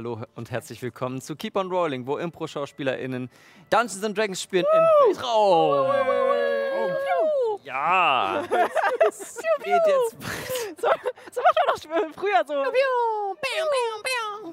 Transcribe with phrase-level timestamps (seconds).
[0.00, 3.28] Hallo und herzlich willkommen zu Keep on Rolling, wo Impro-SchauspielerInnen
[3.68, 5.94] Dungeons and Dragons spielen im Weltraum.
[7.64, 8.42] Ja.
[9.06, 10.16] Es geht jetzt.
[10.80, 10.88] So,
[11.32, 12.54] so macht man doch früher so.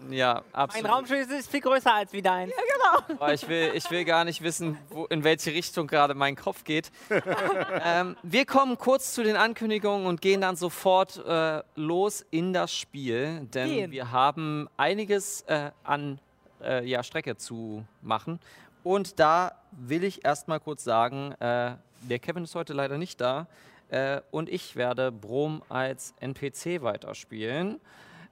[0.09, 0.91] Ja, Mein absolut.
[0.91, 2.50] Raumschiff ist viel größer als wie dein.
[2.50, 3.22] Ja, genau.
[3.22, 6.63] Aber ich will, ich will gar nicht wissen, wo, in welche Richtung gerade mein Kopf
[6.63, 6.91] geht.
[7.84, 12.73] ähm, wir kommen kurz zu den Ankündigungen und gehen dann sofort äh, los in das
[12.73, 13.91] Spiel, denn Gehen.
[13.91, 16.20] wir haben einiges äh, an
[16.62, 18.40] äh, ja, Strecke zu machen.
[18.84, 23.48] Und da will ich erstmal kurz sagen, äh, der Kevin ist heute leider nicht da
[23.90, 27.79] äh, und ich werde Brom als NPC weiterspielen.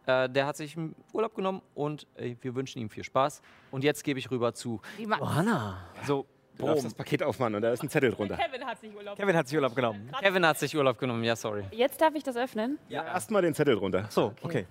[0.08, 3.42] Äh, der hat sich im Urlaub genommen und äh, wir wünschen ihm viel Spaß.
[3.72, 5.78] Und jetzt gebe ich rüber zu Johanna.
[6.06, 6.25] So,
[6.58, 8.38] Du darfst das Paket aufmachen und da ist ein Zettel drunter.
[8.38, 9.17] Kevin hat sich Urlaub.
[9.17, 10.09] Kevin hat sich Urlaub genommen.
[10.22, 11.66] Kevin hat sich Urlaub genommen, ja, sorry.
[11.72, 12.80] Jetzt darf ich das öffnen.
[12.88, 13.03] Ja.
[13.06, 14.06] Erstmal den Zettel drunter.
[14.09, 14.66] So, okay.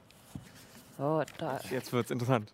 [0.97, 1.61] So, da.
[1.71, 2.53] Jetzt wird's interessant.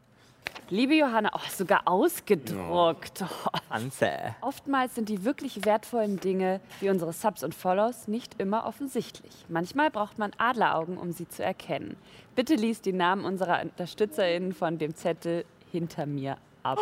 [0.72, 3.24] Liebe Johanna, oh, sogar ausgedruckt.
[3.24, 3.58] Oh.
[3.70, 4.36] Anze.
[4.40, 9.32] Oftmals sind die wirklich wertvollen Dinge wie unsere Subs und Follows nicht immer offensichtlich.
[9.48, 11.96] Manchmal braucht man Adleraugen, um sie zu erkennen.
[12.36, 16.78] Bitte lies die Namen unserer UnterstützerInnen von dem Zettel hinter mir ab.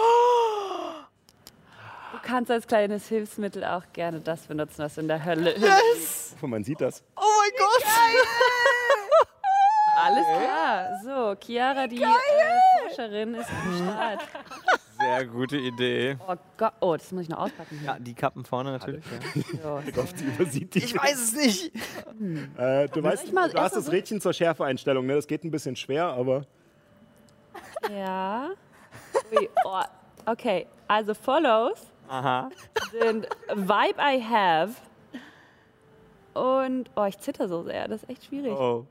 [2.12, 5.53] Du kannst als kleines Hilfsmittel auch gerne das benutzen, was in der Hölle
[5.95, 6.34] ist.
[6.34, 7.03] Hoffe, man sieht das.
[7.17, 7.84] Oh mein Gott!
[9.97, 11.00] Alles klar.
[11.05, 12.06] So, Chiara, die äh,
[12.99, 14.21] Forscherin, ist am Start.
[14.99, 16.17] Sehr gute Idee.
[16.27, 17.81] Oh Gott, oh, das muss ich noch auspacken.
[17.85, 19.05] Ja, die Kappen vorne natürlich.
[19.63, 19.81] Ja.
[20.17, 20.78] Sie übersieht die.
[20.81, 21.75] Ich weiß es nicht.
[22.56, 25.06] Äh, du weißt, ich mal du hast das Rädchen zur Schärfeeinstellung.
[25.06, 25.15] Ne?
[25.15, 26.45] Das geht ein bisschen schwer, aber
[27.89, 28.50] Ja.
[29.37, 29.83] Ui, oh.
[30.27, 32.51] Okay, also Follows Aha.
[32.91, 34.75] sind Vibe I Have
[36.34, 38.53] und, oh, ich zitter so sehr, das ist echt schwierig.
[38.53, 38.87] Oh.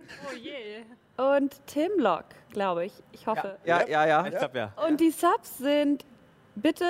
[1.18, 2.94] Und Tim Lock, glaube ich.
[3.12, 3.58] Ich hoffe.
[3.66, 4.26] Ja, ja, ja.
[4.28, 4.72] Ich glaub ja.
[4.88, 6.06] Und die Subs sind
[6.56, 6.86] Bitte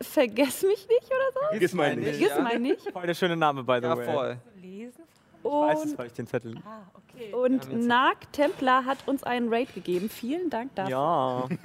[0.00, 1.40] vergess mich nicht oder so.
[1.50, 2.08] vergiss mal nicht.
[2.10, 2.40] Vergiss Ja.
[2.42, 2.90] mal nicht.
[2.92, 4.06] Voll der schöne Name, by the Ja, way.
[4.12, 4.36] voll.
[4.60, 5.02] Lesen?
[5.42, 6.54] Ich weiß es, weil ich den Zettel.
[6.66, 7.32] Ah, okay.
[7.34, 10.08] und Nag Templar hat uns einen Raid gegeben.
[10.10, 10.90] Vielen Dank dafür.
[10.90, 11.48] Ja.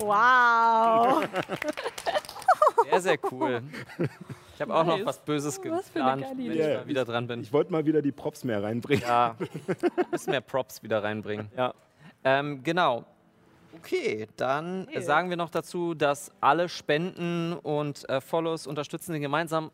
[0.00, 1.24] Wow.
[2.90, 3.62] Sehr, sehr cool.
[4.62, 7.26] Ich habe auch noch was Böses Was für eine geplant, wenn ich mal wieder dran
[7.26, 7.40] bin.
[7.42, 9.02] Ich wollte mal wieder die Props mehr reinbringen.
[9.02, 9.48] Ja, ein
[10.10, 11.48] bisschen mehr Props wieder reinbringen.
[11.56, 11.74] Ja.
[12.24, 13.04] Ähm, genau.
[13.76, 19.22] Okay, dann äh, sagen wir noch dazu, dass alle Spenden und äh, Follows unterstützen den
[19.22, 19.70] gemeinsamen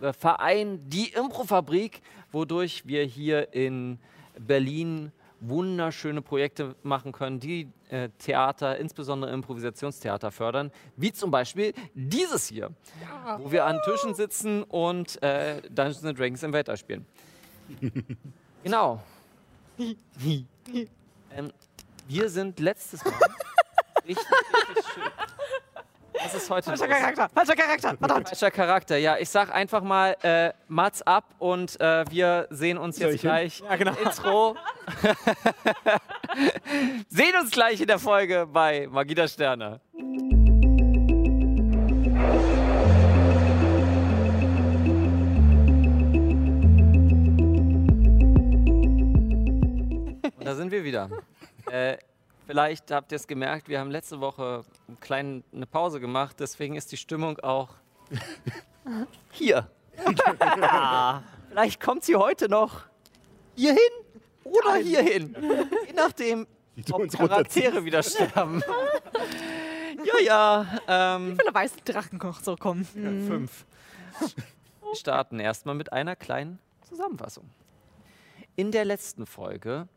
[0.00, 3.98] äh, Verein Die Improfabrik, wodurch wir hier in
[4.38, 5.10] Berlin
[5.40, 12.70] wunderschöne Projekte machen können, die äh, Theater, insbesondere Improvisationstheater fördern, wie zum Beispiel dieses hier,
[13.38, 17.06] wo wir an Tischen sitzen und äh, Dungeons and Dragons im Weltall spielen.
[18.62, 19.02] genau.
[19.78, 21.52] ähm,
[22.08, 23.12] wir sind letztes Mal
[24.06, 24.26] richtig,
[24.68, 25.02] richtig schön.
[26.22, 26.80] Was ist heute los?
[26.80, 27.28] Falscher Charakter.
[27.34, 27.96] Falscher Charakter.
[27.96, 28.28] Verdammt.
[28.28, 29.16] Falscher Charakter, ja.
[29.18, 33.76] Ich sag einfach mal äh, Mats ab und äh, wir sehen uns jetzt gleich Ja,
[33.76, 33.92] genau.
[33.92, 34.56] im Intro.
[37.08, 39.80] sehen uns gleich in der Folge bei Magie der Sterne.
[50.36, 51.08] Und da sind wir wieder.
[51.70, 51.98] Äh,
[52.48, 56.76] vielleicht habt ihr es gemerkt, wir haben letzte Woche eine kleine eine Pause gemacht, deswegen
[56.76, 57.74] ist die Stimmung auch
[59.30, 59.70] hier.
[61.50, 62.84] Vielleicht kommt sie heute noch
[63.56, 63.78] hierhin
[64.44, 65.34] oder hierhin.
[65.86, 66.46] Je nachdem,
[66.92, 68.62] ob Charaktere wieder sterben.
[70.04, 70.78] ja, ja.
[70.86, 72.84] Ähm, Wie viele weiße Drachen noch so kommen?
[72.84, 73.66] Fünf.
[74.20, 77.50] Wir starten erstmal mit einer kleinen Zusammenfassung.
[78.54, 79.88] In der letzten Folge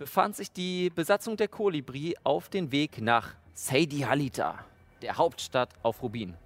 [0.00, 4.64] befand sich die Besatzung der Kolibri auf den Weg nach Seidi Halita,
[5.02, 6.38] der Hauptstadt auf Rubin.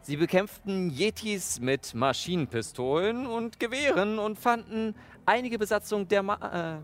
[0.00, 4.94] Sie bekämpften Yetis mit Maschinenpistolen und Gewehren und fanden
[5.26, 6.80] einige Besatzung der, Ma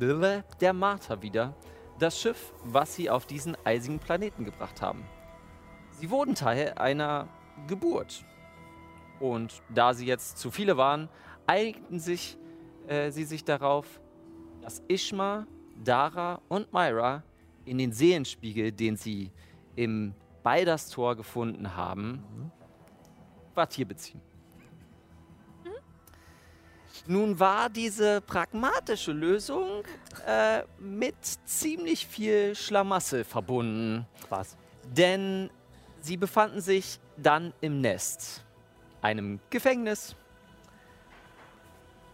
[0.00, 1.54] äh, der Marter wieder,
[2.00, 5.04] das Schiff, was sie auf diesen eisigen Planeten gebracht haben.
[5.92, 7.28] Sie wurden Teil einer
[7.68, 8.24] Geburt.
[9.20, 11.08] Und da sie jetzt zu viele waren,
[11.46, 12.36] einigten sich,
[12.88, 14.00] äh, sie sich darauf,
[14.62, 15.46] dass Ishma
[15.82, 17.22] Dara und Myra
[17.64, 19.30] in den Seelenspiegel, den sie
[19.76, 22.22] im Balderstor gefunden haben,
[23.54, 24.20] Quartier beziehen.
[27.06, 29.84] Nun war diese pragmatische Lösung
[30.26, 34.06] äh, mit ziemlich viel Schlamassel verbunden.
[34.28, 34.56] Was?
[34.84, 35.50] Denn
[36.00, 38.44] sie befanden sich dann im Nest,
[39.02, 40.14] einem Gefängnis,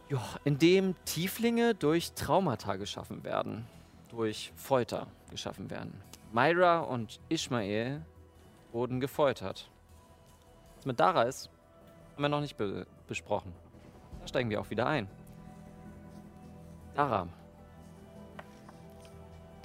[0.08, 3.66] ja, in dem Tieflinge durch Traumata geschaffen werden,
[4.08, 6.00] durch Folter geschaffen werden.
[6.32, 8.04] Myra und Ishmael
[8.72, 9.70] wurden gefoltert.
[10.76, 11.50] Was mit Dara ist,
[12.14, 13.52] haben wir noch nicht be besprochen.
[14.20, 15.08] Da steigen wir auch wieder ein.
[16.94, 17.28] Dara.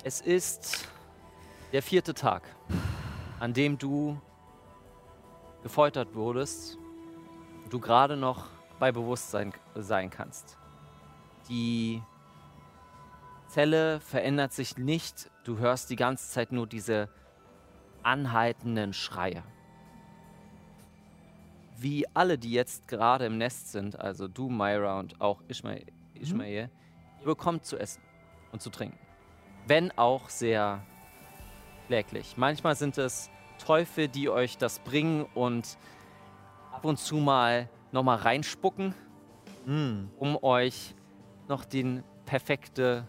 [0.03, 0.87] Es ist
[1.71, 2.43] der vierte Tag
[3.41, 4.21] an dem du
[5.63, 6.77] gefoltert wurdest,
[7.71, 8.45] du gerade noch
[8.81, 10.57] bei Bewusstsein sein kannst.
[11.47, 12.01] Die
[13.47, 17.07] Zelle verändert sich nicht, du hörst die ganze Zeit nur diese
[18.01, 19.43] anhaltenden Schreie.
[21.77, 25.85] Wie alle, die jetzt gerade im Nest sind, also du, Myra und auch Ishmael,
[26.15, 26.71] Ishmael
[27.19, 28.01] ihr bekommt zu essen
[28.51, 28.97] und zu trinken.
[29.67, 30.83] Wenn auch sehr
[31.85, 32.35] kläglich.
[32.35, 33.29] Manchmal sind es
[33.63, 35.77] Teufel, die euch das bringen und
[36.71, 38.93] ab und zu mal nochmal reinspucken,
[39.65, 40.95] um euch
[41.47, 43.05] noch die perfekte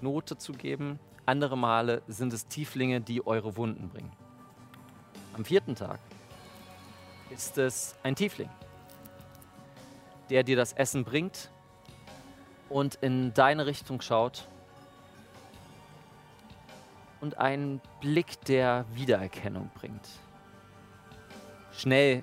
[0.00, 0.98] Note zu geben.
[1.24, 4.12] Andere Male sind es Tieflinge, die eure Wunden bringen.
[5.34, 5.98] Am vierten Tag
[7.30, 8.50] ist es ein Tiefling,
[10.30, 11.50] der dir das Essen bringt
[12.68, 14.46] und in deine Richtung schaut
[17.20, 20.08] und einen Blick der Wiedererkennung bringt.
[21.72, 22.22] Schnell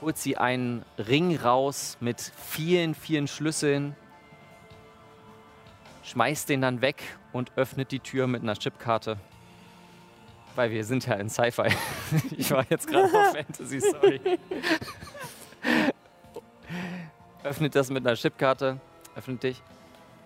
[0.00, 3.96] holt sie einen Ring raus mit vielen, vielen Schlüsseln,
[6.04, 7.02] schmeißt den dann weg
[7.32, 9.18] und öffnet die Tür mit einer Chipkarte.
[10.54, 11.68] Weil wir sind ja in Sci-Fi.
[12.36, 14.20] Ich war jetzt gerade auf Fantasy, sorry.
[17.42, 18.80] öffnet das mit einer Chipkarte,
[19.14, 19.62] öffnet dich.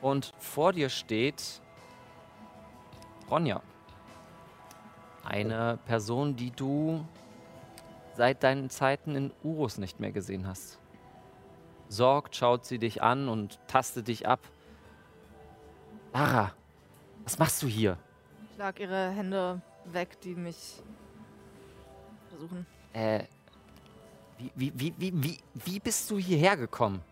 [0.01, 1.61] Und vor dir steht
[3.31, 3.63] Ronja.
[5.25, 7.07] Eine Person, die du
[8.15, 10.79] seit deinen Zeiten in Urus nicht mehr gesehen hast.
[11.89, 14.41] Sorgt schaut sie dich an und tastet dich ab.
[16.13, 16.53] Lara,
[17.25, 17.99] was machst du hier?
[18.51, 20.83] Ich lag ihre Hände weg, die mich
[22.29, 22.67] versuchen.
[22.93, 23.25] Äh,
[24.39, 27.03] wie, wie, wie, wie, wie, wie bist du hierher gekommen?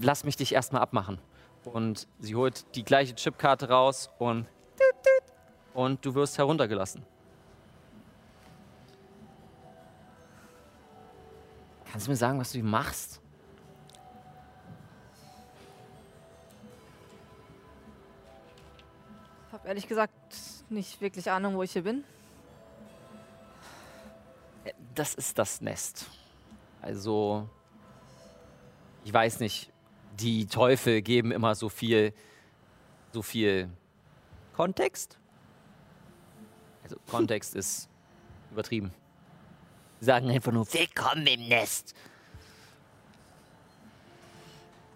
[0.00, 1.18] Lass mich dich erstmal abmachen.
[1.64, 4.46] Und sie holt die gleiche Chipkarte raus und
[5.76, 7.04] und du wirst heruntergelassen.
[11.96, 13.22] Kannst du mir sagen, was du hier machst?
[19.46, 20.12] Ich habe ehrlich gesagt
[20.68, 22.04] nicht wirklich Ahnung, wo ich hier bin.
[24.64, 26.04] Äh, Das ist das Nest.
[26.82, 27.48] Also,
[29.02, 29.72] ich weiß nicht,
[30.20, 32.12] die Teufel geben immer so viel,
[33.14, 33.70] so viel
[34.54, 35.16] Kontext.
[36.82, 37.88] Also, Kontext ist
[38.50, 38.92] übertrieben.
[40.00, 41.94] Sie sagen einfach nur, willkommen im Nest.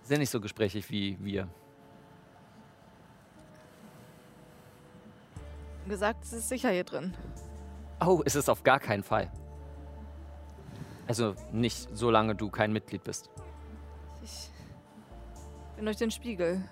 [0.03, 1.49] Sind nicht so gesprächig wie wir.
[5.89, 7.15] Gesagt, es ist sicher hier drin.
[8.05, 9.31] Oh, ist es auf gar keinen Fall.
[11.09, 13.31] Also nicht, solange du kein Mitglied bist.
[14.23, 14.51] Ich
[15.77, 16.63] bin durch den Spiegel.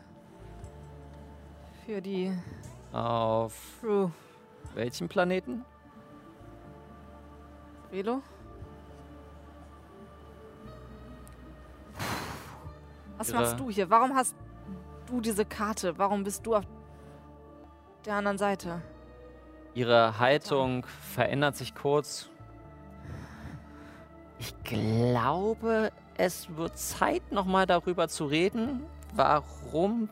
[1.86, 2.32] Für die
[2.92, 4.10] Auf Crew.
[4.74, 5.64] welchem Planeten?
[7.90, 8.22] Velo?
[13.16, 13.90] Was Ihre- machst du hier?
[13.90, 14.34] Warum hast
[15.06, 15.96] du diese Karte?
[15.98, 16.64] Warum bist du auf
[18.04, 18.82] der anderen Seite?
[19.74, 22.28] Ihre Haltung verändert sich kurz.
[24.38, 30.08] Ich glaube, es wird Zeit, nochmal darüber zu reden, warum.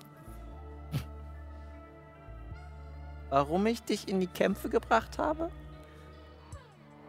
[3.31, 5.51] Warum ich dich in die Kämpfe gebracht habe?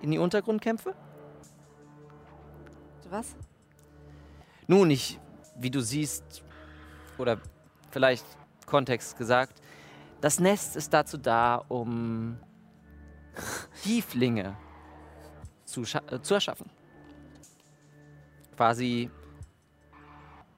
[0.02, 0.96] In die Untergrundkämpfe?
[3.10, 3.36] Was?
[4.68, 5.20] Nun, ich,
[5.56, 6.44] wie du siehst,
[7.18, 7.40] oder
[7.90, 8.26] vielleicht
[8.66, 9.62] Kontext gesagt,
[10.22, 12.38] das Nest ist dazu da, um
[13.84, 14.58] Tieflinge
[15.64, 16.70] zu, äh, zu erschaffen.
[18.56, 19.10] Quasi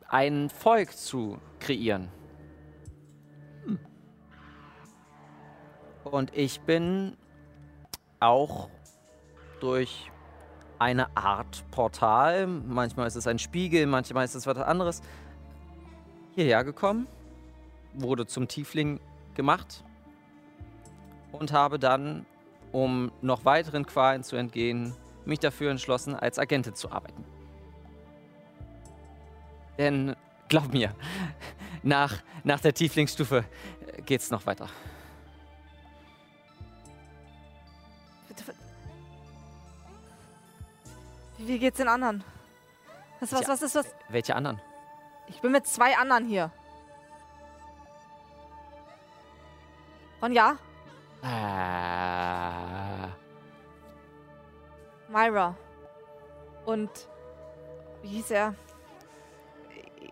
[0.08, 2.10] ein Volk zu kreieren.
[3.66, 3.80] Hm.
[6.06, 7.16] Und ich bin
[8.20, 8.70] auch
[9.60, 10.12] durch
[10.78, 15.02] eine Art Portal, manchmal ist es ein Spiegel, manchmal ist es was anderes,
[16.36, 17.08] hierher gekommen
[17.94, 19.00] wurde zum Tiefling
[19.36, 19.84] gemacht
[21.32, 22.26] und habe dann,
[22.72, 27.24] um noch weiteren Qualen zu entgehen, mich dafür entschlossen, als Agentin zu arbeiten.
[29.78, 30.16] Denn
[30.50, 30.94] glaub mir,
[31.84, 33.46] nach, nach der Tieflingsstufe
[34.06, 34.68] geht's noch weiter.
[41.50, 42.24] Wie geht's den anderen?
[43.20, 43.96] Was, was, was ist das?
[44.10, 44.62] Welche anderen?
[45.26, 46.52] Ich bin mit zwei anderen hier.
[50.22, 50.58] Ronja,
[51.24, 53.08] Äh,
[55.12, 55.56] Myra
[56.66, 56.90] und
[58.04, 58.54] wie hieß er?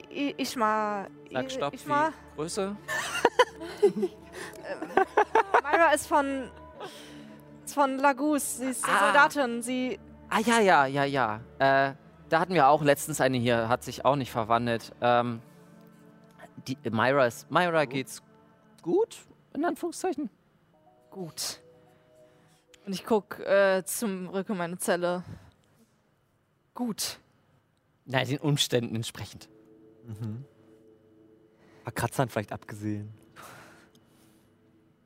[0.10, 1.06] I Ishma.
[1.32, 2.10] sag Stopp, Ishma.
[2.10, 2.75] wie Größe?
[5.62, 6.50] Myra ist von
[7.63, 8.58] ist von Lagus.
[8.58, 9.00] Sie ist Ah.
[9.06, 9.62] Soldatin.
[9.62, 10.00] Sie
[10.38, 11.41] Ah, ja, ja, ja, ja.
[11.58, 11.96] Äh,
[12.29, 14.94] da hatten wir auch letztens eine hier, hat sich auch nicht verwandelt.
[15.01, 15.41] Ähm,
[16.67, 18.22] die, Myra, ist, Myra geht's
[18.84, 19.17] gut,
[19.56, 20.29] in Anführungszeichen.
[21.10, 21.60] gut.
[22.86, 25.24] Und ich guck äh, zum Rücken meine Zelle.
[26.75, 27.17] Gut.
[28.06, 29.50] Na, den Umständen entsprechend.
[31.84, 33.12] Paar Kratzern vielleicht abgesehen.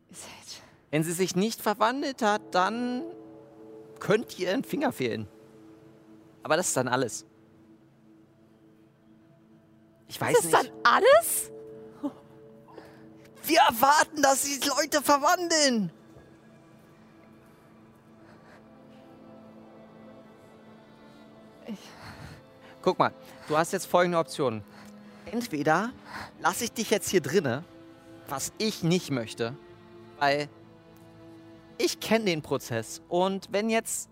[0.09, 0.61] Ist halt-
[0.91, 3.03] Wenn sie sich nicht verwandelt hat, dann
[4.01, 5.29] könnt ihr ein Finger fehlen.
[6.43, 7.25] Aber das ist dann alles.
[10.09, 10.73] Ich weiß Ist das nicht.
[10.73, 11.51] dann alles?
[13.43, 15.91] Wir erwarten, dass sich Leute verwandeln.
[22.81, 23.13] Guck mal,
[23.47, 24.63] du hast jetzt folgende Optionen.
[25.25, 25.91] Entweder
[26.41, 27.63] lasse ich dich jetzt hier drinne,
[28.27, 29.55] was ich nicht möchte,
[30.17, 30.49] weil
[31.83, 34.09] ich kenne den Prozess und wenn jetzt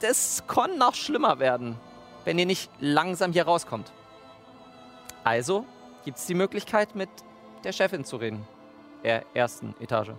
[0.00, 1.76] das kann noch schlimmer werden,
[2.24, 3.92] wenn ihr nicht langsam hier rauskommt.
[5.24, 5.66] Also
[6.06, 7.10] gibt es die Möglichkeit, mit
[7.64, 8.46] der Chefin zu reden.
[9.04, 10.12] Der ersten Etage.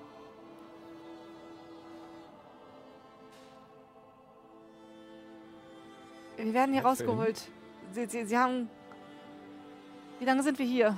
[6.38, 7.42] Wir werden hier rausgeholt.
[7.92, 8.70] Sie, sie, sie haben.
[10.20, 10.98] Wie lange sind wir hier?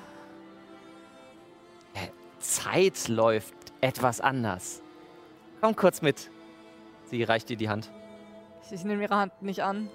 [2.40, 4.82] Zeit läuft etwas anders.
[5.60, 6.32] Komm kurz mit.
[7.06, 7.92] Sie reicht dir die Hand.
[8.66, 9.90] Ich, ich nehme ihre Hand nicht an.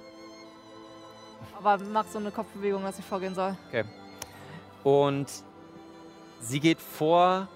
[1.56, 3.56] Aber mach so eine Kopfbewegung, dass ich vorgehen soll.
[4.84, 5.26] Und
[6.40, 7.48] sie geht vor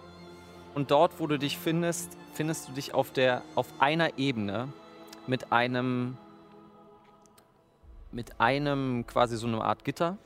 [0.75, 4.73] und dort, wo du dich findest, findest du dich auf der auf einer Ebene
[5.27, 6.17] mit einem
[8.11, 10.17] mit einem quasi so eine Art Gitter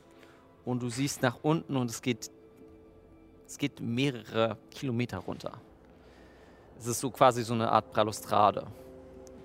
[0.63, 2.31] und du siehst nach unten und es geht
[3.45, 5.59] es geht mehrere Kilometer runter.
[6.79, 8.67] Es ist so quasi so eine Art Balustrade.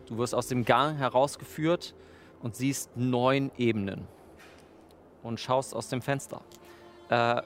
[0.06, 1.94] Du wirst aus dem Gang herausgeführt
[2.42, 4.06] und siehst neun Ebenen
[5.22, 6.42] und schaust aus dem Fenster.
[7.08, 7.42] Äh,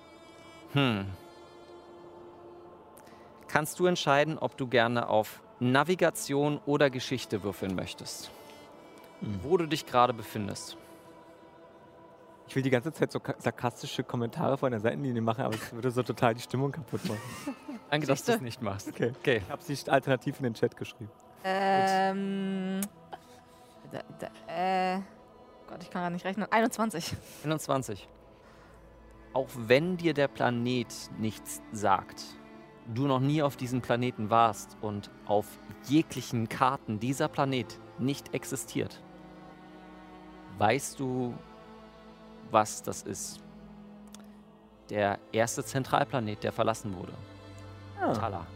[0.72, 1.06] hm.
[3.48, 8.30] Kannst du entscheiden, ob du gerne auf Navigation oder Geschichte würfeln möchtest?
[9.42, 10.76] Wo du dich gerade befindest.
[12.48, 15.72] Ich will die ganze Zeit so ka- sarkastische Kommentare von der Seitenlinie machen, aber es
[15.72, 17.20] würde so total die Stimmung kaputt machen.
[17.90, 18.88] Danke, dass du es nicht machst.
[18.88, 19.12] Okay.
[19.20, 19.42] Okay.
[19.44, 21.10] Ich habe sie alternativ in den Chat geschrieben.
[21.44, 22.80] Ähm.
[23.92, 24.26] Da, da,
[24.96, 25.00] äh.
[25.68, 26.46] Gott, ich kann gar nicht rechnen.
[26.50, 27.16] 21.
[27.44, 28.08] 21.
[29.32, 30.86] Auch wenn dir der Planet
[31.18, 32.22] nichts sagt,
[32.94, 35.46] du noch nie auf diesem Planeten warst und auf
[35.88, 39.02] jeglichen Karten dieser Planet nicht existiert,
[40.58, 41.34] weißt du,
[42.50, 43.40] was das ist.
[44.90, 47.12] Der erste Zentralplanet, der verlassen wurde.
[48.00, 48.12] Ah.
[48.12, 48.46] Tala.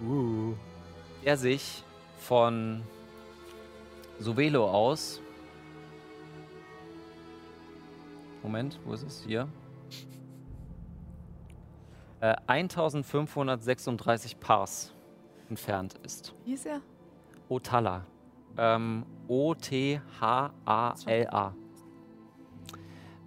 [0.00, 0.54] Uh.
[1.24, 1.84] Der sich
[2.18, 2.82] von
[4.18, 5.20] Sovelo aus.
[8.42, 9.24] Moment, wo ist es?
[9.24, 9.48] Hier.
[12.20, 14.92] Äh, 1536 Pars
[15.48, 16.34] entfernt ist.
[16.44, 16.80] Wie ist er?
[17.48, 18.04] Otala.
[18.56, 19.94] Ähm, O-T-H-A-L-A.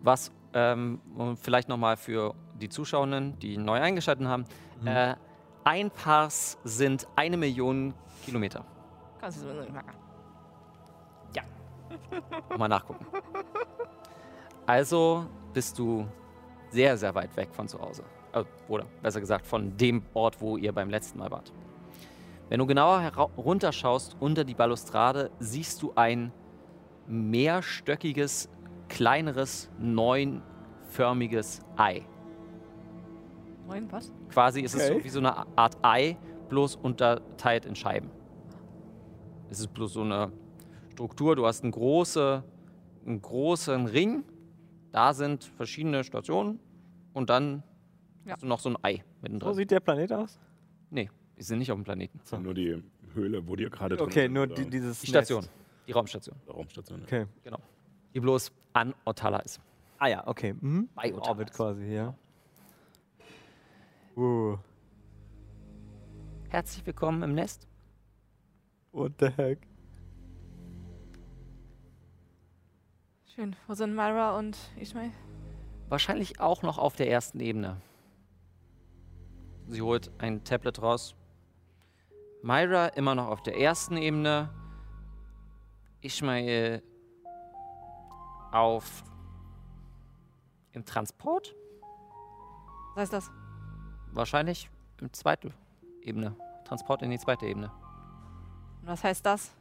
[0.02, 1.00] Was ähm,
[1.42, 4.46] vielleicht nochmal für die Zuschauenden, die neu eingeschaltet haben.
[4.86, 5.16] Äh,
[5.64, 7.94] ein Pars sind eine Million
[8.26, 8.66] Kilometer.
[9.20, 9.92] Kannst du so nicht machen.
[12.58, 13.06] Mal nachgucken.
[14.66, 16.08] Also bist du
[16.70, 18.04] sehr, sehr weit weg von zu Hause.
[18.34, 21.52] Äh, oder besser gesagt von dem Ort, wo ihr beim letzten Mal wart.
[22.50, 26.32] Wenn du genauer herau- runterschaust unter die Balustrade, siehst du ein
[27.08, 28.50] mehrstöckiges,
[28.92, 32.06] kleineres, neunförmiges Ei.
[33.68, 34.12] Moin, was?
[34.30, 35.04] Quasi ist es so Okay.
[35.06, 36.18] wie so eine Art Ei,
[36.50, 38.10] bloß unterteilt in Scheiben.
[39.50, 40.32] Es ist bloß so eine
[40.92, 41.36] Struktur.
[41.36, 42.44] Du hast einen, große,
[43.06, 44.24] einen großen Ring.
[44.92, 46.60] Da sind verschiedene Stationen.
[47.14, 47.62] und dann
[48.26, 48.34] Ja.
[48.34, 49.54] hast du noch so ein Ei So mittendrin.
[49.54, 50.40] sieht der Planet aus?
[50.90, 52.20] nee, wir sind nicht auf dem Planeten.
[52.20, 52.82] Das ist nur die
[53.14, 55.52] Höhle, wo die gerade drin Okay, nur die, dieses Die Station, Nest.
[55.88, 57.02] die Raumstation, Raumstation.
[57.04, 57.26] Okay.
[58.14, 59.60] die bloß an Ortala ist.
[60.00, 60.54] Ah ja, okay.
[60.60, 60.90] Mhm.
[60.96, 62.14] Bei Im Ottawa Orbit ist- quasi, ja.
[64.16, 64.58] Uh,
[66.50, 67.68] Herzlich willkommen im Nest.
[68.92, 69.60] what the heck?
[73.34, 73.56] Schön.
[73.68, 75.12] Wo sind Myra und Ishmael?
[75.88, 77.78] Wahrscheinlich auch noch auf der ersten Ebene.
[79.68, 81.16] Sie holt ein Tablet raus.
[82.44, 84.50] Myra immer noch auf der ersten Ebene.
[86.02, 86.84] Ishmael
[88.52, 89.04] auf
[90.74, 91.56] im Transport.
[92.96, 93.32] Was heißt das?
[94.12, 95.54] Wahrscheinlich im zweiten
[96.02, 96.36] Ebene.
[96.66, 97.72] Transport in die zweite Ebene.
[98.82, 99.52] Und was heißt das?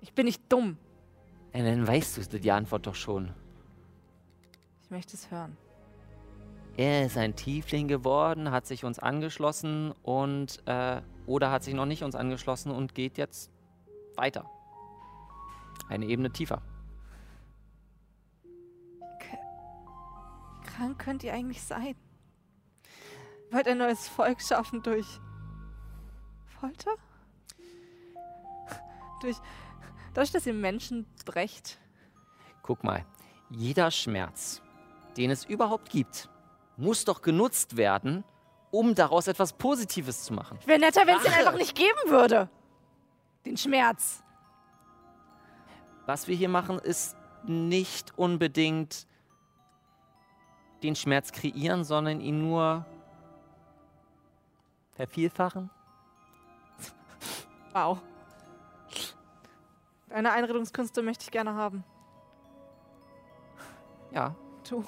[0.00, 0.76] Ich bin nicht dumm.
[1.52, 3.34] Ja, dann weißt du die Antwort doch schon.
[4.82, 5.56] Ich möchte es hören.
[6.76, 11.86] Er ist ein Tiefling geworden, hat sich uns angeschlossen und äh, oder hat sich noch
[11.86, 13.50] nicht uns angeschlossen und geht jetzt
[14.20, 14.44] weiter.
[15.88, 16.62] Eine Ebene tiefer.
[20.60, 21.96] Wie krank könnt ihr eigentlich sein?
[23.48, 25.06] Ihr wollt ein neues Volk schaffen durch
[26.60, 26.92] Folter?
[29.22, 29.36] durch,
[30.14, 31.78] dadurch, dass ihr Menschen brecht?
[32.62, 33.04] Guck mal,
[33.50, 34.62] jeder Schmerz,
[35.16, 36.28] den es überhaupt gibt,
[36.76, 38.22] muss doch genutzt werden,
[38.70, 40.58] um daraus etwas Positives zu machen.
[40.66, 42.48] Wäre netter, wenn es den einfach nicht geben würde.
[43.44, 44.22] Den Schmerz.
[46.06, 49.06] Was wir hier machen, ist nicht unbedingt
[50.82, 52.86] den Schmerz kreieren, sondern ihn nur
[54.92, 55.70] vervielfachen.
[57.72, 58.00] Wow.
[60.08, 61.84] Deine Einredungskünste möchte ich gerne haben.
[64.10, 64.34] Ja,
[64.68, 64.84] Du.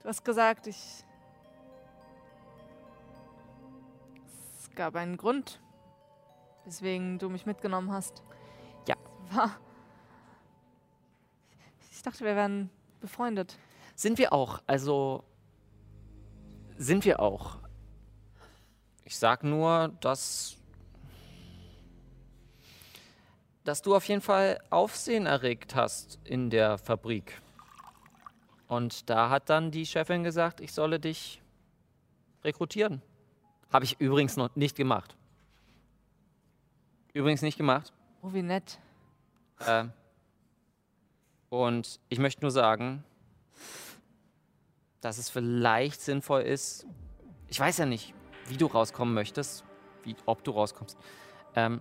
[0.00, 1.04] Du hast gesagt, ich.
[4.56, 5.60] Es gab einen Grund,
[6.68, 8.22] weswegen du mich mitgenommen hast.
[8.86, 8.94] Ja.
[9.32, 9.58] War.
[11.90, 13.58] Ich dachte, wir wären befreundet.
[13.94, 14.62] Sind wir auch.
[14.66, 15.24] Also
[16.76, 17.56] sind wir auch.
[19.04, 20.54] Ich sag nur, dass
[23.64, 27.42] dass du auf jeden Fall Aufsehen erregt hast in der Fabrik.
[28.66, 31.42] Und da hat dann die Chefin gesagt, ich solle dich
[32.44, 33.02] rekrutieren.
[33.70, 35.17] Habe ich übrigens noch nicht gemacht.
[37.18, 37.92] Übrigens nicht gemacht.
[38.22, 38.78] Oh, wie nett.
[39.66, 39.92] Ähm,
[41.48, 43.02] und ich möchte nur sagen,
[45.00, 46.86] dass es vielleicht sinnvoll ist.
[47.48, 48.14] Ich weiß ja nicht,
[48.46, 49.64] wie du rauskommen möchtest,
[50.04, 50.96] wie, ob du rauskommst.
[51.56, 51.80] Ähm,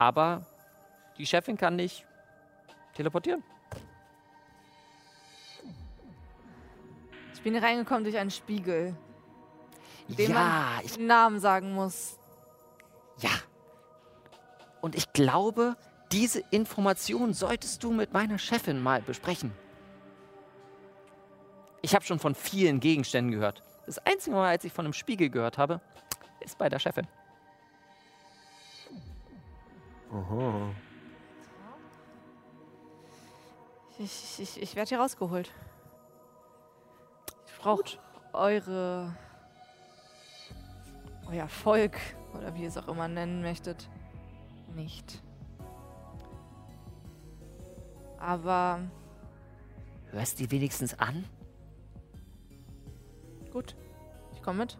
[0.00, 0.44] aber
[1.16, 2.04] die Chefin kann dich
[2.94, 3.44] teleportieren.
[7.34, 8.96] Ich bin hier reingekommen durch einen Spiegel,
[10.08, 12.18] dem ja, man ich, den Namen sagen muss.
[13.20, 13.30] ja.
[14.84, 15.76] Und ich glaube,
[16.12, 19.50] diese Information solltest du mit meiner Chefin mal besprechen.
[21.80, 23.62] Ich habe schon von vielen Gegenständen gehört.
[23.86, 25.80] Das einzige Mal, als ich von einem Spiegel gehört habe,
[26.40, 27.06] ist bei der Chefin.
[30.12, 30.74] Oho.
[33.98, 35.50] Ich, ich, ich werde hier rausgeholt.
[37.46, 37.84] Ich brauche
[38.34, 39.16] eure.
[41.30, 41.98] euer Volk
[42.34, 43.88] oder wie ihr es auch immer nennen möchtet.
[44.74, 45.22] Nicht.
[48.18, 48.80] Aber
[50.10, 51.24] Hörst die wenigstens an?
[53.52, 53.76] gut,
[54.34, 54.76] ich komme mit.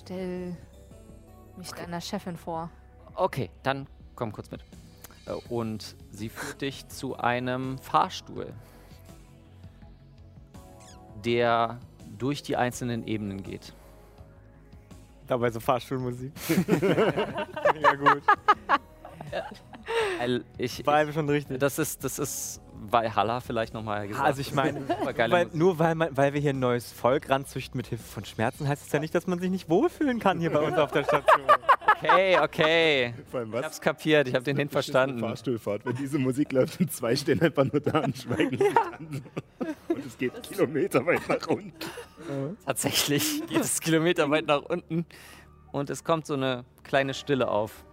[0.00, 0.56] Stell
[1.56, 2.70] mich deiner Chefin vor.
[3.14, 4.64] Okay, dann komm kurz mit.
[5.26, 8.52] Äh, Und sie führt dich zu einem Fahrstuhl,
[11.24, 11.78] der
[12.18, 13.74] durch die einzelnen Ebenen geht.
[15.26, 16.32] Dabei so Fahrstuhlmusik.
[17.80, 18.22] ja gut.
[20.18, 21.58] Weil Ich, War schon richtig.
[21.58, 24.24] das ist, das ist Valhalla vielleicht nochmal gesagt.
[24.26, 24.80] Also ich meine,
[25.52, 28.86] nur weil, man, weil wir hier ein neues Volk ranzüchten mit Hilfe von Schmerzen, heißt
[28.86, 31.42] es ja nicht, dass man sich nicht wohlfühlen kann hier bei uns auf der Station.
[32.02, 33.14] Okay, okay.
[33.30, 33.64] Vor allem Ich was?
[33.64, 35.20] hab's kapiert, ich hab den eine verstanden.
[35.20, 35.84] Fahrstuhlfahrt.
[35.86, 39.22] Wenn diese Musik läuft und zwei stehen einfach nur da und schweigen sich an.
[39.88, 41.72] Und es geht Kilometer weit nach unten.
[42.66, 45.06] Tatsächlich geht es Kilometer weit nach unten
[45.70, 47.84] und es kommt so eine kleine Stille auf.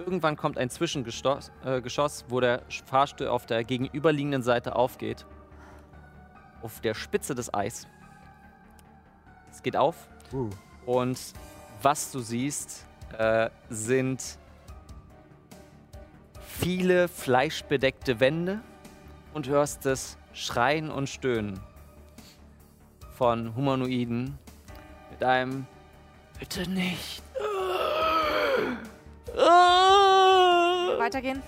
[0.00, 5.26] Irgendwann kommt ein Zwischengeschoss, äh, Geschoss, wo der Fahrstuhl auf der gegenüberliegenden Seite aufgeht.
[6.62, 7.86] Auf der Spitze des Eis.
[9.50, 10.48] Es geht auf Uh.
[10.86, 11.18] und
[11.82, 12.86] was du siehst,
[13.18, 14.38] äh, sind
[16.38, 18.60] viele fleischbedeckte Wände
[19.34, 21.60] und hörst das Schreien und Stöhnen
[23.16, 24.38] von Humanoiden
[25.10, 25.66] mit einem
[26.38, 27.22] Bitte nicht.
[31.00, 31.42] Weitergehen.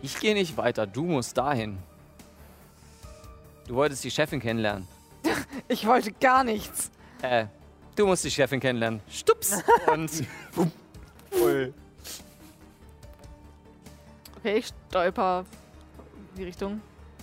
[0.00, 1.78] Ich gehe nicht weiter, du musst dahin.
[3.66, 4.86] Du wolltest die Chefin kennenlernen.
[5.70, 6.90] Ich wollte gar nichts.
[7.20, 7.44] Äh,
[7.94, 9.00] du musst die Chefin kennenlernen.
[9.10, 9.62] Stups.
[9.92, 10.10] Und
[14.38, 15.44] Okay, ich stolper
[16.32, 16.80] in die Richtung.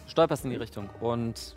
[0.07, 0.89] stolperst in die Richtung.
[0.99, 1.55] Und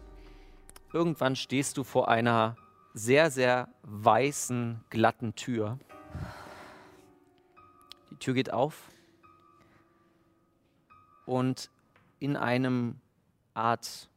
[0.94, 2.56] irgendwann stehst du vor einer
[2.94, 5.78] sehr, sehr weißen, glatten Tür.
[8.18, 8.90] Die Tür geht auf.
[11.24, 11.70] Und
[12.18, 12.96] in einem
[13.54, 14.10] Art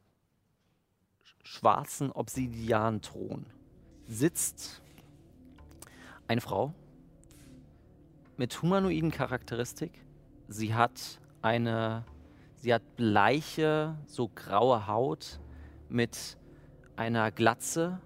[1.44, 3.46] schwarzen Obsidianthron
[4.08, 4.82] sitzt
[6.28, 6.74] eine Frau
[8.38, 10.04] mit humanoiden Charakteristik.
[10.48, 12.04] Sie hat eine,
[12.56, 15.40] sie hat bleiche, so graue Haut
[15.90, 16.40] mit
[16.96, 18.02] einer Glatze.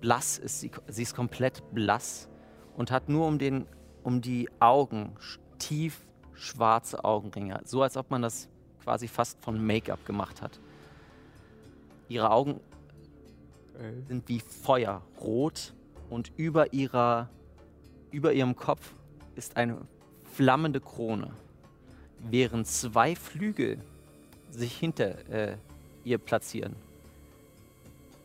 [0.00, 2.30] Blass ist sie, sie ist komplett blass
[2.74, 3.66] und hat nur um den,
[4.02, 5.16] um die Augen
[5.58, 6.00] tief
[6.34, 8.48] schwarze Augenringe, so als ob man das
[8.82, 10.58] quasi fast von Make-up gemacht hat.
[12.08, 12.60] Ihre Augen
[14.08, 15.74] sind wie Feuer, rot
[16.08, 17.28] und über ihrer,
[18.10, 18.92] über ihrem Kopf
[19.36, 19.78] ist eine
[20.24, 21.30] flammende Krone,
[22.18, 23.78] während zwei Flügel
[24.50, 25.56] sich hinter äh,
[26.04, 26.74] ihr platzieren.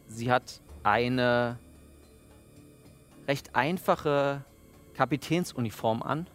[0.07, 1.57] Sie hat eine
[3.27, 4.43] recht einfache
[4.95, 6.27] Kapitänsuniform an.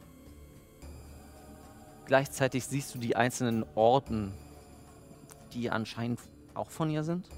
[2.06, 4.32] Gleichzeitig siehst du die einzelnen Orden,
[5.52, 6.20] die anscheinend
[6.54, 7.28] auch von ihr sind.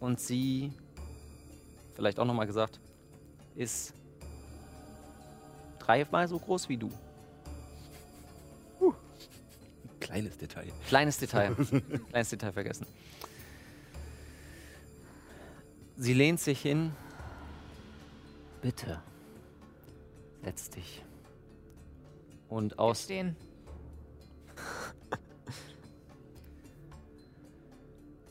[0.00, 0.72] Und sie,
[1.94, 2.80] vielleicht auch nochmal gesagt,
[3.54, 3.94] ist
[5.78, 6.90] dreimal so groß wie du.
[10.12, 10.66] Kleines Detail.
[10.88, 11.54] Kleines Detail.
[12.10, 12.86] Kleines Detail vergessen.
[15.96, 16.92] Sie lehnt sich hin.
[18.62, 19.02] Bitte.
[20.44, 21.04] Setz dich.
[22.48, 23.36] Und aus Stehen.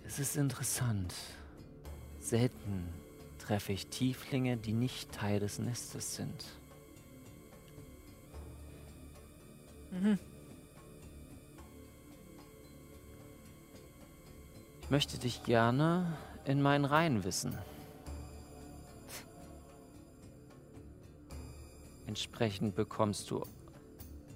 [0.04, 1.14] Es ist interessant.
[2.20, 2.90] Selten
[3.40, 6.46] treffe ich Tieflinge, die nicht Teil des Nestes sind.
[14.82, 17.58] Ich möchte dich gerne in meinen Reihen wissen.
[22.12, 23.42] Entsprechend bekommst du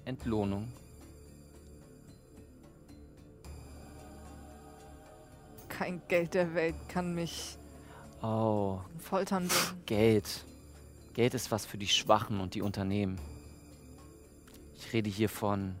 [0.06, 0.66] Entlohnung.
[5.68, 7.58] Kein Geld der Welt kann mich
[8.22, 9.82] Oh, Foltern bringen.
[9.84, 10.46] Geld.
[11.12, 13.20] Geld ist was für die Schwachen und die Unternehmen.
[14.74, 15.76] Ich rede hier von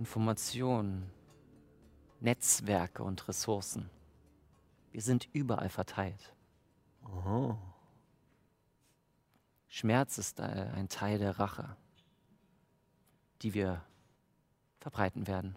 [0.00, 1.08] Informationen,
[2.18, 3.88] Netzwerke und Ressourcen.
[4.90, 6.34] Wir sind überall verteilt.
[9.68, 11.76] Schmerz ist äh, ein Teil der Rache,
[13.42, 13.82] die wir
[14.80, 15.56] verbreiten werden.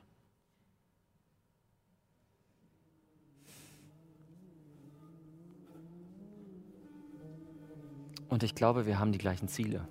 [8.28, 9.88] Und ich glaube, wir haben die gleichen Ziele.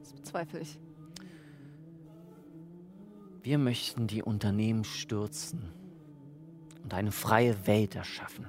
[0.00, 0.78] Das bezweifle ich.
[3.42, 5.72] Wir möchten die Unternehmen stürzen
[6.82, 8.46] und eine freie Welt erschaffen.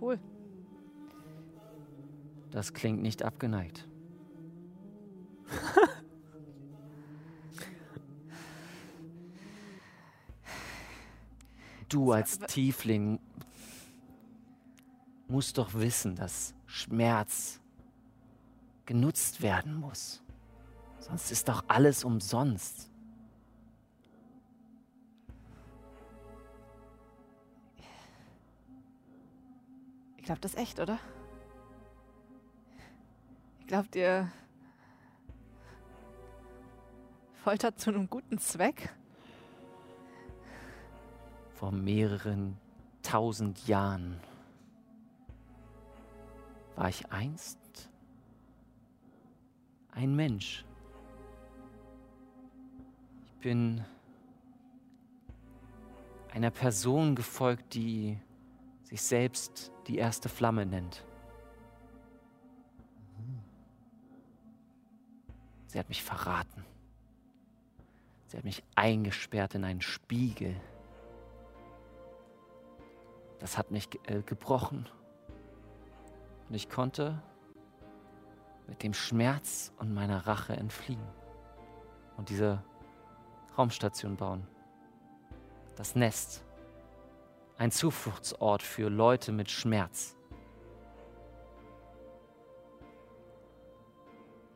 [0.00, 0.18] Cool.
[2.50, 3.86] Das klingt nicht abgeneigt.
[11.88, 13.18] Du als Tiefling
[15.26, 17.60] musst doch wissen, dass Schmerz
[18.86, 20.22] genutzt werden muss.
[21.00, 22.89] Sonst ist doch alles umsonst.
[30.20, 30.98] Ihr glaubt das echt, oder?
[33.66, 34.30] Glaubt ihr,
[37.42, 38.94] foltert zu einem guten Zweck?
[41.54, 42.58] Vor mehreren
[43.02, 44.20] tausend Jahren
[46.76, 47.58] war ich einst
[49.92, 50.66] ein Mensch.
[53.24, 53.82] Ich bin
[56.34, 58.18] einer Person gefolgt, die
[58.90, 61.04] sich selbst die erste Flamme nennt.
[65.66, 66.64] Sie hat mich verraten.
[68.26, 70.54] Sie hat mich eingesperrt in einen Spiegel,
[73.38, 74.88] das hat mich äh, gebrochen.
[76.48, 77.20] Und ich konnte
[78.68, 81.02] mit dem Schmerz und meiner Rache entfliehen
[82.16, 82.62] und diese
[83.56, 84.46] Raumstation bauen.
[85.76, 86.44] Das Nest.
[87.60, 90.16] Ein Zufluchtsort für Leute mit Schmerz.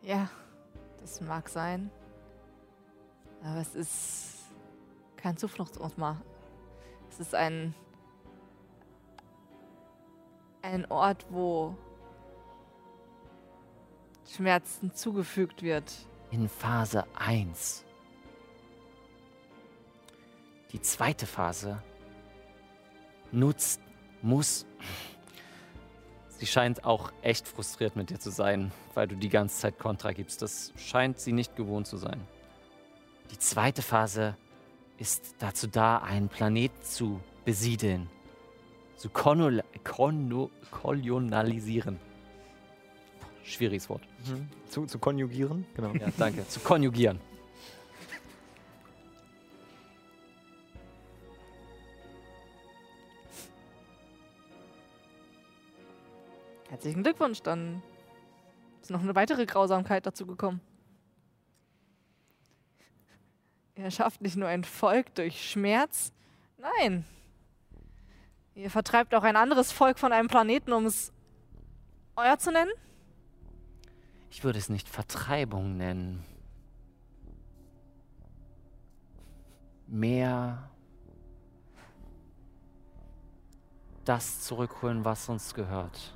[0.01, 0.31] Ja,
[1.03, 1.91] das mag sein.
[3.43, 4.47] Aber es ist
[5.17, 6.19] kein Zufluchtsort mehr.
[7.11, 7.75] Es ist ein
[10.63, 11.77] ein Ort, wo
[14.27, 15.93] Schmerzen zugefügt wird.
[16.31, 17.85] In Phase 1.
[20.73, 21.83] Die zweite Phase
[23.35, 23.81] nutzt,
[24.23, 24.67] muss.
[26.39, 30.13] Sie scheint auch echt frustriert mit dir zu sein, weil du die ganze Zeit Kontra
[30.13, 30.43] gibst.
[30.43, 32.21] Das scheint sie nicht gewohnt zu sein.
[33.31, 34.37] Die zweite Phase
[34.99, 38.09] ist dazu da, einen Planeten zu besiedeln,
[38.97, 41.99] zu konol kono kolonialisieren.
[43.43, 44.03] Schwieriges Wort.
[44.69, 45.93] Zu, zu konjugieren, genau.
[45.95, 46.47] Ja, danke.
[46.49, 47.21] zu konjugieren.
[56.85, 57.83] Herzlichen Glückwunsch, dann
[58.83, 60.61] ist noch eine weitere Grausamkeit dazu gekommen.
[63.75, 66.13] Ihr schafft nicht nur ein Volk durch Schmerz,
[66.59, 67.07] nein.
[68.55, 71.11] Ihr vertreibt auch ein anderes Volk von einem Planeten, um es
[72.17, 72.71] euer zu nennen?
[74.29, 76.23] Ich würde es nicht Vertreibung nennen.
[79.87, 80.69] Mehr
[84.05, 86.15] das zurückholen, was uns gehört.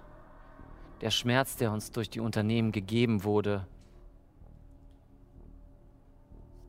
[1.01, 3.67] Der Schmerz, der uns durch die Unternehmen gegeben wurde,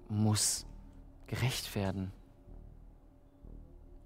[0.08, 0.66] muss
[1.28, 2.12] gerecht werden.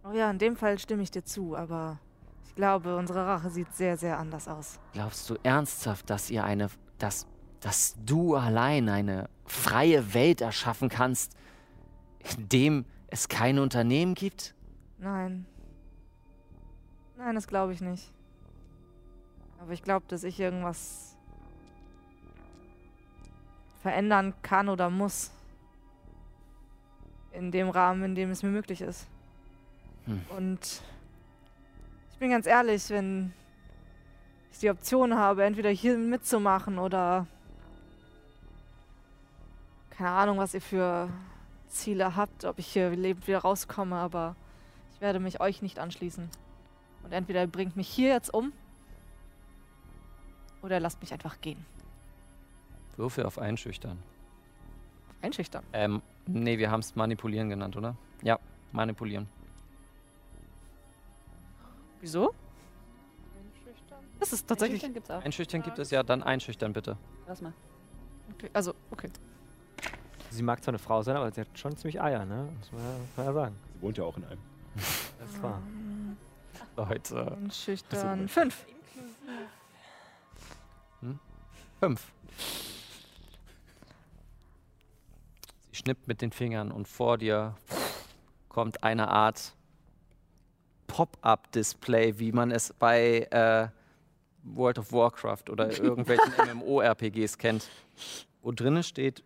[0.06, 2.00] Oh ja, in dem Fall stimme ich dir zu, aber
[2.46, 4.80] ich glaube, unsere Rache sieht sehr, sehr anders aus.
[4.92, 7.26] Glaubst du ernsthaft, dass ihr eine, dass,
[7.62, 11.38] dass du allein eine freie Welt erschaffen kannst,
[12.20, 14.56] in dem es keine Unternehmen gibt?
[14.98, 15.46] Nein.
[17.18, 18.12] Nein, das glaube ich nicht.
[19.63, 21.15] Aber ich glaube, dass ich irgendwas
[23.82, 25.32] verändern kann oder muss.
[27.32, 29.08] In dem Rahmen, in dem es mir möglich ist.
[30.06, 30.21] Hm.
[30.38, 30.82] Und
[32.12, 33.34] ich bin ganz ehrlich, wenn
[34.52, 37.26] ich die Option habe, entweder hier mitzumachen oder
[39.91, 41.10] keine Ahnung, was ihr für
[41.69, 44.36] Ziele habt, ob ich hier lebend wieder rauskomme, aber
[44.93, 46.30] ich werde mich euch nicht anschließen.
[47.04, 48.52] Und entweder bringt mich hier jetzt um
[50.63, 51.63] oder lasst mich einfach gehen.
[52.97, 53.99] Würfel auf Einschüchtern.
[55.21, 55.63] Einschüchtern.
[55.73, 57.95] Ähm, nee, wir haben es manipulieren genannt, oder?
[58.21, 58.39] Ja,
[58.71, 59.28] manipulieren.
[62.02, 62.34] Wieso?
[64.19, 64.84] Das ist tatsächlich.
[64.84, 65.23] Einschüchtern gibt's auch.
[65.23, 66.97] Einschüchtern gibt es ja, dann einschüchtern bitte.
[67.28, 67.54] Lass mal.
[68.34, 69.10] Okay, also, okay.
[70.30, 72.49] Sie mag zwar eine Frau sein, aber sie hat schon ziemlich Eier, ne?
[72.58, 73.56] Muss man ja, muss man ja sagen.
[73.73, 74.39] Sie wohnt ja auch in einem.
[75.19, 75.62] Das ist wahr.
[76.76, 77.38] Leute.
[77.38, 78.28] Einschüchtern.
[78.28, 78.65] Fünf.
[81.84, 82.13] Fünf.
[85.69, 87.58] Sie schnippt mit den Fingern und vor dir
[88.48, 89.54] kommt eine Art
[90.88, 93.67] Pop-up-Display, wie man es bei äh,
[94.43, 97.69] World of Warcraft oder irgendwelchen MMORPGs kennt,
[98.41, 99.22] wo drinnen steht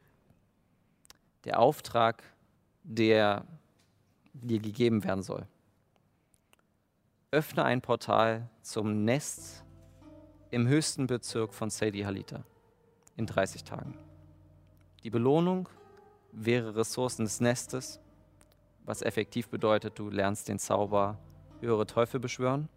[1.43, 2.23] der Auftrag,
[2.81, 3.45] der
[4.33, 5.45] dir gegeben werden soll.
[7.29, 9.63] Öffne ein Portal zum Nest
[10.51, 12.43] im höchsten Bezirk von Sadie Halita
[13.15, 13.97] in 30 Tagen.
[15.03, 15.67] Die Belohnung
[16.31, 17.99] wäre Ressourcen des Nestes,
[18.85, 21.17] was effektiv bedeutet, du lernst den Zauber
[21.59, 22.69] höhere Teufel beschwören.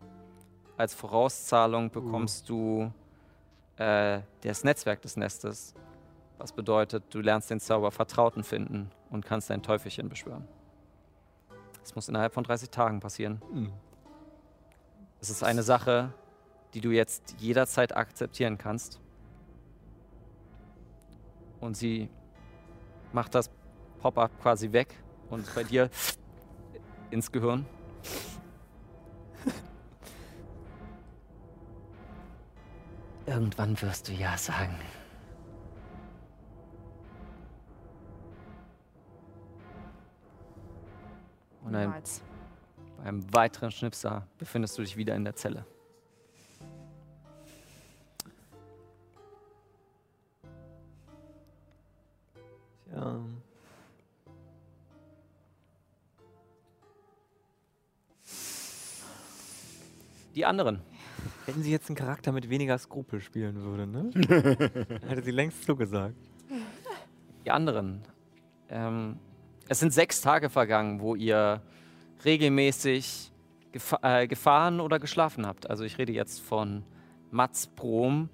[0.76, 2.92] Als Vorauszahlung bekommst du
[3.76, 5.74] äh, das Netzwerk des Nestes,
[6.38, 10.48] was bedeutet, du lernst den Zauber Vertrauten finden und kannst dein Teufelchen beschwören.
[11.80, 13.40] Das muss innerhalb von 30 Tagen passieren.
[13.52, 13.72] Mhm.
[15.20, 16.12] Es ist eine Sache,
[16.74, 19.00] die du jetzt jederzeit akzeptieren kannst.
[21.60, 22.08] Und sie
[23.12, 23.50] macht das
[23.98, 24.94] Pop-up quasi weg
[25.28, 25.90] und bei dir
[27.10, 27.66] ins Gehirn.
[33.26, 34.74] Irgendwann wirst du ja sagen.
[41.62, 42.22] Und ein Niemals.
[43.04, 45.64] beim weiteren Schnipser befindest du dich wieder in der Zelle.
[53.00, 53.20] Ja.
[60.34, 60.80] Die anderen.
[61.46, 64.10] Wenn sie jetzt einen Charakter mit weniger Skrupel spielen würde, ne?
[65.08, 66.14] Hätte sie längst zugesagt.
[67.44, 68.02] Die anderen.
[68.68, 69.18] Ähm,
[69.68, 71.62] es sind sechs Tage vergangen, wo ihr
[72.24, 73.32] regelmäßig
[73.72, 75.68] gefa äh, gefahren oder geschlafen habt.
[75.68, 76.84] Also ich rede jetzt von
[77.30, 78.28] Mats, Brom,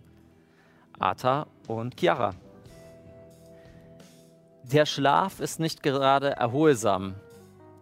[0.99, 2.35] Arta und Chiara.
[4.73, 7.15] Der Schlaf ist nicht gerade erholsam,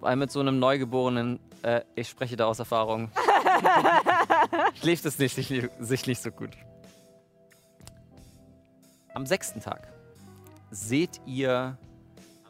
[0.01, 3.11] weil mit so einem Neugeborenen, äh, ich spreche da aus Erfahrung,
[4.75, 6.51] schläft es nicht, sich, sich nicht so gut.
[9.14, 9.88] Am sechsten Tag
[10.70, 11.79] seht ihr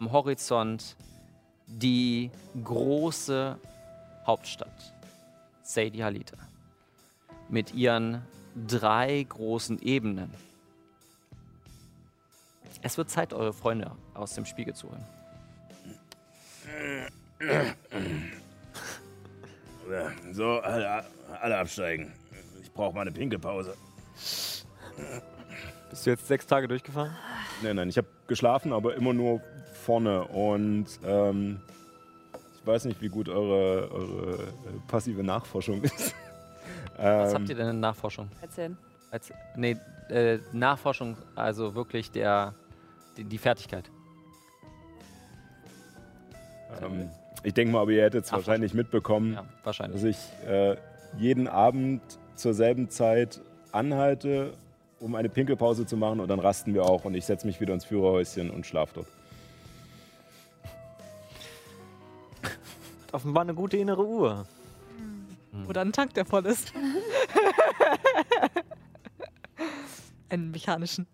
[0.00, 0.96] am Horizont
[1.68, 2.32] die
[2.64, 3.56] große
[4.26, 4.94] Hauptstadt,
[5.62, 6.38] Sadie Halita,
[7.48, 8.20] mit ihren
[8.66, 10.34] drei großen Ebenen.
[12.84, 15.04] Es wird Zeit, eure Freunde aus dem Spiegel zu holen.
[20.32, 21.02] So, alle,
[21.40, 22.12] alle absteigen.
[22.62, 23.74] Ich brauche mal eine Pinkelpause.
[24.12, 27.16] Bist du jetzt sechs Tage durchgefahren?
[27.62, 29.40] Nein, nein, ich habe geschlafen, aber immer nur
[29.72, 30.24] vorne.
[30.28, 31.62] Und ähm,
[32.60, 34.46] ich weiß nicht, wie gut eure, eure äh,
[34.88, 36.14] passive Nachforschung ist.
[36.98, 38.28] Was ähm, habt ihr denn in Nachforschung?
[38.42, 38.76] Erzählen.
[39.10, 39.78] Als, nee,
[40.10, 42.52] äh, Nachforschung, also wirklich der,
[43.16, 43.90] die, die Fertigkeit.
[46.82, 47.08] ähm,
[47.42, 50.00] ich denke mal, aber ihr hättet es wahrscheinlich mitbekommen, Ja, wahrscheinlich.
[50.02, 50.76] dass ich äh,
[51.18, 52.00] jeden Abend
[52.34, 53.40] zur selben Zeit
[53.72, 54.54] anhalte,
[55.00, 57.74] um eine Pinkelpause zu machen und dann rasten wir auch und ich setze mich wieder
[57.74, 59.06] ins Führerhäuschen und schlafe dort.
[63.12, 64.46] Offenbar eine gute innere Uhr.
[65.68, 66.72] Oder ein Tank, der voll ist.
[70.28, 71.06] Einen mechanischen.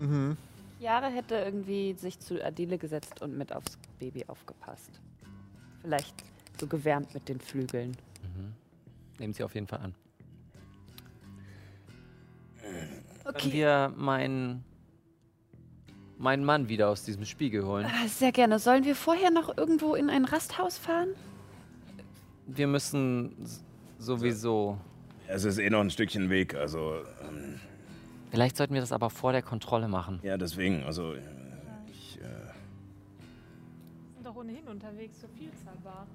[0.00, 0.36] Mhm.
[0.78, 5.00] Jahre hätte irgendwie sich zu Adele gesetzt und mit aufs Baby aufgepasst.
[5.82, 6.14] Vielleicht
[6.60, 7.96] so gewärmt mit den Flügeln.
[9.18, 9.94] Nehmt sie auf jeden Fall an.
[12.60, 13.52] Können Okay.
[13.52, 14.64] wir meinen
[16.18, 17.86] meinen Mann wieder aus diesem Spiegel holen?
[17.86, 18.58] Ah, Sehr gerne.
[18.58, 21.08] Sollen wir vorher noch irgendwo in ein Rasthaus fahren?
[22.46, 23.36] Wir müssen
[23.98, 24.78] sowieso.
[25.28, 27.60] Es ist eh noch ein Stückchen Weg, also ähm,
[28.36, 30.20] Vielleicht sollten wir das aber vor der Kontrolle machen.
[30.22, 31.20] ja, deswegen, also äh,
[31.90, 32.22] ich, äh,
[34.12, 36.06] sind doch ohnehin unterwegs zur Vielzahlbar.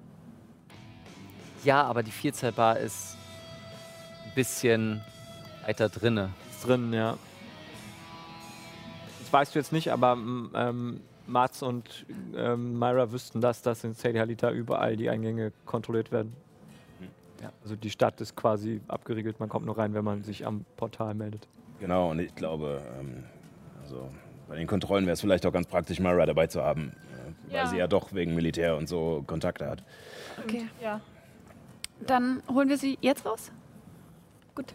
[1.64, 3.16] Ja, aber die Vielzahlbar ist
[4.24, 5.00] ein bisschen
[5.66, 6.30] weiter drinne.
[6.52, 7.18] Ist drin, ja.
[9.18, 12.06] Das weißt du jetzt nicht, aber ähm, Mats und
[12.36, 16.36] ähm, Myra wüssten das, dass in Sadie Halita überall die Eingänge kontrolliert werden.
[17.42, 17.50] Ja.
[17.64, 21.14] Also die Stadt ist quasi abgeriegelt, man kommt nur rein, wenn man sich am Portal
[21.14, 21.48] meldet.
[21.82, 23.24] Genau, und ich glaube, ähm,
[23.82, 24.08] also
[24.48, 27.56] bei den Kontrollen wäre es vielleicht auch ganz praktisch, Mara dabei zu haben, äh, weil
[27.56, 27.66] Ja.
[27.66, 29.82] sie ja doch wegen Militär und so Kontakte hat.
[30.42, 30.68] Okay.
[30.80, 31.00] Ja.
[32.06, 33.50] Dann holen wir sie jetzt raus.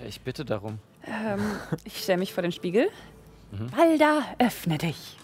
[0.05, 0.79] Ich bitte darum.
[1.05, 1.39] Ähm,
[1.85, 2.89] ich stelle mich vor den Spiegel.
[3.51, 3.71] Mhm.
[3.77, 5.17] Walda, öffne dich.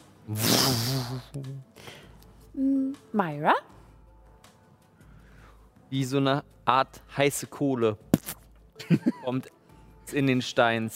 [2.54, 3.54] Mm, Myra?
[5.89, 7.98] Wie so eine Art heiße Kohle
[9.26, 9.48] kommt
[10.12, 10.89] in den Stein.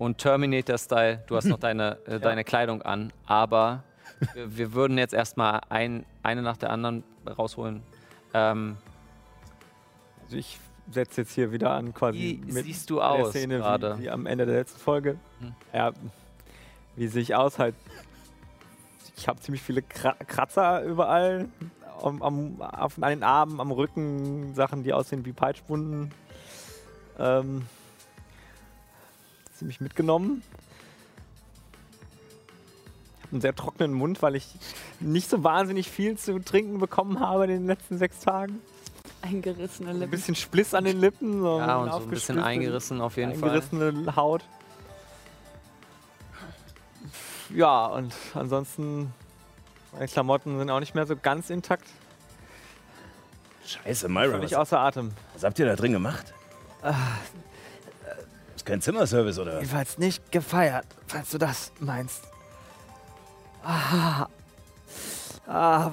[0.00, 3.84] Und Terminator-Style, du hast noch deine, äh, deine Kleidung an, aber
[4.32, 7.82] wir, wir würden jetzt erstmal ein, eine nach der anderen rausholen.
[8.32, 8.78] Ähm,
[10.24, 10.58] Also ich
[10.90, 13.98] setze jetzt hier wieder an quasi wie siehst du aus Szene gerade?
[13.98, 15.18] wie, wie am Ende der letzten Folge.
[15.40, 15.54] Hm.
[15.74, 15.92] Ja,
[16.96, 17.74] wie sehe ich aus halt.
[19.18, 21.46] Ich habe ziemlich viele Kra Kratzer überall.
[22.02, 26.10] Am, am, auf, an den Armen, am Rücken, Sachen, die aussehen wie Peitschwunden.
[27.18, 27.66] Ähm,
[29.60, 30.42] ziemlich mitgenommen.
[33.18, 34.46] Ich habe einen sehr trockenen Mund, weil ich
[35.00, 38.58] nicht so wahnsinnig viel zu trinken bekommen habe in den letzten sechs Tagen.
[39.22, 40.10] Eingerissene Ein Lippen.
[40.10, 41.40] bisschen Spliss an den Lippen.
[41.42, 43.50] So Ja, und so ein bisschen eingerissen auf jeden Fall.
[43.50, 44.42] eingerissene Haut.
[47.54, 49.12] Ja, und ansonsten,
[49.92, 51.86] meine Klamotten sind auch nicht mehr so ganz intakt.
[53.66, 55.10] Scheiße, Myra, Völlig was, außer Atem.
[55.34, 56.32] was habt ihr da drin gemacht?
[56.82, 56.94] Ist
[58.70, 59.54] kein Zimmerservice oder?
[59.56, 62.24] Jedenfalls nicht gefeiert, falls du das meinst.
[63.64, 64.26] Ah.
[65.46, 65.90] Ah,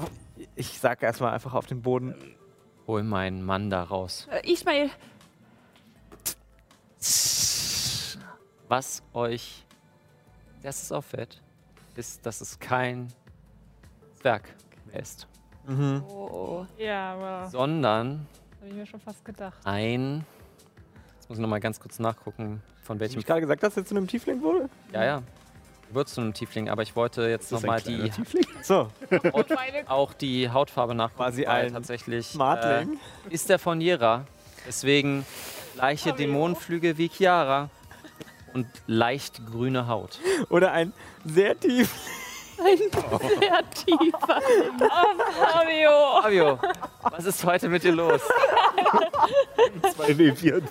[0.55, 2.13] ich sag erstmal einfach auf den Boden.
[2.85, 4.27] Hol meinen Mann da raus.
[4.31, 4.89] Äh, Ismail,
[8.69, 9.65] Was euch
[10.57, 11.41] als erstes auffällt,
[11.95, 13.07] ist, dass es kein
[14.21, 14.43] Zwerg
[14.85, 15.27] mehr ist,
[15.65, 16.03] Mhm.
[16.07, 19.57] oh, Ja, aber sondern das habe ich mir schon fast gedacht.
[19.65, 20.25] ein.
[21.27, 23.19] Jetzt muss ich nochmal ganz kurz nachgucken, von welchem.
[23.19, 24.69] ich gerade gesagt, dass er zu einem Tiefling wurde?
[24.93, 25.23] Ja, ja.
[25.89, 28.45] Wird zu einem Tiefling, aber ich wollte jetzt Ist das ein nochmal die, Tiefling?
[28.63, 28.87] So,
[29.89, 31.17] auch die Hautfarbe nachgucken.
[31.17, 32.27] Quasi weil ein tatsächlich.
[32.27, 32.97] Smartling.
[33.29, 34.23] Äh, ist der von Jera.
[34.65, 35.25] Deswegen
[35.75, 37.69] gleiche Dämonenflügel wie Chiara
[38.53, 40.21] und leicht grüne Haut.
[40.47, 40.93] Oder ein
[41.25, 41.93] sehr tief.
[42.57, 44.41] Sehr tiefer.
[45.51, 46.21] Fabio!
[46.21, 46.59] Fabio,
[47.01, 48.21] was ist heute mit dir los?
[48.77, 50.61] 2W4.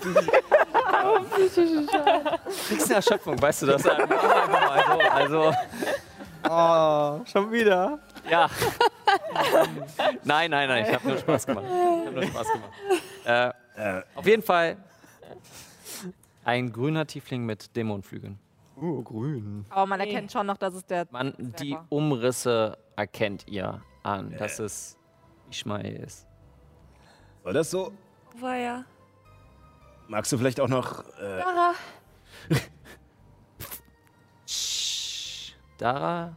[2.68, 3.84] Kriegst eine Erschöpfung, weißt du das?
[5.10, 5.52] Also,
[6.48, 7.98] Oh, schon wieder.
[8.30, 8.48] ja.
[10.22, 11.64] Nein, nein, nein, ich habe nur Spaß gemacht.
[11.66, 12.72] Ich habe nur Spaß gemacht.
[13.24, 14.76] Äh, auf jeden Fall
[16.44, 18.38] ein grüner Tiefling mit Dämonenflügeln.
[18.80, 19.64] Oh, grün.
[19.70, 21.06] Aber man erkennt schon noch, dass es der.
[21.10, 21.76] Man, die.
[21.88, 24.96] Umrisse erkennt ihr an, dass es
[25.50, 26.25] Ishmael ist.
[27.46, 27.92] War das so?
[28.40, 28.84] War ja.
[30.08, 31.04] Magst du vielleicht auch noch.
[31.16, 31.74] Äh, Dara.
[35.78, 36.36] Dara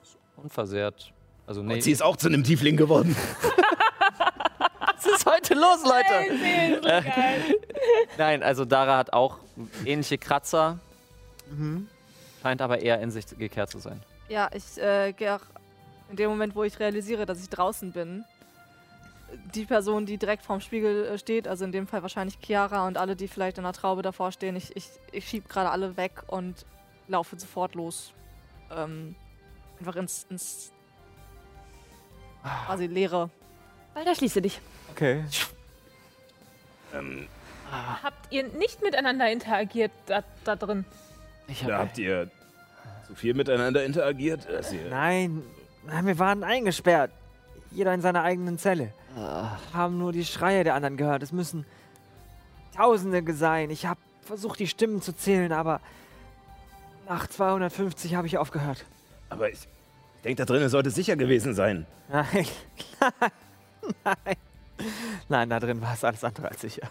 [0.00, 1.12] ist unversehrt.
[1.44, 3.16] Also nee, sie ist auch zu einem Tiefling geworden.
[4.78, 6.86] was ist heute los, Leute?
[6.86, 7.02] Äh,
[8.16, 9.38] Nein, also Dara hat auch
[9.84, 10.78] ähnliche Kratzer,
[12.42, 14.00] scheint aber eher in sich gekehrt zu sein.
[14.28, 15.42] Ja, ich äh, gehe auch
[16.10, 18.24] in dem Moment, wo ich realisiere, dass ich draußen bin.
[19.54, 22.96] Die Person, die direkt vorm Spiegel äh, steht, also in dem Fall wahrscheinlich Chiara und
[22.96, 26.22] alle, die vielleicht in der Traube davor stehen, ich, ich, ich schieb gerade alle weg
[26.28, 26.64] und
[27.08, 28.12] laufe sofort los.
[28.70, 29.14] Ähm,
[29.78, 30.72] einfach ins, ins
[32.66, 33.30] quasi Leere.
[33.94, 34.60] Walter, schließe dich.
[34.92, 35.24] Okay.
[38.02, 40.84] Habt ihr nicht miteinander interagiert da, da drin?
[41.48, 42.30] Ich Da habt ihr
[43.08, 44.88] so viel miteinander interagiert, dass ihr.
[44.88, 45.42] Nein,
[45.86, 47.10] nein, wir waren eingesperrt.
[47.70, 48.92] Jeder in seiner eigenen Zelle.
[49.72, 51.22] Haben nur die Schreie der anderen gehört.
[51.22, 51.64] Es müssen
[52.74, 53.70] Tausende sein.
[53.70, 55.80] Ich habe versucht, die Stimmen zu zählen, aber
[57.08, 58.84] nach 250 habe ich aufgehört.
[59.30, 59.66] Aber ich
[60.22, 61.86] denke, da drinnen sollte es sicher gewesen sein.
[62.08, 62.46] Nein,
[63.00, 63.12] nein,
[64.04, 64.36] nein.
[65.28, 66.88] Nein, da drin war es alles andere als sicher.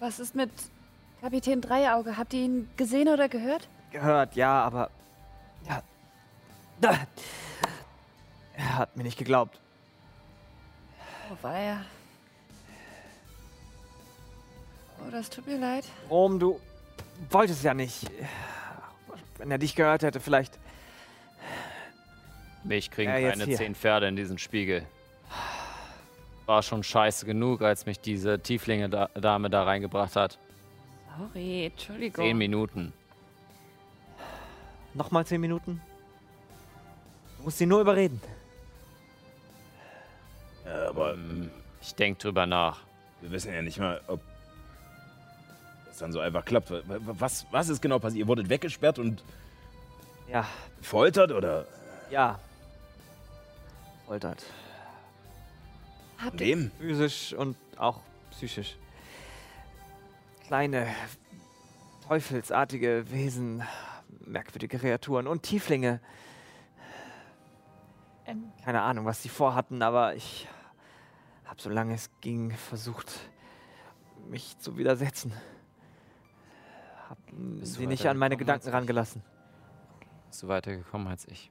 [0.00, 0.50] Was ist mit
[1.20, 2.16] Kapitän Dreiauge?
[2.16, 3.68] Habt ihr ihn gesehen oder gehört?
[3.92, 4.90] Gehört, ja, aber.
[5.68, 5.82] Ja.
[8.54, 9.60] Er hat mir nicht geglaubt.
[11.30, 11.84] Oh, war er.
[15.00, 15.84] Oh, das tut mir leid.
[16.10, 16.60] Rom, du
[17.30, 18.10] wolltest ja nicht.
[19.38, 20.58] Wenn er dich gehört hätte, vielleicht.
[22.64, 23.56] Mich kriegen Ja, keine hier.
[23.56, 24.84] zehn Pferde in diesen Spiegel.
[26.46, 30.38] War schon scheiße genug, als mich diese Tieflinge-Dame da reingebracht hat.
[31.18, 32.24] Sorry, Entschuldigung.
[32.24, 32.92] Zehn Minuten.
[34.94, 35.80] Nochmal zehn Minuten?
[37.38, 38.20] Du musst sie nur überreden.
[40.66, 41.50] Ja, aber Ähm,
[41.80, 42.80] ich denke drüber nach.
[43.20, 44.20] wir wissen ja nicht mal, ob
[45.86, 46.70] das dann so einfach klappt.
[46.70, 48.20] Wa- wa- Was, was ist genau passiert?
[48.20, 49.22] Ihr wurdet weggesperrt und
[50.30, 50.44] Ja,
[50.78, 51.66] gefoltert oder
[52.10, 52.38] ja.
[54.06, 54.42] Foltert.
[56.18, 56.70] Habt ihr, wem?
[56.78, 58.00] Physisch und auch
[58.30, 58.76] psychisch.
[60.46, 60.86] Kleine,
[62.06, 63.62] teufelsartige Wesen,
[64.24, 66.00] merkwürdige Kreaturen und Tieflinge.
[68.26, 70.46] Ähm, Keine Ahnung, was sie vorhatten, aber ich
[71.46, 73.12] habe, solange es ging, versucht,
[74.28, 75.32] mich zu widersetzen.
[77.08, 79.22] Hab Bist sie nicht an meine Gedanken rangelassen,
[80.28, 81.50] Bist du weitergekommen als ich?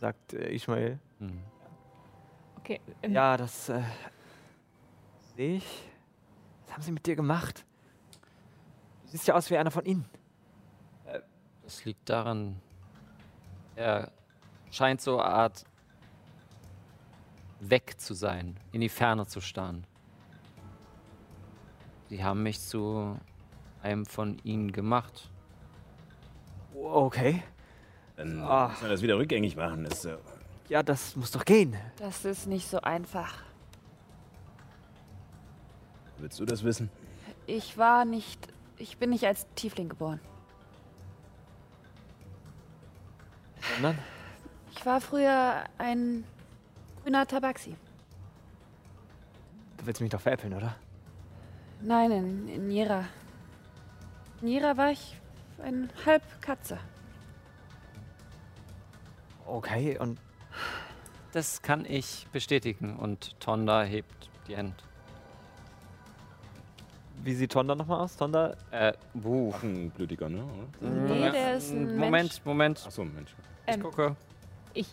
[0.00, 0.98] sagt äh, Ishmael.
[1.18, 1.40] Hm.
[2.58, 2.80] okay.
[3.02, 3.80] ähm, Ja, das äh,
[5.34, 5.90] sehe ich.
[6.66, 7.64] Was haben sie mit dir gemacht?
[9.04, 10.04] Du siehst ja aus wie einer von ihnen.
[11.62, 12.60] Das liegt daran,
[13.76, 14.12] er
[14.70, 15.64] scheint so eine Art
[17.70, 19.86] weg zu sein, in die Ferne zu starren.
[22.08, 23.18] Sie haben mich zu
[23.82, 25.30] einem von ihnen gemacht.
[26.74, 27.42] Okay.
[28.16, 28.68] Dann Ah.
[28.68, 29.84] müssen wir das wieder rückgängig machen.
[29.84, 30.16] Das, äh,
[30.68, 31.74] Ja, das muss doch gehen.
[31.98, 33.42] das ist nicht so einfach.
[36.18, 36.88] willst du das wissen?
[37.46, 38.48] Ich war nicht.
[38.78, 40.20] Ich bin nicht als Tiefling geboren.
[43.74, 43.98] Sondern?
[44.72, 46.24] Ich war früher ein
[47.04, 47.76] grüner Tabaxi.
[49.76, 50.74] Du willst mich doch veräppeln, oder?
[51.82, 53.04] Nein, in, in Nira.
[54.40, 55.20] In Nira war ich
[55.62, 56.78] ein Halbkatze.
[59.46, 60.18] Okay, und
[61.32, 64.74] Das kann ich bestätigen und Tonda hebt die Hand.
[67.22, 68.16] wie sieht Tonda nochmal aus?
[68.16, 68.54] Tonda?
[68.70, 69.50] Äh, buh.
[69.52, 70.44] Drachenblütiger, ne?
[70.80, 70.90] Oder?
[70.90, 72.82] Nee, der ist ein Moment, Moment.
[72.86, 73.34] Achso, Mensch.
[73.66, 74.14] Ich Ähm, gucke.
[74.74, 74.86] ich,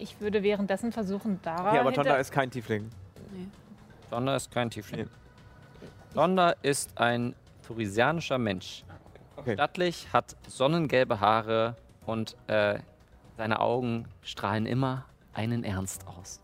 [0.00, 1.74] ich würde währenddessen versuchen, Dara.
[1.74, 2.90] Ja, aber Tonda ist kein Tiefling.
[4.10, 5.06] Donda ist kein Tiefling.
[5.06, 5.88] Nee.
[6.14, 7.34] Donda ist ein
[7.66, 8.84] turisianischer Mensch.
[9.36, 9.54] Okay.
[9.54, 12.80] Stattlich, hat sonnengelbe Haare und äh,
[13.36, 16.40] seine Augen strahlen immer einen Ernst aus.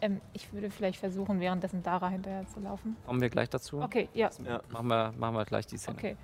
[0.00, 2.96] Ähm, ich würde vielleicht versuchen, währenddessen Dara hinterher zu laufen.
[3.06, 3.80] Kommen wir gleich dazu.
[3.80, 4.30] Okay, ja.
[4.44, 4.60] Ja.
[4.70, 5.98] Machen, wir, machen wir gleich die Szene.
[5.98, 6.16] Okay.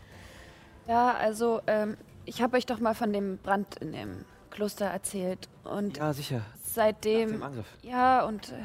[0.89, 5.49] Ja, also ähm, ich habe euch doch mal von dem Brand in dem Kloster erzählt.
[5.65, 6.39] Und Ja, sicher.
[6.39, 7.29] Nach seitdem.
[7.31, 7.67] dem Angriff.
[7.83, 8.57] Ja, und äh,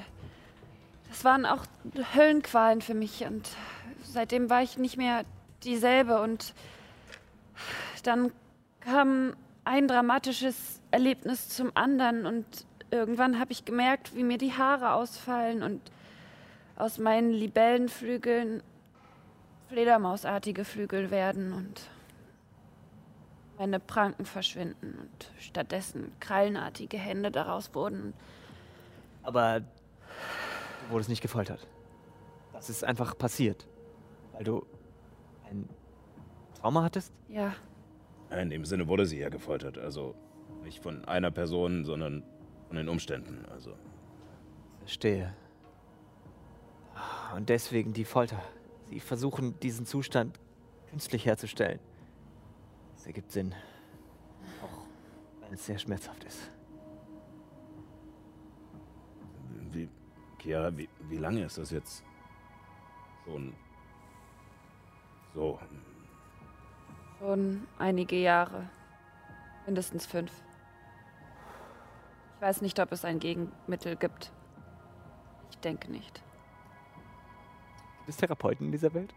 [1.10, 1.66] das waren auch
[2.16, 3.26] Höllenqualen für mich.
[3.26, 3.50] Und
[4.04, 5.24] seitdem war ich nicht mehr
[5.64, 6.22] dieselbe.
[6.22, 6.54] Und
[8.04, 8.32] dann
[8.82, 12.26] kam ein dramatisches Erlebnis zum anderen.
[12.26, 12.46] Und
[12.92, 15.82] irgendwann habe ich gemerkt, wie mir die Haare ausfallen und
[16.76, 18.62] aus meinen Libellenflügeln
[19.70, 21.82] Fledermausartige Flügel werden und
[23.58, 28.14] meine Pranken verschwinden und stattdessen krallenartige Hände daraus wurden.
[29.24, 29.66] Aber du
[30.90, 31.66] wurdest nicht gefoltert.
[32.54, 33.68] Das ist einfach passiert.
[34.34, 34.66] Weil du
[35.50, 35.70] ein
[36.60, 37.14] Trauma hattest?
[37.30, 37.54] Ja,
[38.32, 39.78] In dem Sinne wurde sie ja gefoltert.
[39.78, 40.16] Also
[40.64, 42.24] nicht von einer Person, sondern
[42.68, 43.46] von den Umständen.
[43.52, 43.74] Also
[44.80, 45.34] Verstehe.
[47.36, 48.42] Und deswegen die Folter.
[48.90, 50.40] Sie versuchen, diesen Zustand
[50.90, 51.80] künstlich herzustellen.
[53.06, 53.54] Das ergibt Sinn.
[54.64, 54.88] Auch
[55.42, 56.50] wenn es sehr schmerzhaft ist.
[59.72, 59.88] wie,
[60.40, 62.04] Chiara, wie, wie lange ist das jetzt?
[63.28, 63.54] Ein.
[65.36, 65.60] So.
[67.20, 68.68] schon einige Jahre.
[69.68, 70.32] Mindestens fünf.
[72.38, 74.32] Ich weiß nicht, ob es ein Gegenmittel gibt.
[75.52, 76.24] Ich denke nicht.
[77.98, 79.14] Gibt es Therapeuten in dieser Welt?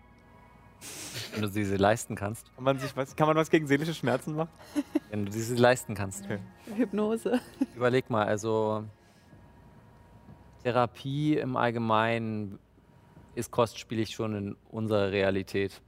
[1.32, 2.54] Wenn du diese leisten kannst.
[2.54, 4.50] Kann man, sich was, kann man was gegen seelische Schmerzen machen?
[5.10, 6.24] Wenn du diese leisten kannst.
[6.24, 6.38] Okay.
[6.76, 7.40] Hypnose.
[7.76, 8.84] Überleg mal, also
[10.62, 12.58] Therapie im Allgemeinen
[13.34, 15.80] ist kostspielig schon in unserer Realität.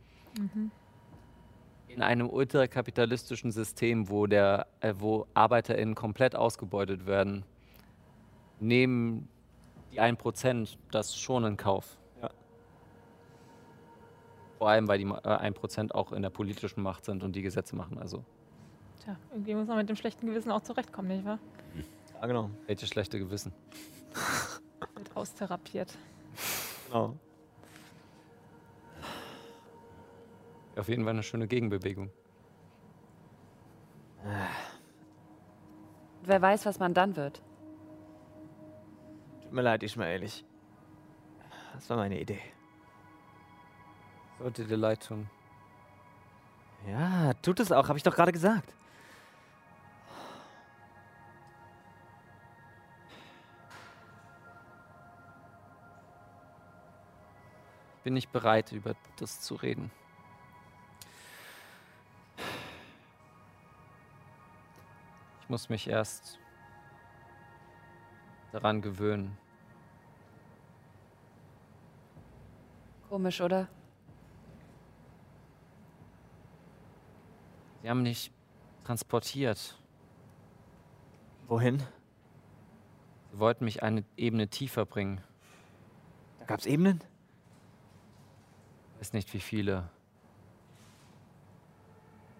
[1.89, 7.45] In einem ultrakapitalistischen System, wo, der, äh, wo ArbeiterInnen komplett ausgebeutet werden,
[8.61, 9.29] nehmen
[9.93, 11.99] die 1% das schon in Kauf.
[14.61, 17.41] Vor allem, weil die Ma- äh, 1% auch in der politischen Macht sind und die
[17.41, 17.97] Gesetze machen.
[17.99, 18.23] Also,
[19.03, 21.39] Tja, irgendwie muss man mit dem schlechten Gewissen auch zurechtkommen, nicht wahr?
[22.21, 22.51] Ja, genau.
[22.67, 23.55] welches schlechte Gewissen.
[24.95, 25.97] Wird austherapiert.
[26.89, 27.17] genau.
[30.77, 32.11] Auf jeden Fall eine schöne Gegenbewegung.
[36.25, 37.41] Wer weiß, was man dann wird.
[39.41, 39.83] Tut mir leid.
[39.83, 39.97] Ich.
[41.73, 42.41] Das war meine Idee.
[44.41, 45.29] Sollte dir leid tun.
[46.89, 48.75] Ja, tut es auch, habe ich doch gerade gesagt.
[58.03, 59.91] bin nicht bereit, über das zu reden.
[65.43, 66.41] Ich muss mich erst
[68.53, 69.39] daran gewöhnen.
[73.09, 73.69] Komisch, oder?
[77.83, 78.31] Sie haben mich
[78.85, 79.79] transportiert.
[81.49, 81.83] Wohin?
[83.33, 85.21] Sie wollten mich eine Ebene tiefer bringen.
[86.41, 87.01] Da gab's Ebenen?
[88.95, 89.89] Ich weiß nicht, wie viele.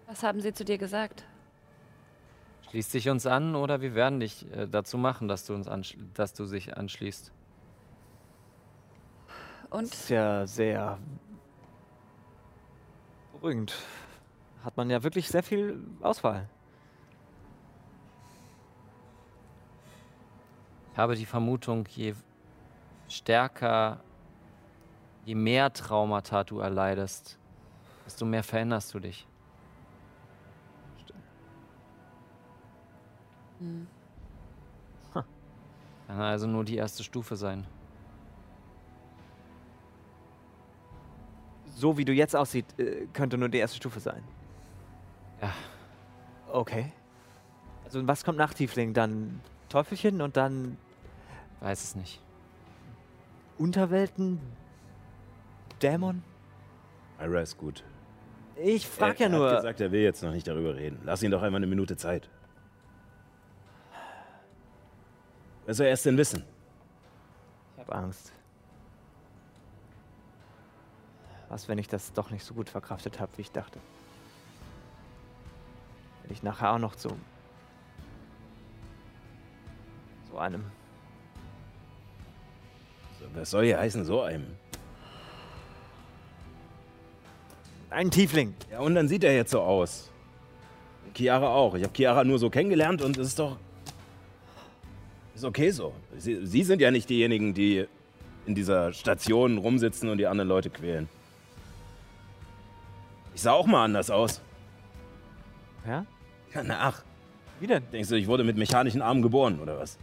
[0.05, 1.25] Was haben sie zu dir gesagt?
[2.69, 5.97] Schließ dich uns an oder wir werden dich äh, dazu machen, dass du uns anschli-
[6.13, 7.31] dass du sich anschließt.
[9.71, 10.99] Und Das ist ja sehr
[13.33, 13.73] beruhigend.
[14.63, 16.47] Hat man ja wirklich sehr viel Auswahl.
[20.91, 22.13] Ich habe die Vermutung, je
[23.07, 23.99] stärker,
[25.25, 27.39] je mehr Traumata du erleidest,
[28.05, 29.25] desto mehr veränderst du dich.
[33.59, 33.87] Hm.
[35.13, 37.65] Kann also nur die erste Stufe sein.
[41.75, 44.21] So wie du jetzt aussieht, äh, könnte nur die erste Stufe sein.
[45.41, 45.53] Ja.
[46.51, 46.91] Okay.
[47.85, 48.93] Also was kommt nach Tiefling?
[48.93, 50.77] Dann Teufelchen und dann
[51.61, 52.19] Weiß es nicht.
[53.59, 54.39] Unterwelten?
[55.81, 56.23] Dämon?
[57.19, 57.83] Ira ist gut.
[58.55, 59.49] Ich frag ja er, Er nur.
[59.49, 60.99] hat gesagt, er will jetzt noch nicht darüber reden.
[61.03, 62.29] Lass ihn doch einmal eine Minute Zeit.
[65.67, 66.43] Was soll er erst denn wissen?
[67.75, 68.33] Ich habe Angst.
[71.49, 73.79] Was, wenn ich das doch nicht so gut verkraftet habe, wie ich dachte?
[76.23, 77.09] Wenn ich nachher auch noch zu
[80.29, 80.63] so einem
[83.33, 84.45] was soll hier heißen, so einem?
[87.89, 88.53] ein Tiefling.
[88.71, 90.09] Ja, und dann sieht er jetzt so aus.
[91.05, 91.75] Und Chiara auch.
[91.75, 93.57] Ich habe Chiara nur so kennengelernt und es ist doch.
[95.35, 95.93] Ist okay so.
[96.17, 97.85] Sie, Sie sind ja nicht diejenigen, die
[98.45, 101.09] in dieser Station rumsitzen und die anderen Leute quälen.
[103.35, 104.41] Ich sah auch mal anders aus.
[105.85, 106.05] Ja?
[106.53, 107.03] Ja, na ach.
[107.59, 107.83] Wie denn?
[107.91, 109.97] Denkst du, ich wurde mit mechanischen Armen geboren oder was?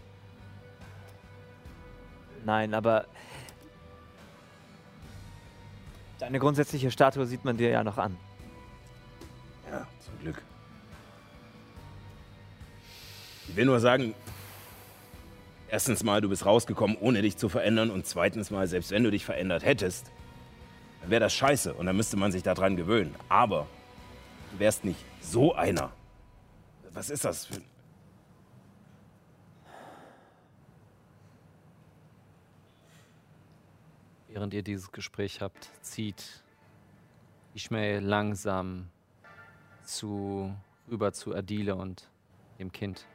[2.45, 3.05] Nein, aber
[6.18, 8.16] deine grundsätzliche Statue sieht man dir ja noch an.
[9.70, 10.43] Ja, zum Glück.
[13.49, 14.14] Ich will nur sagen,
[15.68, 17.91] erstens mal, du bist rausgekommen, ohne dich zu verändern.
[17.91, 20.11] Und zweitens mal, selbst wenn du dich verändert hättest,
[21.01, 23.14] dann wäre das scheiße und dann müsste man sich daran gewöhnen.
[23.29, 23.66] Aber
[24.51, 25.92] du wärst nicht so einer.
[26.92, 27.61] Was ist das für...
[34.28, 36.42] Während ihr dieses Gespräch habt, zieht
[37.55, 38.88] Ishmael langsam
[39.82, 40.55] zu,
[40.88, 42.09] rüber zu Adile und
[42.59, 43.07] dem Kind.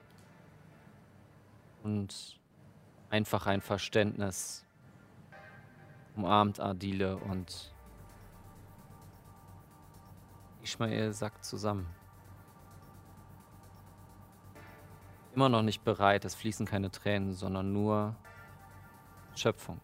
[1.84, 2.40] Und
[3.10, 4.66] einfach ein Verständnis
[6.16, 7.73] umarmt Adile und
[10.64, 11.88] Ishmael sackt zusammen.
[15.36, 18.16] Immer noch nicht bereit, es fließen keine Tränen, sondern nur
[19.36, 19.80] Schöpfung.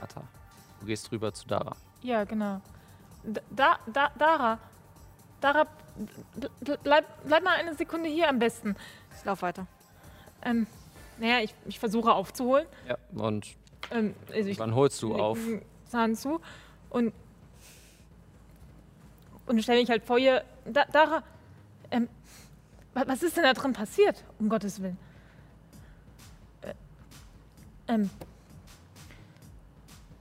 [0.00, 0.22] Atta,
[0.80, 1.76] du gehst rüber zu Dara.
[2.02, 2.60] Ja, genau.
[3.50, 4.58] Da, da, Dara.
[5.40, 5.66] Dara,
[6.36, 8.76] bl- bl- bleib, bleib mal eine Sekunde hier am besten.
[9.16, 9.66] Ich lauf weiter.
[10.42, 10.66] Ähm,
[11.18, 12.66] naja, ich, ich versuche aufzuholen.
[12.88, 13.56] Ja, und
[13.90, 15.38] Ähm, also wann holst du auf?
[15.86, 16.40] Zahn zu
[16.90, 17.12] und
[19.46, 20.44] und stelle mich halt vor ihr.
[20.66, 21.22] Da, Dara,
[21.90, 22.08] ähm,
[22.92, 24.22] wa- was ist denn da drin passiert?
[24.38, 24.98] Um Gottes Willen.
[26.60, 26.74] Äh,
[27.88, 28.10] ähm,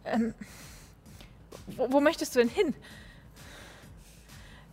[0.05, 0.33] ähm,
[1.75, 2.73] wo, wo möchtest du denn hin?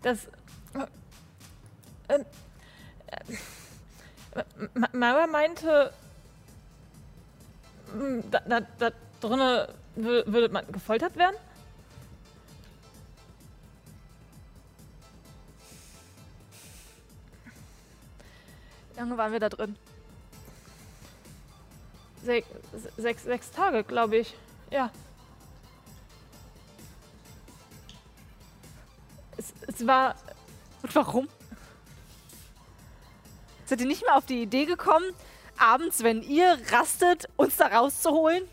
[0.03, 0.27] Das.
[0.75, 0.87] Äh,
[2.11, 2.25] ähm,
[4.37, 5.93] äh, Ma- Mara meinte,
[8.31, 11.37] da, da, da drinnen wür- würde man gefoltert werden?
[18.93, 19.77] Wie lange waren wir da drin?
[22.23, 22.45] Sech,
[22.97, 24.35] sechs, sechs Tage, glaube ich.
[24.71, 24.91] Ja.
[29.37, 30.15] Es, es war.
[30.83, 31.29] Und warum?
[33.67, 35.13] Seid ihr nicht mehr auf die Idee gekommen,
[35.59, 38.45] abends, wenn ihr rastet, uns da rauszuholen?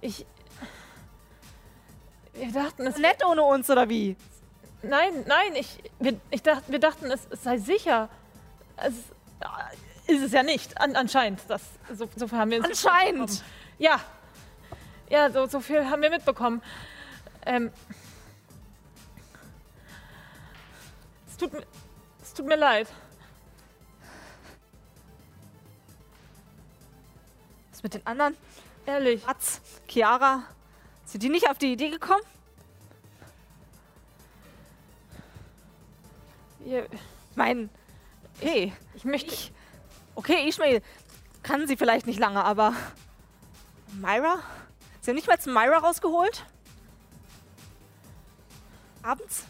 [0.00, 0.26] Ich.
[2.34, 2.96] Wir dachten, es.
[2.96, 4.16] Nett ohne uns, oder wie?
[4.82, 5.78] Nein, nein, ich.
[5.98, 8.08] Wir, ich dacht, wir dachten, es, es sei sicher.
[8.76, 8.94] Es
[9.40, 11.40] äh, ist es ja nicht, an, anscheinend.
[11.48, 13.44] Das, so, so viel haben wir Anscheinend.
[13.78, 14.00] Ja.
[15.10, 16.62] Ja, so, so viel haben wir mitbekommen.
[17.44, 17.70] Ähm.
[21.28, 21.66] Es tut, mir-
[22.30, 22.86] es tut mir leid.
[27.72, 28.36] Was mit den anderen?
[28.86, 29.26] Ehrlich.
[29.26, 30.44] Mats, Chiara,
[31.04, 32.22] sind die nicht auf die Idee gekommen?
[36.64, 37.68] Ihr, Ich meine,
[38.38, 39.32] hey, ich möchte.
[39.34, 39.52] ich.
[40.14, 40.82] Okay, Ishmael
[41.42, 42.74] kann sie vielleicht nicht lange, aber.
[43.94, 44.38] Myra?
[45.00, 46.44] Sie haben nicht mal zu Myra rausgeholt?
[49.02, 49.46] Abends?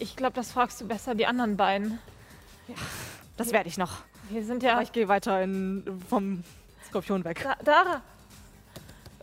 [0.00, 1.98] Ich, glaube, das fragst du besser die anderen beiden.
[3.36, 3.98] Das werde ich noch.
[4.30, 4.80] Wir sind Aber ja.
[4.80, 6.42] ich gehe weiter in, vom
[6.86, 7.42] Skorpion weg.
[7.42, 8.02] Da, Dara!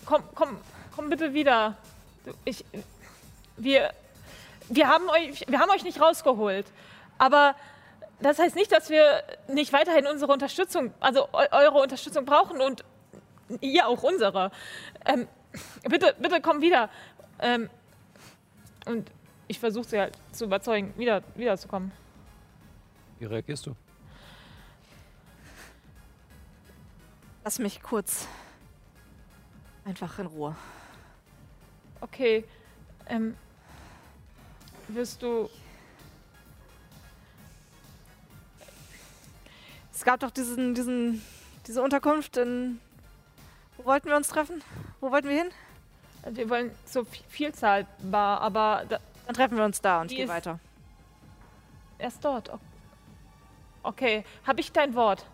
[0.05, 0.57] Komm, komm,
[0.95, 1.77] komm bitte wieder.
[2.45, 2.63] Ich.
[3.57, 3.91] Wir.
[4.69, 5.45] Wir haben euch.
[5.47, 6.67] Wir haben euch nicht rausgeholt.
[7.17, 7.55] Aber
[8.19, 12.83] das heißt nicht, dass wir nicht weiterhin unsere Unterstützung, also eu eure Unterstützung brauchen und
[13.61, 14.51] ihr auch unsere.
[15.05, 15.27] Ähm,
[15.89, 16.89] bitte, bitte komm wieder.
[17.39, 17.69] Ähm,
[18.85, 19.09] und
[19.47, 21.91] ich versuche sie halt zu überzeugen, wieder, wiederzukommen.
[23.19, 23.75] Wie reagierst du?
[27.43, 28.27] Lass mich kurz
[29.85, 30.55] einfach in Ruhe.
[32.01, 32.43] Okay.
[33.07, 33.35] Ähm,
[34.89, 35.49] wirst du.
[39.93, 41.21] Es gab doch diesen, diesen,
[41.65, 42.79] diese Unterkunft in.
[43.77, 44.61] Wo wollten wir uns treffen?
[44.99, 45.51] Wo wollten wir hin?
[46.31, 50.23] Wir wollen zur Vi- Vielzahlbar, aber da, Dann treffen wir uns da und Die gehen
[50.23, 50.59] ist- weiter.
[51.99, 52.49] erst dort.
[52.51, 52.59] O-
[53.83, 55.25] Okay, habe ich dein Wort?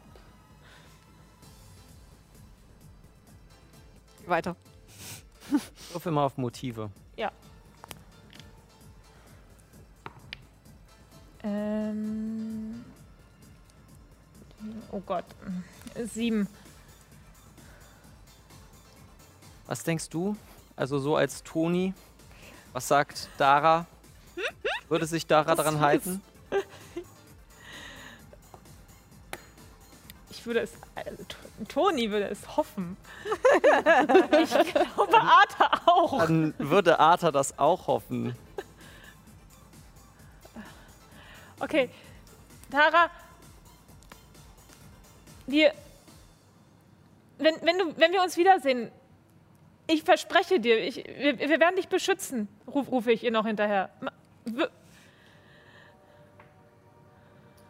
[4.28, 4.56] Weiter.
[5.92, 6.90] Wirf immer auf Motive.
[11.44, 12.84] Ähm,
[14.92, 15.26] oh Gott.
[16.06, 16.48] Sieben.
[19.68, 20.36] Was denkst du?
[20.76, 21.94] Also so als Toni,
[22.74, 23.86] Was sagt Dara?
[24.90, 26.22] Würde sich Dara daran halten?
[30.32, 30.72] Ich würde es.
[30.74, 32.98] T- Toni würde es hoffen.
[34.44, 36.18] ich glaube, Arthur auch.
[36.20, 38.36] Dann würde Arthur das auch hoffen.
[41.60, 41.90] Okay.
[42.72, 43.10] Tara.
[45.48, 45.74] Wir.
[47.38, 48.92] Wenn, wenn, du, wenn wir uns wiedersehen,
[49.88, 53.90] ich verspreche dir, ich, wir, wir werden dich beschützen, ruf, rufe ich ihr noch hinterher.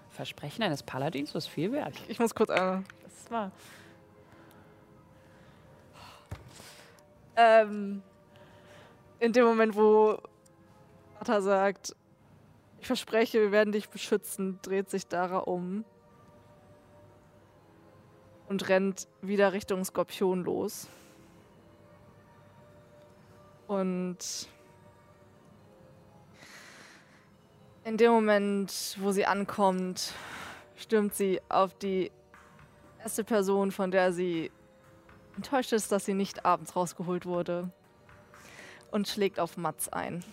[0.09, 1.95] Versprechen eines Paladins ist viel wert.
[2.07, 2.49] Ich muss kurz.
[2.49, 3.51] Äh, Das war.
[7.35, 8.03] ähm,
[9.19, 10.19] in dem Moment, wo
[11.19, 11.95] Arthur sagt,
[12.79, 15.83] ich verspreche, wir werden dich beschützen, dreht sich Dara um
[18.49, 20.87] und rennt wieder Richtung Skorpion los.
[23.73, 24.17] Und
[27.83, 30.13] in dem Moment, wo sie ankommt,
[30.75, 32.11] stürmt sie auf die
[33.01, 34.51] erste Person, von der sie
[35.35, 37.69] enttäuscht ist, dass sie nicht abends rausgeholt wurde.
[38.91, 40.23] Und schlägt auf Mats ein.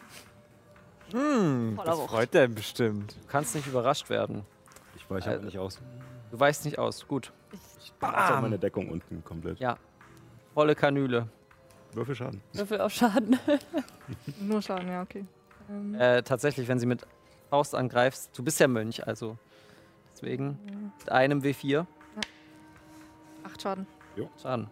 [1.12, 2.10] Hm, Voller das Wucht.
[2.10, 3.16] freut der bestimmt.
[3.22, 4.44] Du kannst nicht überrascht werden.
[4.96, 5.80] Ich weiche aber nicht aus.
[6.30, 7.08] Du weichst nicht aus.
[7.08, 7.32] Gut.
[7.82, 9.58] Ich auch meine Deckung unten komplett.
[9.58, 9.78] Ja.
[10.52, 11.28] Volle Kanüle.
[11.92, 12.40] Würfelschaden.
[12.52, 13.38] Würfel auf Schaden.
[14.40, 15.24] Nur Schaden, ja, okay.
[15.68, 17.06] Ähm, Äh, tatsächlich, wenn sie mit
[17.50, 19.36] Faust angreifst, du bist ja Mönch, also
[20.12, 20.58] deswegen
[20.98, 21.86] mit einem W4
[23.44, 23.86] acht Schaden.
[24.40, 24.68] Schaden.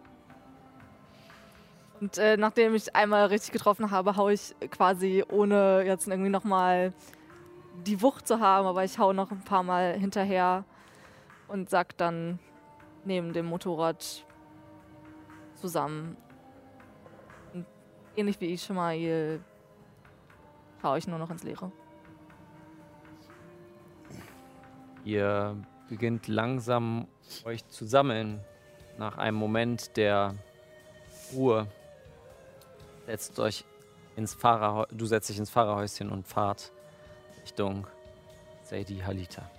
[2.01, 6.93] Und äh, nachdem ich einmal richtig getroffen habe, hau ich quasi, ohne jetzt irgendwie nochmal
[7.85, 10.63] die Wucht zu haben, aber ich hau noch ein paar Mal hinterher
[11.47, 12.39] und sack dann
[13.03, 14.23] neben dem Motorrad
[15.55, 16.15] zusammen.
[18.15, 19.39] Ähnlich wie Ishmael
[20.83, 21.71] hau ich nur noch ins Leere.
[25.03, 25.55] Ihr
[25.87, 27.07] beginnt langsam
[27.45, 28.39] euch zu sammeln.
[28.97, 30.35] Nach einem Moment der
[31.33, 31.67] Ruhe
[33.05, 33.63] setzt euch
[34.15, 36.71] ins Fahrerhäu du setzt dich ins Fahrerhäuschen und fahrt
[37.41, 37.87] Richtung
[38.63, 39.49] Sadie Halita.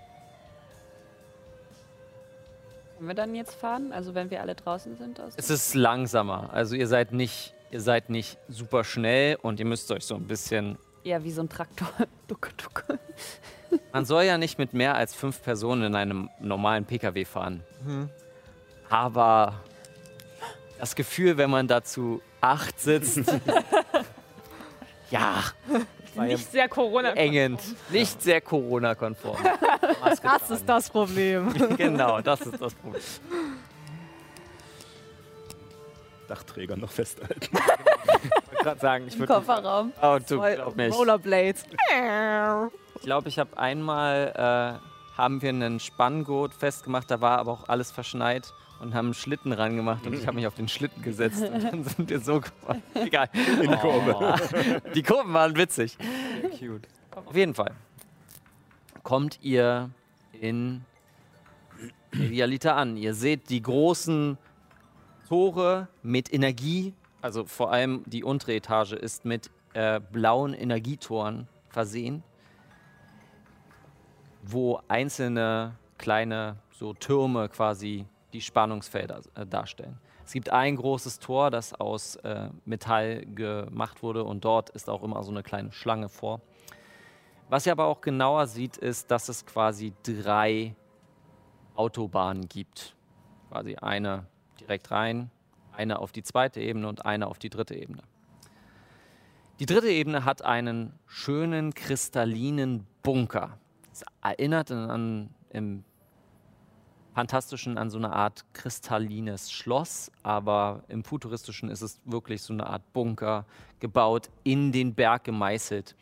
[2.96, 3.92] Können wir dann jetzt fahren?
[3.92, 5.18] Also wenn wir alle draußen sind?
[5.20, 9.66] Aus Es ist langsamer, also ihr seid nicht ihr seid nicht super schnell und ihr
[9.66, 11.89] müsst euch so ein bisschen ja, wie so ein Traktor.
[12.29, 12.99] Ducke, ducke.
[13.93, 17.62] Man soll ja nicht mit mehr als fünf Personen in einem normalen PKW fahren.
[18.91, 19.61] Aber
[20.79, 23.21] das Gefühl, wenn man dazu acht sitzt,
[25.11, 25.43] ja,
[26.16, 27.12] Nicht sehr Corona.
[27.12, 27.61] engend,
[27.91, 29.39] nicht sehr Corona-konform.
[30.23, 31.53] Das ist das Problem.
[31.77, 33.03] genau, das ist das Problem.
[36.31, 37.49] Dachtträger noch festhalten.
[38.22, 39.33] Ich wollte gerade sagen, ich würde.
[39.33, 39.93] Kofferraum.
[40.03, 40.95] Oh, du glaub nicht.
[40.95, 41.64] Rollerblades.
[42.97, 47.68] Ich glaube, ich habe einmal, äh, haben wir einen Spanngurt festgemacht, da war aber auch
[47.68, 51.43] alles verschneit und haben einen Schlitten rangemacht und ich habe mich auf den Schlitten gesetzt
[51.43, 52.83] und dann sind wir so gefahren.
[52.95, 53.31] Egal.
[53.33, 54.83] In die Kurve.
[54.95, 55.97] Die Kurven waren witzig.
[56.59, 56.87] Cute.
[57.14, 57.72] Auf jeden Fall
[59.03, 59.91] kommt ihr
[60.39, 60.85] in
[62.12, 62.97] Medialita an.
[62.97, 64.37] Ihr seht die großen
[65.31, 72.24] Tore mit Energie, also vor allem die untere Etage ist mit äh, blauen Energietoren versehen,
[74.43, 80.01] wo einzelne kleine so Türme quasi die Spannungsfelder äh, darstellen.
[80.26, 85.05] Es gibt ein großes Tor, das aus äh, Metall gemacht wurde und dort ist auch
[85.05, 86.41] immer so eine kleine Schlange vor.
[87.49, 90.74] Was ihr aber auch genauer sieht, ist, dass es quasi drei
[91.76, 92.97] Autobahnen gibt.
[93.49, 94.26] Quasi eine
[94.71, 95.31] direkt rein,
[95.73, 98.03] eine auf die zweite Ebene und eine auf die dritte Ebene.
[99.59, 103.59] Die dritte Ebene hat einen schönen kristallinen Bunker.
[103.93, 105.83] Es erinnert an, im
[107.14, 112.68] Fantastischen an so eine Art kristallines Schloss, aber im Futuristischen ist es wirklich so eine
[112.68, 113.47] Art Bunker
[113.81, 115.97] gebaut, in den Berg gemeißelt.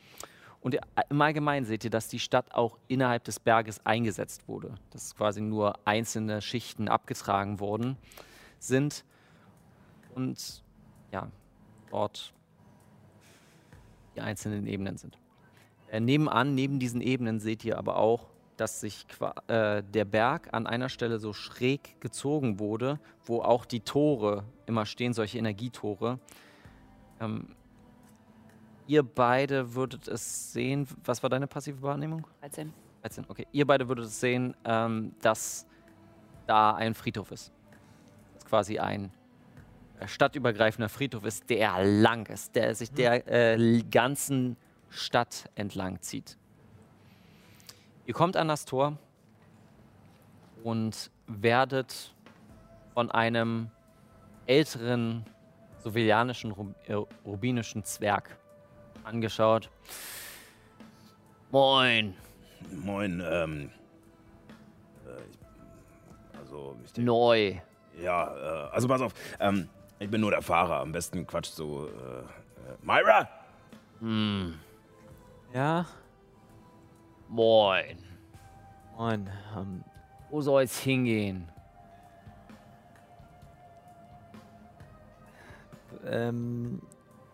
[0.61, 4.75] Und im Allgemeinen seht ihr, dass die Stadt auch innerhalb des Berges eingesetzt wurde.
[4.91, 7.97] Dass quasi nur einzelne Schichten abgetragen worden
[8.59, 9.05] sind.
[10.15, 10.63] Und
[11.13, 11.29] ja,
[11.91, 12.33] dort
[14.15, 15.19] die einzelnen Ebenen sind.
[15.91, 19.07] Äh, nebenan, neben diesen Ebenen seht ihr aber auch, dass sich
[19.47, 24.85] äh, der Berg an einer Stelle so schräg gezogen wurde, wo auch die Tore immer
[24.85, 26.19] stehen, solche Energietore.
[27.21, 27.55] Ähm,
[28.89, 32.27] ihr beide würdet es sehen, was war deine passive Wahrnehmung?
[32.41, 32.73] 13.
[33.03, 33.47] 13, okay.
[33.53, 35.67] Ihr beide würdet es sehen, ähm, dass
[36.47, 37.53] da ein Friedhof ist.
[38.49, 39.11] Quasi ein
[40.07, 44.57] stadtübergreifender Friedhof ist, der lang ist, der sich der äh, ganzen
[44.91, 46.37] Stadt entlang zieht.
[48.07, 48.97] Ihr kommt an das Tor
[50.63, 52.15] und werdet
[52.95, 53.71] von einem
[54.47, 55.27] älteren
[55.83, 56.95] sovilianischen, Rub äh,
[57.27, 58.39] rubinischen Zwerg
[59.05, 59.71] angeschaut.
[61.51, 62.15] Moin,
[62.71, 63.71] Moin, ähm.
[65.07, 67.57] Äh, ich, also, ich denk, neu.
[68.03, 69.69] Ja, äh, also pass auf, ähm,
[69.99, 70.81] ich bin nur der Fahrer.
[70.81, 72.25] Am besten quatscht so, äh, äh,
[72.83, 73.29] Myra?
[75.53, 75.87] Ja,
[77.29, 77.99] Moin.
[78.97, 79.29] moin.
[79.57, 79.85] Ähm,
[80.31, 81.49] Wo soll's hingehen?
[86.07, 86.81] ähm,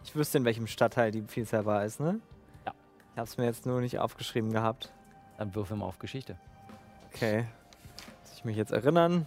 [0.05, 2.21] ich wüsste, in welchem Stadtteil die Vielzahl war ist, ne?
[2.67, 2.73] Ja.
[3.13, 4.93] Ich hab's mir jetzt nur nicht aufgeschrieben gehabt.
[5.39, 6.37] Dann würfel mal auf Geschichte.
[7.13, 7.45] Okay.
[8.23, 9.27] Muss ich mich jetzt erinnern?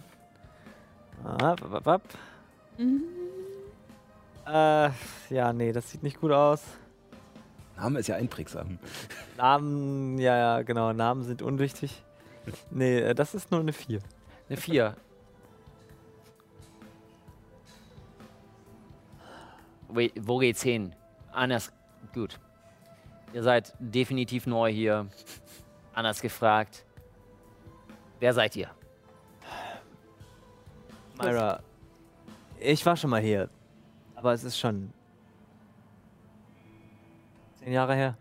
[1.24, 2.02] Ah, wap, wap, wap.
[4.46, 4.90] Äh,
[5.34, 6.62] ja, nee, das sieht nicht gut aus.
[7.76, 8.78] Name ist ja einprägsam.
[9.36, 12.02] Namen, ja, ja, genau, Namen sind unwichtig.
[12.70, 14.00] Nee, äh, das ist nur eine 4.
[14.48, 14.96] Eine 4.
[19.88, 20.94] Wo- Wo geht's hin?
[21.32, 21.72] Anders.
[22.14, 22.38] Gut.
[23.32, 25.06] Ihr seid definitiv neu hier.
[25.92, 26.84] Anders gefragt.
[28.20, 28.70] Wer seid ihr?
[31.18, 31.60] Myra,
[32.60, 33.48] ich war schon mal hier.
[34.14, 34.92] Aber es ist schon.
[37.58, 38.16] zehn Jahre her.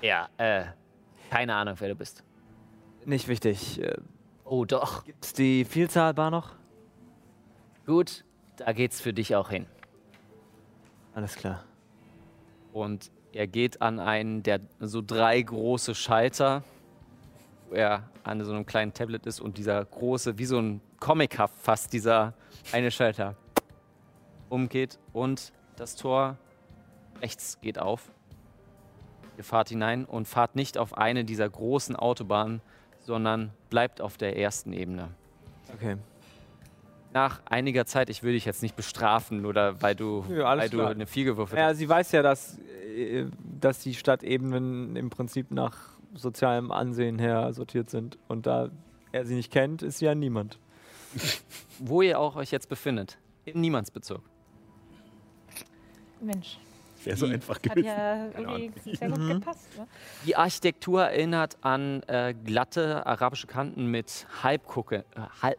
[0.00, 0.64] Ja, äh.
[1.30, 2.22] Keine Ahnung, wer du bist.
[3.04, 3.80] Nicht wichtig.
[3.80, 3.96] Äh,
[4.44, 5.04] Oh, doch.
[5.04, 6.50] Gibt's die Vielzahlbar noch?
[7.86, 8.22] Gut.
[8.56, 9.64] Da geht's für dich auch hin.
[11.14, 11.64] Alles klar.
[12.74, 16.64] Und er geht an einen der so drei große Schalter,
[17.72, 21.92] er an so einem kleinen Tablet ist und dieser große, wie so ein Comichaft fast,
[21.92, 22.34] dieser
[22.72, 23.34] eine Schalter
[24.48, 26.36] umgeht und das Tor
[27.20, 28.10] rechts geht auf.
[29.38, 32.60] Ihr fahrt hinein und fahrt nicht auf eine dieser großen Autobahnen,
[33.00, 35.08] sondern bleibt auf der ersten Ebene.
[35.74, 35.96] Okay.
[37.14, 40.84] Nach einiger Zeit, ich will dich jetzt nicht bestrafen, oder weil du, Ja, weil du
[40.86, 41.78] eine 4 gewürfelt Ja, hast.
[41.78, 43.26] sie weiß ja, dass, äh,
[43.60, 48.18] dass die Stadtebenen im Prinzip nach sozialem Ansehen her sortiert sind.
[48.28, 48.70] Und da
[49.12, 50.58] er sie nicht kennt, ist sie ja niemand.
[51.78, 53.18] Wo ihr auch euch jetzt befindet.
[53.44, 54.22] Im Niemandsbezirk.
[56.20, 56.58] Mensch,
[57.04, 57.84] Wäre so Die- einfach hat gewesen.
[57.86, 59.66] ja irgendwie sehr gut gepasst.
[59.76, 59.86] Ne?
[60.24, 65.58] Die Architektur erinnert an äh, glatte arabische Kanten mit Halbkucke, äh, Halb,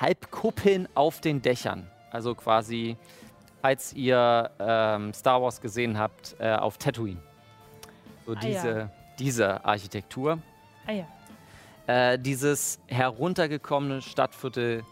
[0.00, 1.88] Halbkuppeln auf den Dächern.
[2.12, 2.96] Also quasi,
[3.60, 7.20] als ihr ähm, Star Wars gesehen habt, äh, auf Tatooine.
[8.26, 8.90] So Ah, diese, ja.
[9.18, 10.38] Diese Architektur.
[10.86, 11.06] Ah ja.
[11.86, 14.84] Äh, dieses heruntergekommene Stadtviertel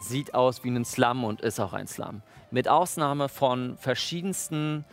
[0.00, 2.22] sieht aus wie ein Slum und ist auch ein Slum.
[2.50, 4.84] Mit Ausnahme von verschiedensten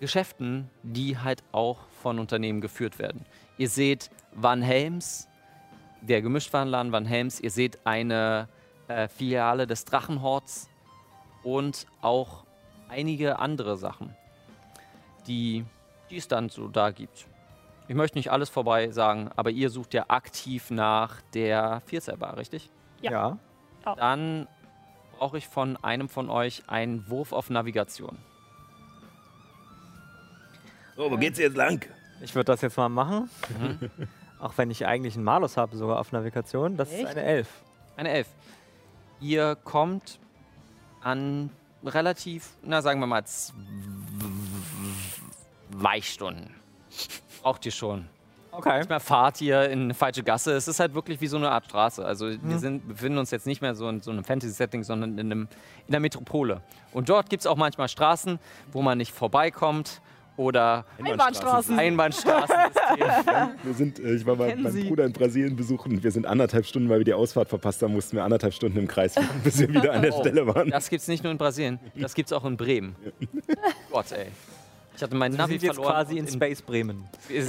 [0.00, 3.24] Geschäften, die halt auch von Unternehmen geführt werden.
[3.58, 5.28] Ihr seht Van Helms,
[6.00, 8.48] der Gemischtwarenladen Van Helms, ihr seht eine
[8.88, 10.70] äh, Filiale des Drachenhorts
[11.42, 12.44] und auch
[12.88, 14.14] einige andere Sachen,
[15.26, 15.64] die,
[16.10, 17.26] die es dann so da gibt.
[17.88, 22.70] Ich möchte nicht alles vorbei sagen, aber ihr sucht ja aktiv nach der Vierzelbar, richtig?
[23.00, 23.38] Ja.
[23.96, 24.46] Dann
[25.18, 28.16] brauche ich von einem von euch einen Wurf auf Navigation.
[30.96, 31.84] So, wo geht's jetzt lang?
[32.20, 33.30] Ich würde das jetzt mal machen.
[34.40, 36.76] Auch wenn ich eigentlich einen Malus habe, sogar auf Navigation.
[36.76, 37.06] Das ist Echt?
[37.08, 37.48] eine 11.
[37.96, 38.28] Eine Elf.
[39.20, 40.18] Ihr kommt
[41.02, 41.50] an
[41.84, 43.54] relativ, na sagen wir mal, zwei
[46.02, 46.54] Stunden.
[47.42, 48.06] Braucht ihr schon.
[48.52, 48.68] Okay.
[48.78, 50.52] Manchmal fahrt ihr in eine falsche Gasse.
[50.52, 52.04] Es ist halt wirklich wie so eine Art Straße.
[52.04, 55.26] Also wir sind, befinden uns jetzt nicht mehr so in so einem Fantasy-Setting, sondern in,
[55.32, 55.48] einem,
[55.86, 56.60] in der Metropole.
[56.92, 58.40] Und dort gibt es auch manchmal Straßen,
[58.72, 60.00] wo man nicht vorbeikommt
[60.36, 61.78] oder Einbahnstraßen.
[61.78, 63.06] Einbahnstraßensystem.
[63.62, 64.84] Wir sind, äh, ich war mal meinen Sie.
[64.88, 66.02] Bruder in Brasilien besuchen.
[66.02, 68.88] Wir sind anderthalb Stunden, weil wir die Ausfahrt verpasst haben, mussten wir anderthalb Stunden im
[68.88, 70.20] Kreis fahren, bis wir wieder an der Oh.
[70.20, 70.70] Stelle waren.
[70.70, 72.96] Das gibt's nicht nur in Brasilien, das gibt's auch in Bremen.
[73.90, 74.28] Gott, ey.
[75.00, 75.94] Ich hatte meinen Wir Navi sind jetzt verloren.
[75.94, 77.08] quasi in Space Bremen.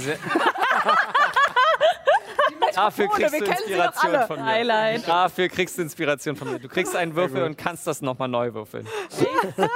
[2.74, 4.46] Dafür kriegst du Inspiration von mir.
[4.46, 5.06] Highlight.
[5.06, 6.58] Dafür kriegst du Inspiration von mir.
[6.58, 8.88] Du kriegst einen Würfel und kannst das nochmal neu würfeln.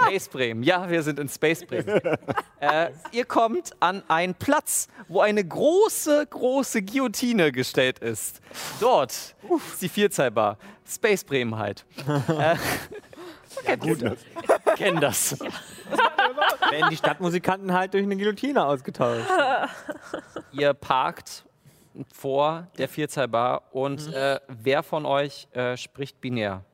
[0.06, 0.62] Space Bremen.
[0.62, 2.00] Ja, wir sind in Space Bremen.
[2.60, 8.40] äh, ihr kommt an einen Platz, wo eine große, große Guillotine gestellt ist.
[8.80, 10.56] Dort ist die Vierzahlbar.
[10.88, 11.84] Space Bremen halt.
[12.06, 12.56] äh,
[13.64, 13.98] ja, gut.
[14.76, 15.38] Kennen das.
[15.40, 19.26] Werden die Stadtmusikanten halt durch eine Guillotine ausgetauscht.
[20.52, 21.44] Ihr parkt
[22.12, 23.62] vor der Vielzahlbar.
[23.72, 26.64] Und äh, wer von euch äh, spricht binär?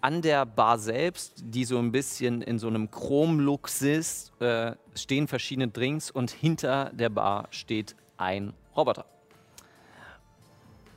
[0.00, 5.28] An der Bar selbst, die so ein bisschen in so einem Chromlux ist, äh, stehen
[5.28, 9.04] verschiedene Drinks und hinter der Bar steht ein Roboter.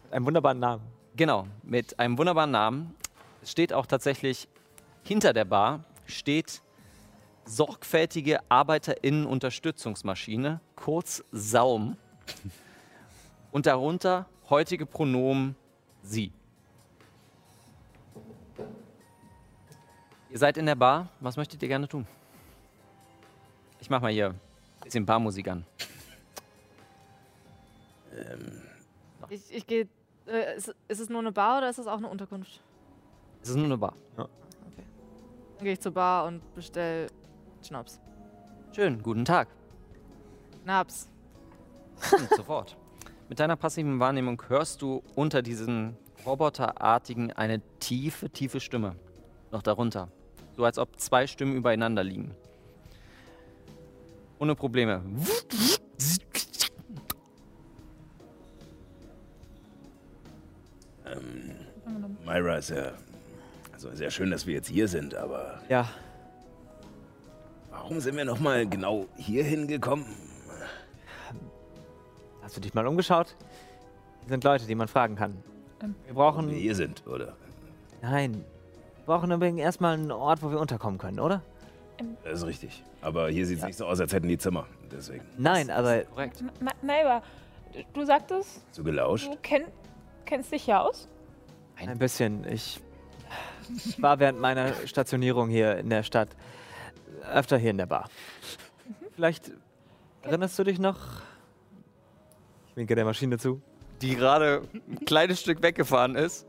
[0.09, 0.83] Einen wunderbaren Namen.
[1.15, 2.95] Genau, mit einem wunderbaren Namen.
[3.43, 4.47] Steht auch tatsächlich
[5.05, 6.61] hinter der Bar, steht
[7.45, 11.95] sorgfältige ArbeiterInnen-Unterstützungsmaschine, kurz SAUM.
[13.51, 15.55] Und darunter heutige Pronomen
[16.01, 16.33] Sie.
[20.29, 21.07] Ihr seid in der Bar.
[21.19, 22.05] Was möchtet ihr gerne tun?
[23.79, 24.39] Ich mach mal hier ein
[24.83, 25.65] bisschen Barmusik an.
[29.29, 29.87] Ich, ich gehe.
[30.27, 32.61] Äh, ist, ist es nur eine Bar oder ist es auch eine Unterkunft?
[33.41, 33.93] Es ist nur eine Bar.
[35.57, 37.07] Dann gehe ich zur Bar und bestell
[37.61, 37.99] Schnaps.
[38.73, 39.47] Schön, guten Tag.
[40.63, 41.09] Schnaps.
[42.35, 42.77] Sofort.
[43.29, 48.95] Mit deiner passiven Wahrnehmung hörst du unter diesen Roboterartigen eine tiefe, tiefe Stimme.
[49.51, 50.09] Noch darunter.
[50.57, 52.35] So als ob zwei Stimmen übereinander liegen.
[54.39, 55.01] Ohne Probleme.
[62.25, 62.91] Myra ist ja.
[63.75, 65.87] Also sehr schön, dass wir jetzt hier sind, aber Ja,
[67.71, 70.05] warum sind wir nochmal genau hier hingekommen?
[72.41, 73.35] hast du dich mal umgeschaut?
[74.21, 75.43] Hier sind Leute, die man fragen kann.
[75.83, 75.93] Ähm.
[76.05, 76.49] Wir brauchen.
[76.49, 77.35] wir hier sind, oder?
[78.01, 78.33] Nein.
[78.33, 81.41] Wir brauchen übrigens erstmal einen Ort, wo wir unterkommen können, oder?
[82.23, 82.83] Das ist richtig.
[83.01, 84.65] Aber hier sieht es nicht so aus, als hätten die Zimmer.
[84.91, 85.25] Deswegen.
[85.37, 86.43] Nein, aber Korrekt.
[86.81, 87.21] Neighbor,
[87.93, 89.27] du sagtest, So gelauscht.
[89.27, 89.63] du kenn,
[90.25, 91.07] kennst dich ja aus?
[91.77, 92.45] ein bisschen.
[92.47, 92.79] Ich
[93.97, 96.29] war während meiner Stationierung hier in der Stadt
[97.33, 98.09] öfter hier in der Bar.
[99.15, 99.51] Vielleicht
[100.21, 100.97] erinnerst du dich noch?
[102.69, 103.61] Ich winke der Maschine zu.
[104.01, 106.45] Die gerade ein kleines Stück weggefahren ist.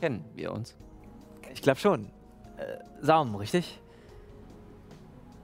[0.00, 0.76] Kennen wir uns?
[1.52, 2.06] Ich glaube schon.
[2.58, 3.80] Äh, Saum, richtig?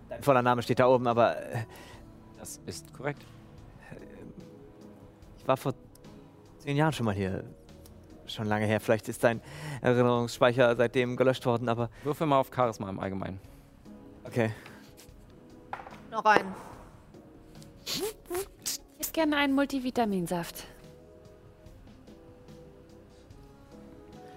[0.08, 1.64] Dein voller Name steht da oben, aber äh,
[2.38, 3.22] Das ist korrekt.
[5.38, 5.74] ich war vor
[6.58, 7.44] zehn Jahren schon mal hier.
[8.32, 8.80] Schon lange her.
[8.80, 9.40] Vielleicht ist dein
[9.82, 13.38] Erinnerungsspeicher seitdem gelöscht worden, aber Würfel mal auf Charisma im Allgemeinen.
[14.24, 14.52] okay.
[16.10, 16.54] Noch ein.
[17.84, 18.02] Ich
[18.98, 20.66] hätte gerne einen Multivitaminsaft.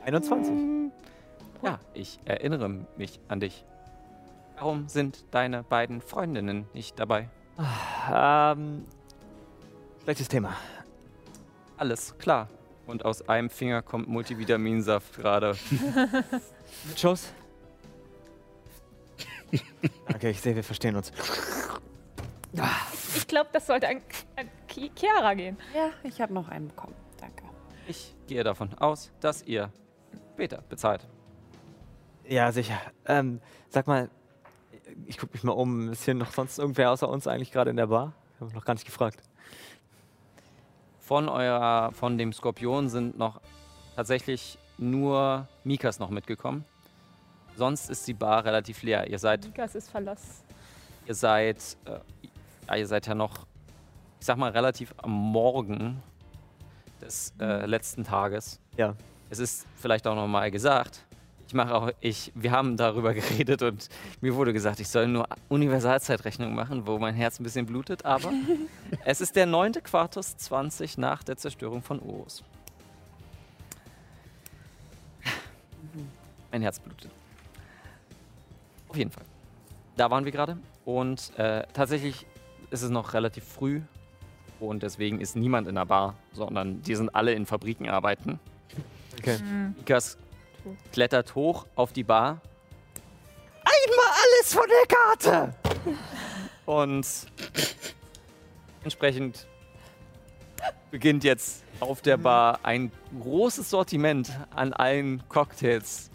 [0.05, 0.91] 21.
[1.61, 3.65] Ja, ich erinnere mich an dich.
[4.57, 7.29] Warum sind deine beiden Freundinnen nicht dabei?
[8.13, 8.85] Ähm,
[10.03, 10.53] schlechtes Thema.
[11.77, 12.47] Alles klar.
[12.87, 15.55] Und aus einem Finger kommt Multivitaminsaft gerade.
[16.87, 17.33] Mit Schuss?
[20.13, 21.11] Okay, ich sehe, wir verstehen uns.
[23.15, 24.01] Ich glaube, das sollte an,
[24.35, 25.57] an Chiara gehen.
[25.75, 26.95] Ja, ich habe noch einen bekommen.
[27.19, 27.43] Danke.
[27.87, 29.71] Ich gehe davon aus, dass ihr
[30.33, 31.07] später bezahlt.
[32.27, 32.79] Ja, sicher.
[33.05, 34.09] Ähm, sag mal,
[35.05, 35.91] ich gucke mich mal um.
[35.91, 38.13] Ist hier noch sonst irgendwer außer uns eigentlich gerade in der Bar?
[38.35, 39.21] Ich habe noch gar nicht gefragt.
[41.05, 43.39] Von eurer, von dem Skorpion sind noch
[43.95, 46.65] tatsächlich nur Mikas noch mitgekommen.
[47.55, 49.07] Sonst ist die Bar relativ leer.
[49.07, 50.43] Ihr seid, Mikas ist Verlass.
[51.05, 51.99] ihr seid, äh,
[52.67, 53.45] ja, ihr seid ja noch,
[54.19, 56.01] ich sag mal, relativ am Morgen
[56.99, 58.59] des äh, letzten Tages.
[58.75, 58.95] Ja.
[59.29, 61.04] Es ist vielleicht auch noch mal gesagt.
[61.47, 63.89] Ich mache auch, ich, wir haben darüber geredet und
[64.21, 68.31] mir wurde gesagt, ich soll nur Universalzeitrechnung machen, wo mein Herz ein bisschen blutet, aber
[69.05, 69.73] es ist der 9.
[69.83, 72.43] Quartus 20 nach der Zerstörung von Urus.
[76.51, 77.11] Mein Herz blutet.
[78.87, 79.25] Auf jeden Fall.
[79.97, 82.25] Da waren wir gerade und äh, tatsächlich
[82.71, 83.81] ist es noch relativ früh
[84.59, 88.39] und deswegen ist niemand in der Bar, sondern die sind alle in Fabriken arbeiten.
[89.19, 89.37] Okay.
[89.77, 90.17] Mikas
[90.91, 92.41] klettert hoch auf die Bar.
[93.63, 95.55] Einmal alles von der Karte!
[96.65, 97.07] Und
[98.83, 99.47] entsprechend
[100.91, 106.09] beginnt jetzt auf der Bar ein großes Sortiment an allen Cocktails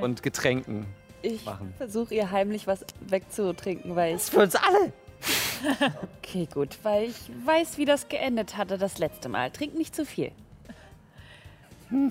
[0.00, 0.86] und Getränken.
[1.22, 1.74] Ich Machen.
[1.76, 4.22] versuche ihr heimlich was wegzutrinken, weil ich.
[4.22, 4.92] Für uns alle!
[6.22, 9.50] Okay, gut, weil ich weiß, wie das geendet hatte das letzte Mal.
[9.50, 10.32] Trink nicht zu viel.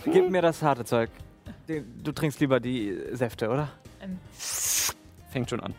[0.06, 1.10] Gib mir das harte Zeug.
[1.68, 3.70] Den- Du trinkst lieber die Säfte, oder?
[4.02, 4.20] Ähm,
[5.32, 5.74] Fängt schon an.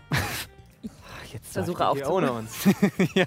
[1.32, 2.28] Jetzt Versuche aufzuholen.
[2.28, 2.64] ohne uns.
[3.14, 3.24] ja,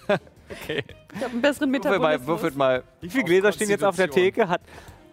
[0.49, 0.83] okay.
[1.15, 2.27] Ich habe einen besseren Metabolismus.
[2.27, 4.09] würfelt mal Wie viele Gläser stehen jetzt auf der.
[4.09, 4.47] Theke?
[4.49, 4.61] Hat,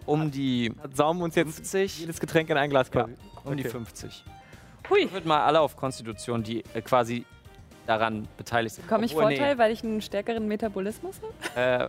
[0.07, 3.14] um die hat Saum uns jetzt 50, jedes Getränk in ein Glas quasi?
[3.45, 3.70] um die Okay.
[3.70, 4.24] 50.
[4.89, 5.03] hui.
[5.05, 7.24] Würfelt mal alle auf Konstitution, die äh, quasi
[7.87, 8.87] daran beteiligt sind.
[8.89, 9.37] Bekomme ich Obwohl, nee.
[9.37, 11.16] Vorteil, weil ich einen stärkeren Metabolismus
[11.55, 11.89] habe?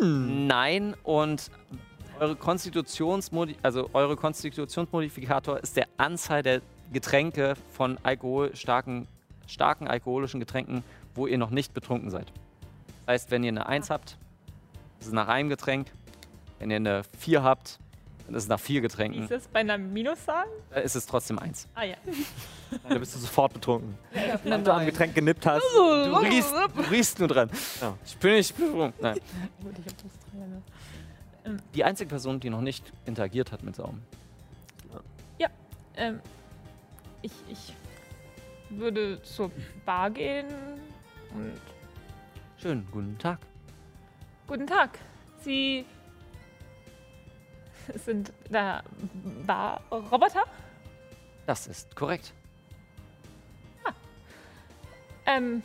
[0.00, 1.50] Äh, nein, und
[2.22, 6.62] eure Konstitutionsmodi also eure Konstitutionsmodifikator ist der Anzahl der
[6.92, 9.08] Getränke von Alkohol, starken,
[9.48, 12.32] starken alkoholischen Getränken, wo ihr noch nicht betrunken seid.
[13.06, 14.16] Das heißt, wenn ihr eine 1 habt,
[15.00, 15.88] ist es nach einem Getränk.
[16.60, 17.80] Wenn ihr eine 4 habt,
[18.26, 19.22] dann ist es nach vier Wie Getränken.
[19.24, 20.46] ist das bei einer Minuszahl?
[20.70, 21.66] Äh, ist es trotzdem 1.
[21.74, 21.96] Ah ja.
[22.88, 23.98] Da bist du sofort betrunken.
[24.14, 25.62] Nein, Wenn du am Getränk genippt hast.
[25.74, 27.50] Du riechst, du riechst nur dran.
[27.82, 27.94] Ja.
[28.06, 28.94] Ich bin nicht betrunken.
[28.98, 29.20] Nein.
[31.44, 31.56] Ne?
[31.74, 34.02] Die einzige Person, die noch nicht interagiert hat mit Saum.
[35.96, 36.20] Ähm,
[37.20, 37.74] ich, ich
[38.70, 39.50] würde zur
[39.84, 40.46] Bar gehen
[41.34, 41.60] und
[42.56, 43.40] Schön, guten Tag.
[44.46, 44.98] guten Tag.
[45.40, 45.84] Sie
[47.94, 48.84] sind der
[49.46, 50.44] Bar-Roboter?
[51.46, 52.32] Das ist korrekt.
[55.26, 55.62] Ähm,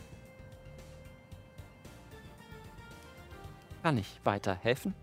[3.82, 4.94] Kann ich weiterhelfen?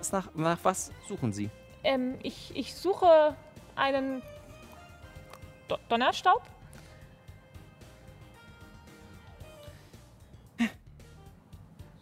[0.00, 1.50] Was nach, nach was suchen Sie?
[1.84, 3.36] ähm, ich, ich suche
[3.76, 4.22] einen
[5.68, 6.42] Do Donnerstaub.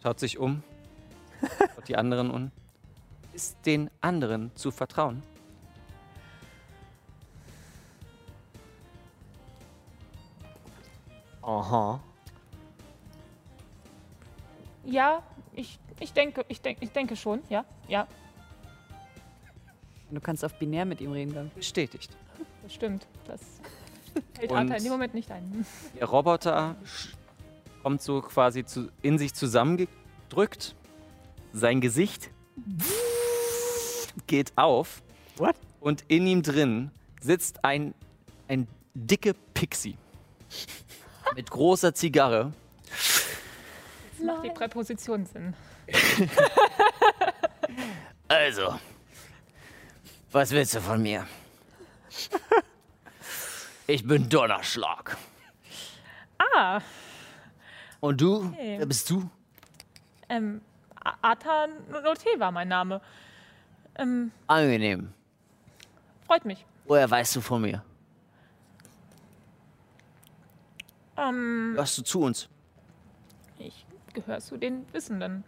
[0.01, 0.63] Schaut sich um.
[1.75, 2.51] Schaut die anderen um.
[3.33, 5.21] Ist den anderen zu vertrauen?
[11.41, 11.99] Aha.
[14.85, 15.21] Ja,
[15.53, 18.07] ich, ich denke, ich denke, ich denke schon, ja, ja,
[20.11, 22.17] Du kannst auf binär mit ihm reden, glaube Bestätigt.
[22.63, 23.05] das stimmt.
[23.27, 23.39] Das
[24.33, 25.65] fällt Und- Arthur in dem Moment nicht ein.
[25.99, 26.75] Der Roboter
[27.83, 30.73] kommt so quasi zu, in sich zusammengedrückt.
[31.53, 32.31] Sein Gesicht
[34.25, 35.03] geht auf.
[35.37, 35.55] What?
[35.79, 36.89] Und in ihm drin
[37.21, 37.93] sitzt ein,
[38.47, 39.95] ein dicke Pixie.
[41.35, 42.51] Mit großer Zigarre.
[42.87, 45.53] Jetzt macht die Präposition Sinn.
[48.27, 48.79] Also,
[50.31, 51.25] was willst du von mir?
[53.87, 55.17] Ich bin Donnerschlag.
[56.37, 56.79] Ah,
[58.01, 58.45] Und du?
[58.49, 58.75] Okay.
[58.77, 59.27] Wer bist du?
[60.29, 60.61] ähm,
[61.03, 63.01] A- Arthur Noté war mein Name.
[63.95, 65.11] Ähm, Angenehm.
[66.27, 66.63] freut mich.
[66.85, 67.83] Woher weißt du von mir?
[71.17, 72.47] Ähm, Gehörst du zu uns?
[73.57, 75.43] ich gehöre zu den Wissenden.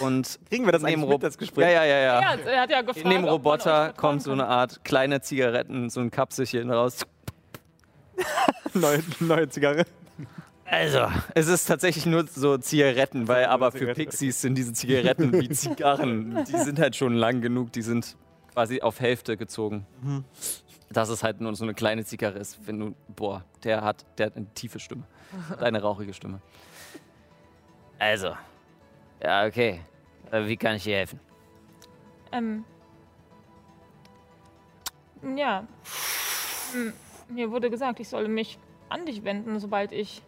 [0.00, 1.64] Und Kriegen wir das neben eigentlich Rob- mit, das Gespräch?
[1.64, 2.34] Ja, ja, ja, ja.
[2.44, 3.04] Er hat ja gefragt.
[3.04, 6.98] In dem ob man Roboter kommt so eine Art kleine Zigaretten, so ein Kapselchen raus.
[8.74, 9.84] Neue, neue Zigarre.
[10.64, 15.48] Also, es ist tatsächlich nur so Zigaretten, weil aber für Pixies sind diese Zigaretten wie
[15.50, 16.44] Zigarren.
[16.46, 18.16] Die sind halt schon lang genug, die sind
[18.54, 19.86] quasi auf Hälfte gezogen.
[20.90, 24.26] Dass es halt nur so eine kleine Zigarre ist, wenn du, boah, der hat, der
[24.26, 25.02] hat eine tiefe Stimme.
[25.50, 26.40] Hat eine rauchige Stimme.
[28.02, 28.34] Also,
[29.22, 29.80] ja, okay.
[30.32, 31.20] Äh, Wie kann ich dir helfen?
[32.32, 32.64] Ähm.
[35.36, 35.64] Ja.
[36.72, 36.92] Hm,
[37.28, 38.58] Mir wurde gesagt, ich solle mich
[38.88, 40.20] an dich wenden, sobald ich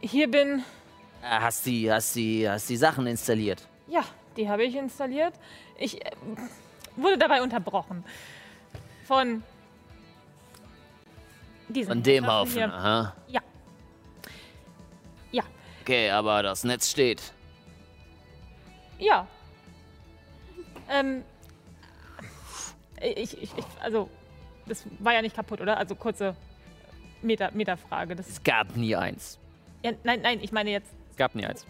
[0.00, 0.62] hier bin.
[1.22, 3.66] Äh, Hast die, hast die, hast die Sachen installiert?
[3.86, 4.02] Ja,
[4.36, 5.32] die habe ich installiert.
[5.78, 6.10] Ich äh,
[6.96, 8.04] wurde dabei unterbrochen.
[9.06, 9.42] Von
[11.68, 12.74] diesem Von dem Haufen, hier.
[12.74, 13.16] aha.
[13.28, 13.40] Ja.
[15.86, 17.22] Okay, aber das Netz steht.
[18.98, 19.28] Ja.
[20.90, 21.22] Ähm.
[23.00, 24.10] Ich, ich, ich, also,
[24.66, 25.76] das war ja nicht kaputt, oder?
[25.78, 26.34] Also kurze
[27.22, 28.16] Meter, Meterfrage.
[28.16, 29.38] Das Es gab nie eins.
[29.84, 30.92] ja, nein, nein, ich meine jetzt.
[31.12, 31.64] Es gab nie eins.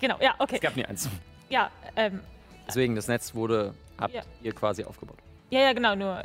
[0.00, 0.56] Genau, ja, okay.
[0.56, 1.08] Es gab nie eins.
[1.48, 2.20] Ja, ähm,
[2.66, 4.22] Deswegen, das Netz wurde, habt Ja.
[4.42, 5.18] ihr quasi aufgebaut.
[5.50, 6.24] ja, ja, genau, nur.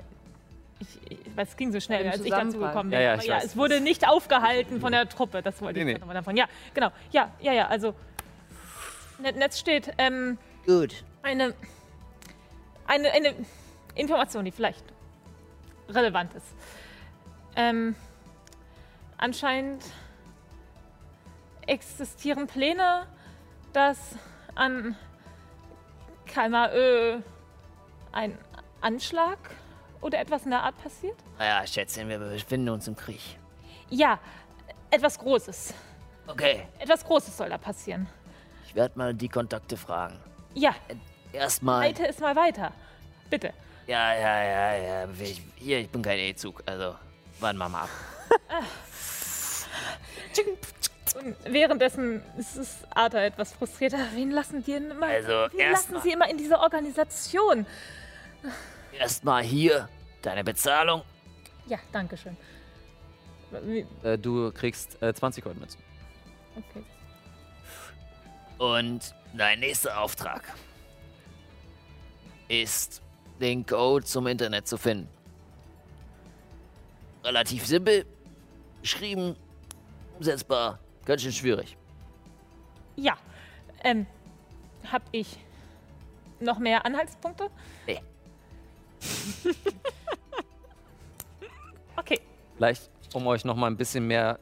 [0.79, 2.99] Ich, ich, weil es ging so schnell, dem als ich dazu gekommen bin.
[2.99, 5.41] Ja, ja, ja es wurde nicht aufgehalten von der Truppe.
[5.41, 5.99] Das wollte Nee, ich nee.
[5.99, 6.35] nochmal davon.
[6.35, 6.91] Ja, genau.
[7.11, 7.95] Ja, ja, ja, also.
[9.19, 11.03] Net- Netz steht, ähm, Gut.
[11.23, 11.53] eine,
[12.85, 13.33] eine, eine
[13.95, 14.83] Information, die vielleicht
[15.87, 16.47] relevant ist.
[17.55, 17.95] Ähm,
[19.17, 19.83] anscheinend
[21.65, 23.07] existieren Pläne,
[23.71, 23.97] dass
[24.55, 24.97] an
[26.25, 27.19] Kalmaö
[28.11, 28.37] ein
[28.81, 29.37] Anschlag
[30.01, 31.15] oder etwas in der Art passiert?
[31.37, 33.21] Naja, Schätzchen, wir befinden uns im Krieg.
[33.89, 34.19] Ja,
[34.91, 35.73] etwas Großes.
[36.27, 38.07] Okay, Etwas Großes soll da passieren.
[38.67, 40.19] ich werde mal die Kontakte fragen.
[40.55, 40.73] Ja,
[41.33, 41.87] Erstmal.
[41.87, 42.71] leite es mal weiter.
[43.29, 43.53] Bitte.
[43.87, 45.07] Ja, ja, ja, ja.
[45.19, 46.95] Ich, hier, ich bin kein E-Zug, also
[47.39, 47.89] warten wir mal ab.
[51.19, 53.99] Und währenddessen ist es Arthur etwas frustrierter.
[54.13, 55.05] Wen lassen die denn immer?
[55.05, 57.65] Also, wen lassen mal- sie immer in dieser Organisation?
[58.99, 59.89] Erstmal hier
[60.21, 61.03] deine Bezahlung.
[61.67, 62.37] Ja, danke schön.
[63.63, 65.79] Wie- Äh, du kriegst äh, 20 Goldmünzen.
[66.55, 66.83] Okay.
[68.57, 70.43] Und dein nächster Auftrag
[72.47, 73.01] ist,
[73.41, 75.09] den Code zum Internet zu finden.
[77.23, 78.05] Relativ simpel,
[78.81, 79.35] geschrieben,
[80.17, 81.75] umsetzbar, ganz schön schwierig.
[82.95, 83.17] Ja,
[83.83, 84.05] ähm,
[84.89, 85.37] hab ich
[86.39, 87.49] noch mehr Anhaltspunkte?
[87.87, 88.01] Nee.
[91.97, 92.19] Okay.
[92.57, 94.39] Vielleicht, um euch noch mal ein bisschen mehr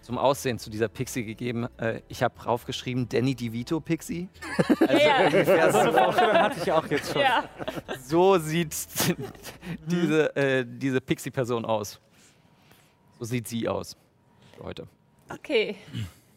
[0.00, 1.68] zum Aussehen zu dieser Pixie gegeben.
[1.78, 4.28] Äh, ich habe draufgeschrieben, Danny DeVito Pixie.
[4.80, 7.20] ja, ja, So eine Vorstellung hatte ich auch jetzt schon.
[7.22, 7.44] ja.
[8.00, 8.74] So sieht
[9.86, 12.00] diese, äh, diese Pixie-Person aus.
[13.18, 13.96] So sieht sie aus.
[14.62, 14.86] Heute.
[15.28, 15.76] Okay.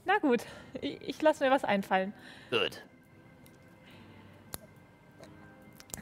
[0.05, 0.43] Na gut,
[0.81, 2.13] ich, ich lasse mir was einfallen.
[2.49, 2.81] Gut.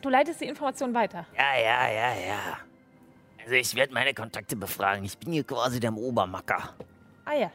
[0.06, 1.26] Du leitest die Information weiter.
[1.36, 2.58] Ja, ja, ja, ja.
[3.42, 5.04] Also ich werde meine Kontakte befragen.
[5.04, 6.76] Ich bin hier quasi der Obermacker.
[7.26, 7.52] Ah ja,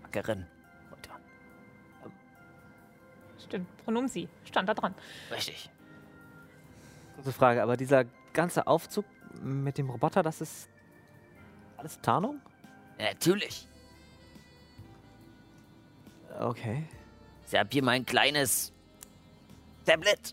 [0.00, 0.46] Mackerin.
[0.92, 1.10] Heute.
[3.42, 3.76] stimmt.
[3.78, 4.28] Pronomen sie.
[4.44, 4.94] Stand da dran.
[5.32, 5.68] Richtig.
[7.16, 9.04] Kurze Frage, aber dieser ganze Aufzug
[9.42, 10.68] mit dem Roboter, das ist
[11.78, 12.40] alles Tarnung?
[12.96, 13.66] Ja, natürlich.
[16.38, 16.84] Okay.
[17.44, 18.72] Ich habe hier mein kleines
[19.84, 20.32] Tablet.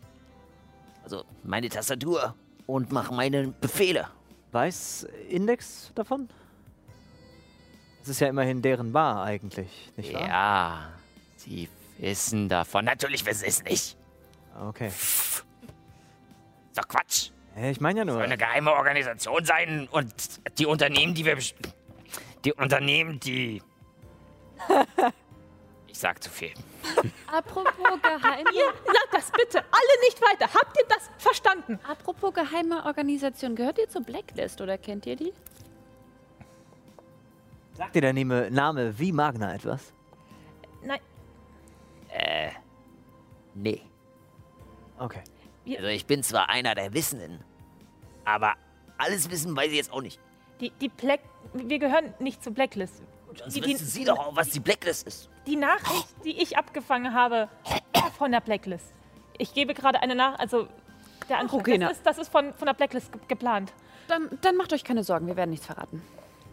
[1.03, 2.35] Also meine Tastatur.
[2.65, 4.07] Und mache meine Befehle.
[4.51, 6.29] Weiß Index davon?
[7.99, 10.27] Das ist ja immerhin deren Bar eigentlich, nicht wahr?
[10.27, 10.89] Ja,
[11.35, 12.85] sie wissen davon.
[12.85, 13.97] Natürlich wissen sie es nicht.
[14.61, 14.87] Okay.
[14.87, 15.45] Ist
[16.75, 17.31] doch Quatsch.
[17.55, 18.15] Ich meine ja nur.
[18.15, 20.13] Soll eine geheime Organisation sein und
[20.57, 21.37] die Unternehmen, die wir.
[22.45, 23.61] Die Unternehmen, die.
[25.87, 26.51] Ich sag zu viel.
[27.31, 28.49] Apropos geheime,
[28.85, 30.53] Sag das bitte alle nicht weiter.
[30.53, 31.79] Habt ihr das verstanden?
[31.87, 35.33] apropos geheime Organisation, gehört ihr zur Blacklist oder kennt ihr die?
[37.73, 39.93] Sagt dir der Name, Name wie Magna etwas?
[40.83, 40.99] Nein,
[42.09, 42.51] Äh.
[43.55, 43.81] Nee.
[44.99, 45.21] Okay.
[45.67, 47.43] Also ich bin zwar einer der Wissenden,
[48.25, 48.53] aber
[48.97, 50.19] alles wissen weiß ich jetzt auch nicht.
[50.59, 51.21] die, die Black.
[51.53, 53.01] Wir gehören nicht zur Blacklist.
[53.35, 55.29] Sonst Die- die- wissen Sie doch auch, was die Blacklist ist.
[55.45, 57.49] Die Nachricht, die ich abgefangen habe,
[58.17, 58.93] von der Blacklist.
[59.37, 60.39] Ich gebe gerade eine nach.
[60.39, 60.67] Also,
[61.29, 61.59] der Antrag.
[61.59, 63.73] okay, das, ist, das ist von, von der Blacklist ge geplant.
[64.07, 66.01] Dann, dann macht euch keine Sorgen, wir werden nichts verraten.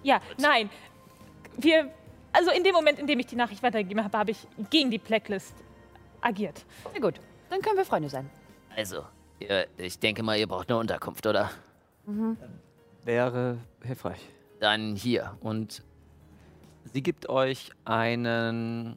[0.02, 0.70] Ja, nein.
[1.56, 1.92] Wir.
[2.32, 4.98] Also, in dem Moment, in dem ich die Nachricht weitergegeben habe, habe ich gegen die
[4.98, 5.54] Blacklist
[6.20, 6.64] agiert.
[6.94, 8.30] Na gut, dann können wir Freunde sein.
[8.76, 9.04] Also,
[9.40, 11.50] ihr, ich denke mal, ihr braucht eine Unterkunft, oder?
[13.04, 14.20] Wäre hilfreich.
[14.60, 15.36] Dann hier.
[15.40, 15.82] Und
[16.92, 18.96] sie gibt euch einen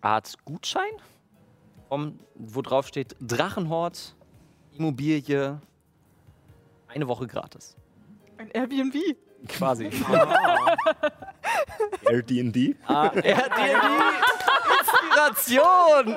[0.00, 0.90] Art Gutschein,
[1.88, 4.14] vom, wo drauf steht Drachenhort,
[4.76, 5.60] Immobilie,
[6.88, 7.76] eine Woche gratis.
[8.38, 8.96] Ein Airbnb.
[9.48, 9.84] Quasi.
[12.04, 12.56] Airbnb?
[14.80, 16.16] Inspiration!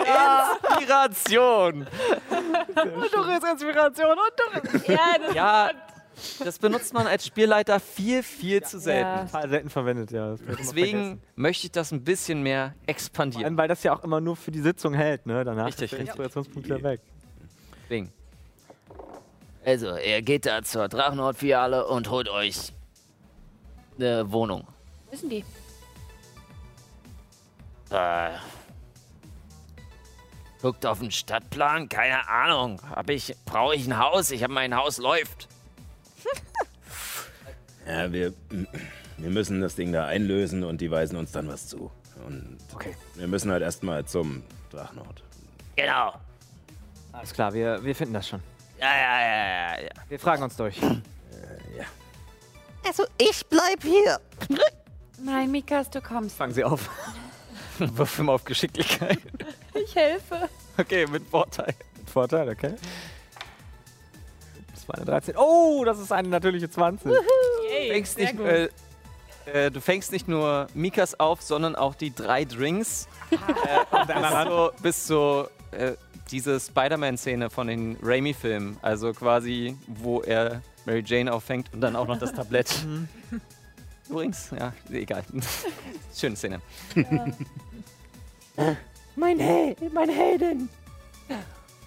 [0.69, 1.87] Inspiration!
[2.75, 5.71] Und du Inspiration und du Ja, das Ja,
[6.43, 9.09] Das benutzt man als Spielleiter viel, viel zu selten.
[9.09, 9.25] Ja.
[9.25, 10.35] Total selten verwendet, ja.
[10.57, 13.45] Deswegen möchte ich das ein bisschen mehr Vor expandieren.
[13.45, 15.43] allem, weil das ja auch immer nur für die Sitzung hält, ne?
[15.43, 15.99] Danach Richtig, ist der.
[16.01, 17.01] Inspirationspunkt wieder weg.
[17.83, 18.11] Deswegen.
[19.65, 22.71] Also, ihr geht da zur Drachenhort-Filiale und holt euch
[23.97, 24.67] eine Wohnung.
[25.11, 25.43] Wissen die?
[27.89, 28.29] Äh,
[30.61, 32.81] guckt auf den Stadtplan, keine Ahnung.
[32.89, 34.31] Hab ich, brauche ich ein Haus?
[34.31, 35.47] Ich habe mein Haus läuft.
[37.87, 38.33] Ja, wir,
[39.17, 41.91] wir müssen das Ding da einlösen und die weisen uns dann was zu.
[42.25, 42.95] Und Okay.
[43.15, 45.23] wir müssen halt erstmal zum Drachenort.
[45.75, 46.13] Genau.
[47.11, 48.41] Alles klar, wir, wir finden das schon.
[48.79, 49.47] Ja, ja, ja,
[49.77, 49.89] ja, ja.
[50.09, 50.79] Wir fragen uns durch.
[52.87, 54.19] Also ich bleib hier.
[55.19, 56.35] Nein, Mikas, du kommst.
[56.37, 56.87] Fangen Sie auf.
[57.79, 59.17] Wirf ihm auf Geschicklichkeit.
[59.73, 60.47] Ich helfe.
[60.77, 61.73] Okay, mit Vorteil.
[61.97, 62.75] Mit Vorteil, okay.
[64.73, 65.35] Das war eine 13.
[65.35, 67.11] Oh, das ist eine natürliche 20.
[67.69, 68.69] Yay, fängst nicht, äh,
[69.45, 73.07] äh, du fängst nicht nur Mikas auf, sondern auch die drei Drinks.
[73.31, 73.37] äh,
[74.07, 75.93] bis so, bis so äh,
[76.31, 78.77] diese Spider-Man-Szene von den Raimi-Filmen.
[78.81, 82.85] Also quasi, wo er Mary Jane auffängt und dann auch noch das Tablett.
[84.09, 85.23] Übrigens, ja, egal.
[86.15, 86.61] Schöne Szene.
[89.15, 90.69] Mein Held, mein Heldin.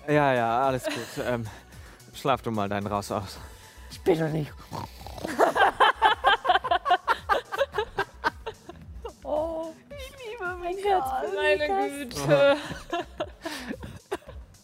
[0.07, 1.25] Ja, ja, alles gut.
[1.25, 1.47] ähm,
[2.15, 3.39] schlaf du mal deinen raus aus.
[3.91, 4.53] Ich bin doch nicht.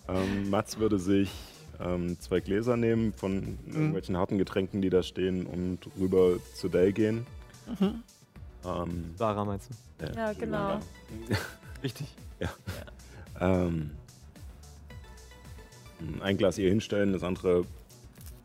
[0.07, 1.31] Ähm, Mats würde sich
[1.81, 6.93] ähm, zwei Gläser nehmen von irgendwelchen harten Getränken, die da stehen, und rüber zu Dale
[6.93, 7.27] gehen.
[8.67, 10.05] Ähm, Sarah meinst du?
[10.05, 10.79] äh, Ja, genau.
[11.83, 12.07] Richtig.
[13.41, 13.91] Ähm,
[16.21, 17.65] ein Glas ihr hinstellen, das andere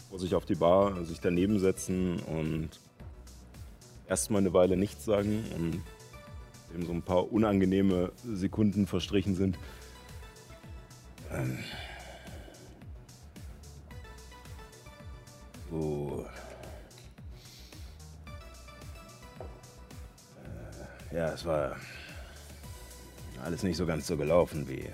[0.10, 2.70] vor sich auf die Bar, sich daneben setzen und
[4.08, 5.82] erstmal eine Weile nichts sagen und
[6.74, 9.58] eben so ein paar unangenehme Sekunden verstrichen sind.
[11.32, 11.60] Ähm,
[15.70, 16.26] so.
[21.12, 21.76] Äh, ja, es war
[23.44, 24.90] alles nicht so ganz so gelaufen wie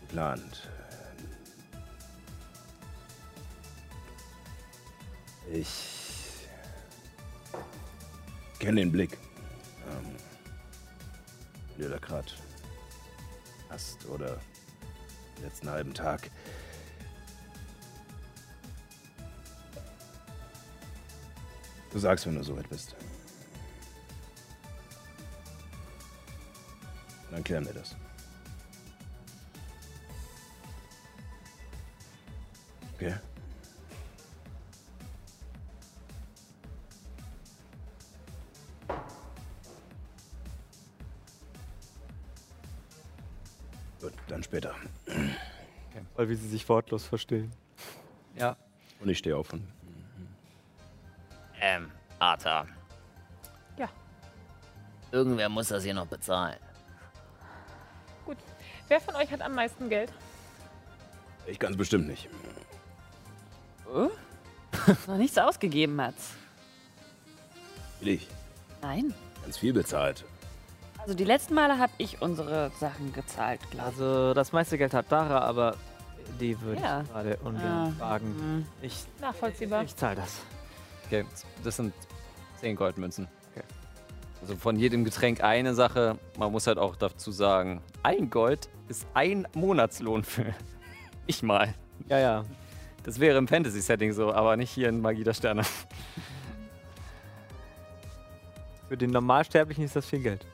[0.00, 0.68] geplant.
[5.52, 5.93] Ich
[8.58, 9.18] kenne den Blick.
[9.88, 10.16] Ähm,
[12.00, 12.32] gerade
[13.68, 14.40] hast oder
[15.42, 16.30] letzten halben Tag.
[21.92, 22.96] Du sagst, wenn du soweit bist.
[27.30, 27.96] Dann klären wir das.
[32.94, 33.14] Okay.
[44.54, 44.76] Später.
[46.14, 47.50] Weil wie sie sich wortlos verstehen.
[48.36, 48.56] Ja.
[49.00, 49.66] Und ich stehe auf und
[51.60, 51.90] Ähm,
[52.20, 52.68] Arthur.
[53.76, 53.88] Ja.
[55.10, 56.60] Irgendwer muss das hier noch bezahlen.
[58.24, 58.36] Gut.
[58.86, 60.12] Wer von euch hat am meisten Geld?
[61.48, 62.28] ich ganz bestimmt nicht.
[65.08, 66.34] Noch nichts ausgegeben, Mats.
[68.00, 68.28] Ich.
[68.82, 69.12] Nein.
[69.42, 70.24] Ganz viel bezahlt.
[71.04, 75.12] Also die letzten Male habe ich unsere Sachen gezahlt, glaube Also das meiste Geld hat
[75.12, 75.76] Dara, aber
[76.40, 77.02] die würde Ja.
[77.02, 77.40] ich gerade ich.
[77.46, 78.24] ungern Ah, fragen.
[78.38, 78.66] hm.
[78.80, 79.84] Ich, Nachvollziehbar.
[79.84, 80.40] ich zahle das.
[81.04, 81.26] Okay,
[81.62, 81.92] das sind
[82.60, 83.28] 10 Goldmünzen.
[84.40, 86.18] Also von jedem Getränk eine Sache.
[86.38, 90.54] Man muss halt auch dazu sagen, ein Gold ist ein Monatslohn für
[91.26, 91.72] ich mal.
[92.08, 92.44] Ja, ja.
[93.04, 95.62] Das wäre im Fantasy-Setting so, aber nicht hier in Magie der Sterne.
[98.88, 100.46] Für den Normalsterblichen ist das viel Geld.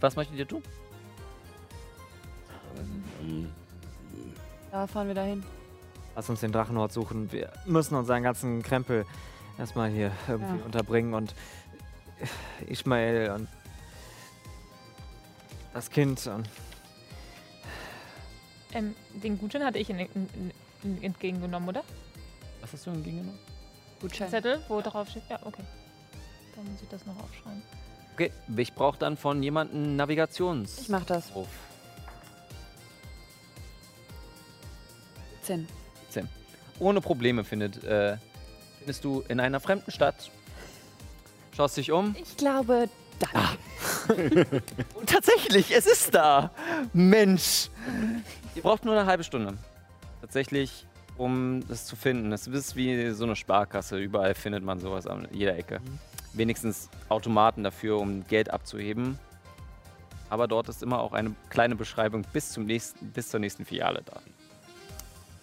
[0.00, 0.62] Was möchtet ihr tun?
[3.20, 3.52] Ähm,
[4.70, 5.42] Da fahren wir dahin.
[6.14, 7.32] Lass uns den Drachenhort suchen.
[7.32, 9.06] Wir müssen unseren ganzen Krempel
[9.58, 10.64] erstmal hier irgendwie Ja.
[10.64, 11.34] unterbringen und
[12.66, 13.48] Ismael und
[15.72, 16.48] das Kind und
[18.74, 20.50] Ähm, den Gutschein hatte ich in, in,
[20.82, 21.82] in, entgegengenommen, oder?
[22.62, 23.38] Was hast du entgegengenommen?
[24.00, 24.30] Gutschein.
[24.30, 25.24] Zettel, wo drauf steht.
[25.28, 25.62] Ja, okay.
[26.56, 27.62] Dann muss ich das noch aufschreiben.
[28.14, 30.78] Okay, ich brauche dann von jemandem Navigations.
[30.80, 31.34] Ich mach das.
[31.34, 31.48] Ruf.
[35.42, 35.66] 10.
[36.78, 38.16] Ohne Probleme findet, äh,
[38.78, 40.30] findest du in einer fremden Stadt.
[41.56, 42.16] Schaust dich um.
[42.20, 42.88] Ich glaube,
[43.20, 43.56] da.
[44.94, 46.50] Und tatsächlich, es ist da.
[46.92, 47.70] Mensch.
[48.54, 49.56] Ihr braucht nur eine halbe Stunde.
[50.20, 50.86] Tatsächlich,
[51.16, 52.32] um das zu finden.
[52.32, 53.98] Es ist wie so eine Sparkasse.
[53.98, 55.80] Überall findet man sowas an jeder Ecke.
[56.34, 59.18] Wenigstens Automaten dafür, um Geld abzuheben.
[60.30, 64.02] Aber dort ist immer auch eine kleine Beschreibung bis, zum nächsten, bis zur nächsten Filiale
[64.04, 64.20] da.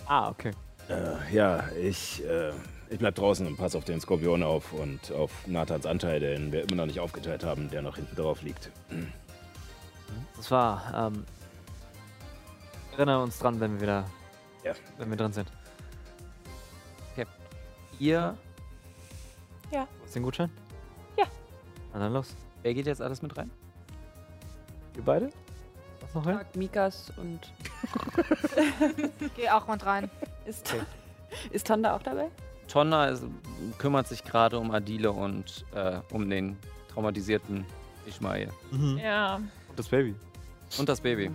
[0.07, 0.52] Ah, okay.
[0.90, 2.52] Äh, ja, ich, äh,
[2.90, 6.64] ich bleib draußen und pass auf den Skorpion auf und auf Nathans Anteil, den wir
[6.64, 8.72] immer noch nicht aufgeteilt haben, der noch hinten drauf liegt.
[10.36, 11.11] Das war.
[11.14, 11.24] Ähm,
[12.94, 14.06] erinnern uns dran, wenn wir wieder.
[14.64, 14.74] Ja.
[14.98, 15.52] Wenn wir drin sind.
[17.99, 18.36] Ihr,
[20.06, 20.49] Ist den Gutschein?
[21.94, 22.36] Na dann los.
[22.61, 23.49] wer geht jetzt alles mit rein?
[24.94, 25.30] Wir beide?
[26.02, 26.36] Was noch hin?
[26.36, 27.52] Fragt Mikas und
[29.36, 30.10] Geh auch mal rein.
[30.45, 30.74] ist,
[31.52, 32.30] ist Tonda auch dabei?
[32.68, 33.24] Tonna ist,
[33.78, 36.57] kümmert sich gerade um Adile und äh, um den
[36.94, 37.66] traumatisierten
[38.06, 38.49] Ishmael.
[38.72, 38.98] Mhm.
[38.98, 39.36] Ja.
[39.36, 40.16] Und das Baby.
[40.78, 41.32] Und das Baby.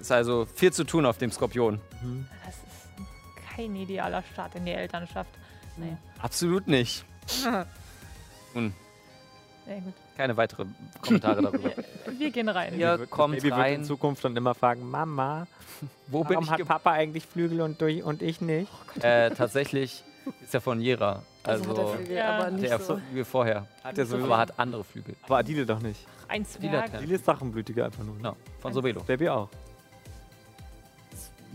[0.00, 1.80] Ist also viel zu tun auf dem Skorpion.
[2.02, 2.26] Mhm.
[2.44, 5.30] Das ist kein idealer Start in die Elternschaft.
[5.76, 5.96] Nee.
[6.20, 7.04] Absolut nicht.
[8.54, 8.72] Nun,
[9.66, 9.94] Gut.
[10.16, 10.64] keine weitere
[11.00, 11.70] Kommentare darüber.
[12.18, 12.78] Wir gehen rein.
[12.78, 13.84] Ihr wird- kommt Baby wird in rein.
[13.84, 15.46] Zukunft dann immer fragen, Mama,
[16.08, 18.70] Wo bin warum ich hat Papa eigentlich Flügel und, durch, und ich nicht?
[19.02, 20.04] äh, Tatsächlich
[20.42, 21.22] ist er von Jera.
[21.42, 22.28] Also hat er Also Flügel, Ja.
[22.38, 22.96] aber nicht der so.
[22.98, 23.66] Flügel vorher.
[23.82, 24.26] Hat er sowieso.
[24.26, 25.14] Aber hat andere Flügel.
[25.24, 26.06] Aber Adile doch nicht.
[26.28, 26.94] Ein Adile hat Zwerg.
[27.02, 28.16] Adile ist Drachenblütige einfach nur.
[28.22, 29.02] Ja, von Sovelo.
[29.02, 29.48] Baby auch.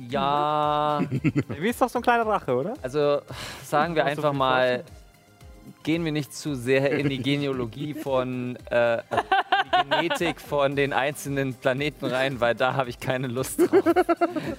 [0.07, 1.02] Ja,
[1.48, 2.73] Baby ist doch so ein kleiner Drache, oder?
[2.81, 3.22] also
[3.65, 4.84] sagen wir einfach mal,
[5.84, 9.02] gehen wir nicht zu sehr in die Genealogie von, äh,
[9.66, 13.84] die Genetik von den einzelnen Planeten rein, weil da habe ich keine Lust drauf,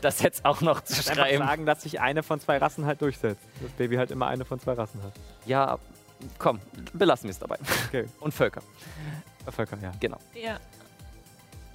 [0.00, 1.38] das jetzt auch noch zu schreiben.
[1.38, 3.42] sagen, dass sich eine von zwei Rassen halt durchsetzt.
[3.62, 5.12] Das Baby halt immer eine von zwei Rassen hat.
[5.46, 5.78] Ja,
[6.38, 6.60] komm,
[6.92, 7.58] belassen wir es dabei.
[7.88, 8.06] Okay.
[8.20, 8.62] Und Völker,
[9.46, 9.92] Äh, Völker, ja.
[10.00, 10.18] genau.
[10.34, 10.58] Ja.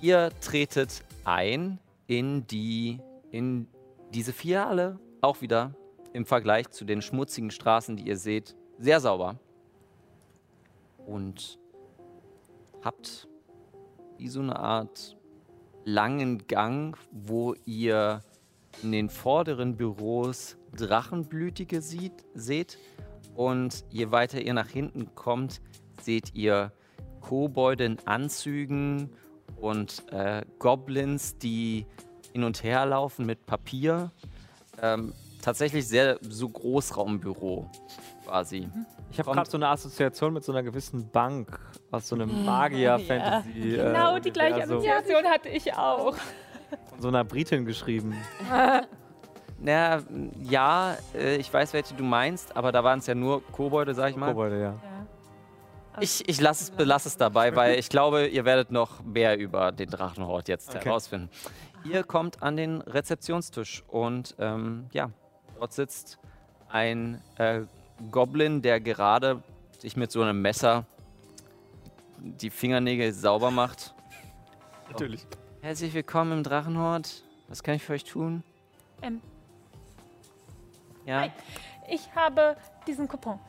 [0.02, 3.00] Ihr tretet ein in die
[3.32, 3.68] in
[4.14, 5.74] diese Filiale, auch wieder
[6.14, 9.36] im Vergleich zu den schmutzigen Straßen, die ihr seht, sehr sauber.
[11.06, 11.60] Und
[12.84, 13.28] habt
[14.18, 15.18] wie so eine Art
[15.84, 18.22] langen Gang, wo ihr
[18.82, 22.78] in den vorderen Büros Drachenblütige sieht, seht.
[23.36, 25.62] Und je weiter ihr nach hinten kommt,
[26.02, 26.72] seht ihr
[27.22, 29.10] Kobolde in Anzügen
[29.58, 31.86] und äh, Goblins, die
[32.34, 34.12] hin und her laufen mit Papier.
[34.82, 37.70] Ähm, tatsächlich sehr so Großraumbüro
[38.26, 38.68] quasi.
[39.12, 41.60] Ich habe gerade so eine Assoziation mit so einer gewissen Bank
[41.92, 43.78] aus so einem Magier-Fantasy.
[43.78, 44.64] Genau äh, die gleiche.
[44.64, 46.16] Assoziation hatte ich auch.
[46.90, 48.16] Von so einer Britin geschrieben.
[49.60, 50.02] Na,
[50.42, 54.10] ja, äh, ich weiß, welche du meinst, aber da waren es ja nur Kobolde, sag
[54.12, 54.30] ich mal.
[54.32, 54.74] Kobolde, ja.
[56.02, 59.72] Ich, ich lass es, belasse es dabei, weil ich glaube, ihr werdet noch mehr über
[59.72, 60.84] den Drachenhort jetzt Okay.
[60.90, 61.30] herausfinden.
[61.86, 65.12] Ihr kommt an den Rezeptionstisch und ähm, ja,
[65.58, 66.20] dort sitzt
[66.68, 67.62] ein äh,
[68.12, 69.42] Goblin, der gerade
[69.80, 70.86] sich mit so einem Messer
[72.18, 73.94] die Fingernägel sauber macht.
[74.90, 75.26] Natürlich.
[75.62, 77.24] Herzlich willkommen im Drachenhort.
[77.48, 78.44] Was kann ich für euch tun?
[79.02, 79.22] Ähm.
[81.06, 81.22] Ja.
[81.22, 81.32] Hi.
[81.90, 82.58] Ich habe
[82.88, 83.40] diesen Coupon,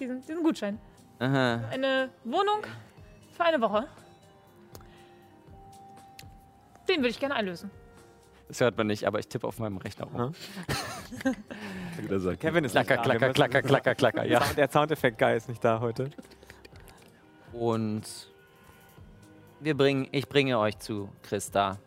[0.00, 0.78] diesen, diesen Gutschein.
[1.18, 1.62] Aha.
[1.70, 2.62] Eine Wohnung
[3.36, 3.86] für eine Woche.
[6.88, 7.70] Den würde ich gerne einlösen.
[8.54, 10.32] Das hört man nicht, aber ich tippe auf meinem Rechner rum.
[12.38, 13.20] Kevin ist Klacker, nicht da.
[13.20, 14.44] Wir klacker, klacker, klacker, klacker, ja.
[14.56, 16.08] Der Soundeffekt-Guy ist nicht da heute.
[17.52, 18.02] Und
[19.58, 21.78] wir bringen, ich bringe euch zu Christa.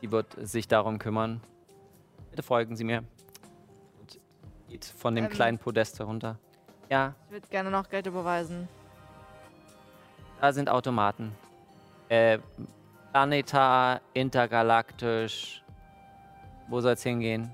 [0.00, 1.42] Die wird sich darum kümmern.
[2.30, 3.04] Bitte folgen Sie mir.
[4.00, 4.18] Und
[4.70, 5.30] geht von dem Ähm.
[5.30, 6.38] kleinen Podest herunter.
[6.88, 8.68] Ja, Ich würde gerne noch Geld überweisen.
[10.40, 11.32] da sind Automaten.
[12.08, 12.38] Äh,
[13.12, 15.59] planetar, intergalaktisch.
[16.70, 17.52] Wo soll es hingehen?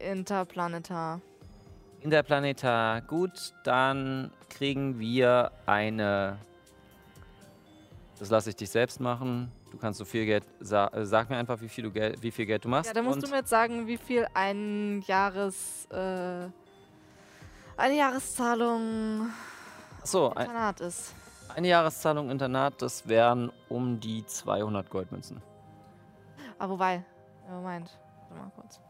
[0.00, 1.20] Interplanetar.
[2.00, 3.02] Interplanetar.
[3.02, 6.38] Gut, dann kriegen wir eine.
[8.18, 9.52] Das lasse ich dich selbst machen.
[9.70, 10.44] Du kannst so viel Geld.
[10.60, 12.86] Sa äh, sag mir einfach, wie viel, du Geld, wie viel Geld du machst.
[12.88, 16.48] Ja, da musst du mir jetzt sagen, wie viel ein Jahres, äh,
[17.76, 19.28] eine Jahreszahlung
[20.04, 21.14] so, ein, Internat ist.
[21.54, 25.42] eine Jahreszahlung Internat, das wären um die 200 Goldmünzen.
[26.58, 27.04] Ah, wobei,
[27.48, 27.98] Moment,
[28.28, 28.80] warte mal kurz.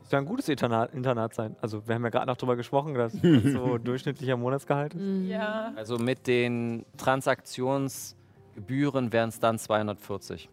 [0.00, 1.54] Das soll ein gutes Internat, Internat sein.
[1.60, 5.28] Also, wir haben ja gerade noch drüber gesprochen, dass das so durchschnittlicher Monatsgehalt ist.
[5.28, 5.72] Ja.
[5.76, 10.48] Also mit den Transaktionsgebühren wären es dann 240.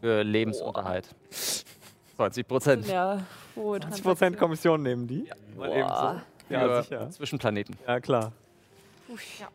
[0.00, 1.14] Für Lebensunterhalt.
[2.16, 2.88] 20 Prozent.
[2.88, 3.22] Ja,
[3.54, 5.30] hohe 20% Kommission nehmen die.
[5.56, 6.20] Mal eben so.
[6.48, 7.08] Ja, sicher.
[7.10, 7.76] Zwischenplaneten.
[7.86, 8.32] Ja, klar.
[9.38, 9.46] Ja.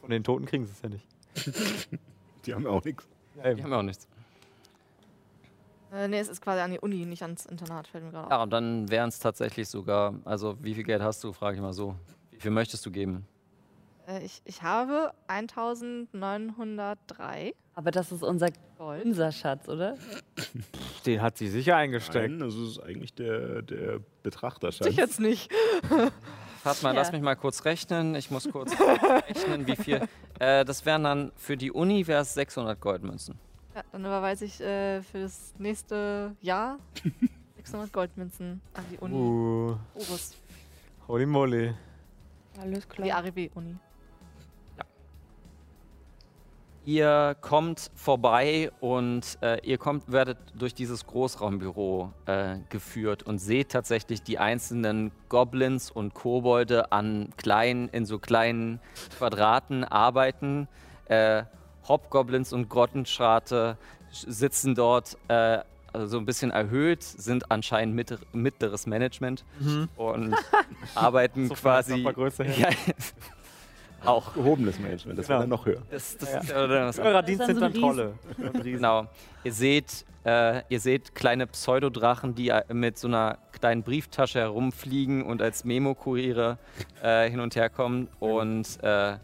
[0.00, 1.04] Von den Toten kriegen sie es ja nicht.
[2.46, 3.08] Die haben auch nichts.
[3.34, 4.06] Die haben ja auch nichts.
[5.92, 8.42] Äh, nee, es ist quasi an die Uni, nicht ans Internat, fällt mir gerade Ja,
[8.42, 11.72] und dann wären es tatsächlich sogar, also wie viel Geld hast du, frage ich mal
[11.72, 11.94] so.
[12.32, 13.26] Wie viel möchtest du geben?
[14.08, 18.48] Äh, ich, ich habe 1903 Aber das ist unser,
[18.78, 19.04] Gold.
[19.04, 19.96] unser Schatz, oder?
[21.04, 22.30] Den hat sie sicher eingesteckt.
[22.30, 24.86] Nein, das ist eigentlich der, der Betrachterschatz.
[24.88, 25.50] Ich jetzt nicht.
[26.64, 27.00] Warte mal, Ja.
[27.00, 28.14] lass mich mal kurz rechnen.
[28.16, 30.02] Ich muss kurz rechnen, wie viel.
[30.40, 33.38] Äh, das wären dann für die Uni wäre es 600 Goldmünzen.
[33.76, 36.78] Ja, dann überweise ich äh, für das nächste Jahr
[37.56, 39.14] 600 Goldmünzen an die Uni.
[39.14, 40.38] Uh, Oberst.
[41.06, 41.74] holy moly.
[42.58, 43.18] Alles Die klar.
[43.22, 43.76] ARB-Uni.
[46.86, 53.72] Ihr kommt vorbei und äh, ihr kommt, werdet durch dieses Großraumbüro äh, geführt und seht
[53.72, 58.80] tatsächlich die einzelnen Goblins und Kobolde an kleinen, in so kleinen
[59.18, 60.66] Quadraten arbeiten.
[61.08, 61.42] Äh,
[61.88, 63.76] Hobgoblins und Grottenschrate
[64.12, 65.58] sch- sitzen dort äh,
[65.92, 69.44] also so ein bisschen erhöht, sind anscheinend mitter- mittleres Management
[69.96, 70.34] und
[70.94, 71.96] arbeiten So quasi.
[72.58, 72.68] Ja,
[74.04, 74.34] auch.
[74.34, 75.38] Gehobenes Management, das Genau.
[75.38, 75.82] war dann noch höher.
[75.90, 76.38] Das, das Ja.
[76.40, 78.12] ist ja Das ist Dienst sind dann Trolle.
[78.62, 79.06] Genau.
[79.42, 85.22] Ihr seht, äh, ihr seht kleine Pseudodrachen, die äh, mit so einer kleinen Brieftasche herumfliegen
[85.24, 86.58] und als Memo-Kuriere
[87.02, 88.08] äh, hin und her kommen.
[88.20, 89.16] Und äh,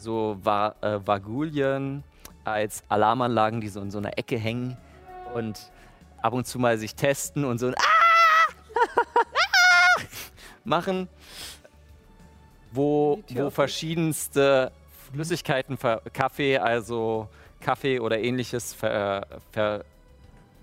[0.00, 2.02] so Va äh, Vagulien
[2.44, 4.76] als Alarmanlagen, die so in so einer Ecke hängen
[5.34, 5.70] und
[6.22, 7.82] ab und zu mal sich testen und so ein Ah!
[10.64, 11.08] Machen,
[12.72, 14.72] wo, wo verschiedenste
[15.12, 17.28] Flüssigkeiten, ver Kaffee, also
[17.60, 19.84] Kaffee oder ähnliches ver, ver,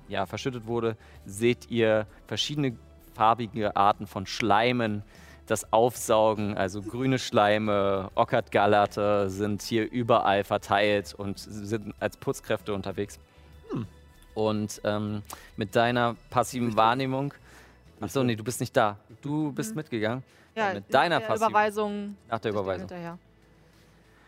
[0.07, 0.95] ja, verschüttet wurde,
[1.25, 2.77] seht ihr verschiedene
[3.13, 5.03] farbige Arten von Schleimen.
[5.47, 13.17] Das Aufsaugen, also grüne Schleime, Ockertgallerte sind hier überall verteilt und sind als Putzkräfte unterwegs.
[14.33, 15.23] Und ähm,
[15.55, 17.33] mit deiner passiven Wahrnehmung.
[18.01, 18.97] Achso, nee, du bist nicht da.
[19.21, 20.21] Du bist mitgegangen.
[20.53, 22.17] Ja, mit deiner der passiven Überweisung.
[22.29, 22.89] Nach der Überweisung.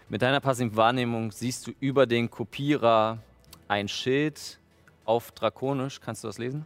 [0.08, 3.20] Mit deiner passiven Wahrnehmung siehst du über den Kopierer
[3.68, 4.58] ein Schild
[5.06, 6.00] auf Drakonisch.
[6.00, 6.66] Kannst du das lesen?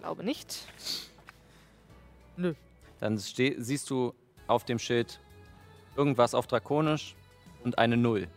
[0.00, 0.66] Glaube nicht.
[3.02, 4.14] Dann siehst du
[4.46, 5.18] auf dem Schild
[5.96, 7.16] irgendwas auf Drakonisch
[7.64, 8.28] und eine Null.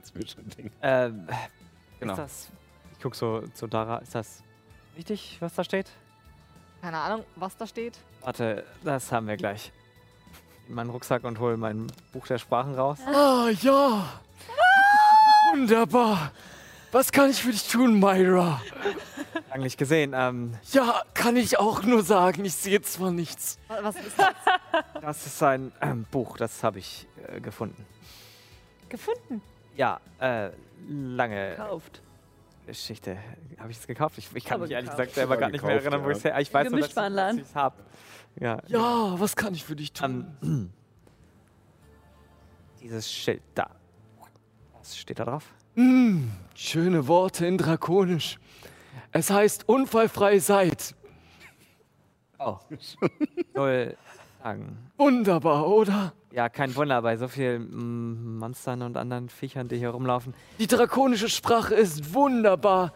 [0.00, 0.72] Das will schon denken.
[0.82, 1.28] Ähm,
[2.00, 2.12] Genau.
[2.14, 2.48] Ist das,
[2.92, 3.98] ich guck so zu Dara.
[3.98, 4.42] Ist das
[4.96, 5.88] richtig, was da steht?
[6.82, 7.98] Keine Ahnung, was da steht.
[8.22, 9.70] Warte, das haben wir gleich.
[10.68, 12.98] In meinen Rucksack und hol mein Buch der Sprachen raus.
[13.06, 14.20] Ah, ja.
[15.52, 16.32] Wunderbar.
[16.90, 18.60] Was kann ich für dich tun, Myra?
[19.50, 20.12] Lang nicht gesehen.
[20.14, 22.44] Ähm, Ja, kann ich auch nur sagen.
[22.44, 23.58] Ich sehe zwar nichts.
[23.68, 24.34] Wa- Was ist das?
[25.00, 27.86] das ist ein ähm, Buch, das habe ich äh, gefunden.
[28.88, 29.40] Gefunden.
[29.76, 30.50] Ja, äh,
[30.88, 32.02] lange Kauft.
[32.66, 33.16] Geschichte.
[33.58, 34.18] Habe ich es gekauft?
[34.18, 34.98] Ich, ich kann Aber mich ehrlich gekauft.
[35.08, 36.38] gesagt selber gar nicht mehr gekauft, erinnern, wo ich es her.
[36.40, 36.90] Ich weiß nur, dass
[37.36, 37.76] ich es habe.
[38.38, 38.58] Ja.
[38.66, 40.26] Ja, was kann ich für dich tun?
[40.42, 40.70] Ähm,
[42.82, 43.70] dieses Schild da.
[44.78, 45.44] Was steht da drauf?
[45.74, 48.38] Hm, schöne Worte in Drakonisch.
[49.12, 50.94] Es heißt unfallfrei seid.
[52.38, 52.56] Oh.
[53.54, 53.96] Null
[54.42, 54.78] sagen.
[54.96, 56.12] Wunderbar, oder?
[56.30, 60.34] Ja, kein Wunder bei so vielen mm, Monstern und anderen Viechern, die hier rumlaufen.
[60.58, 62.92] Die drakonische Sprache ist wunderbar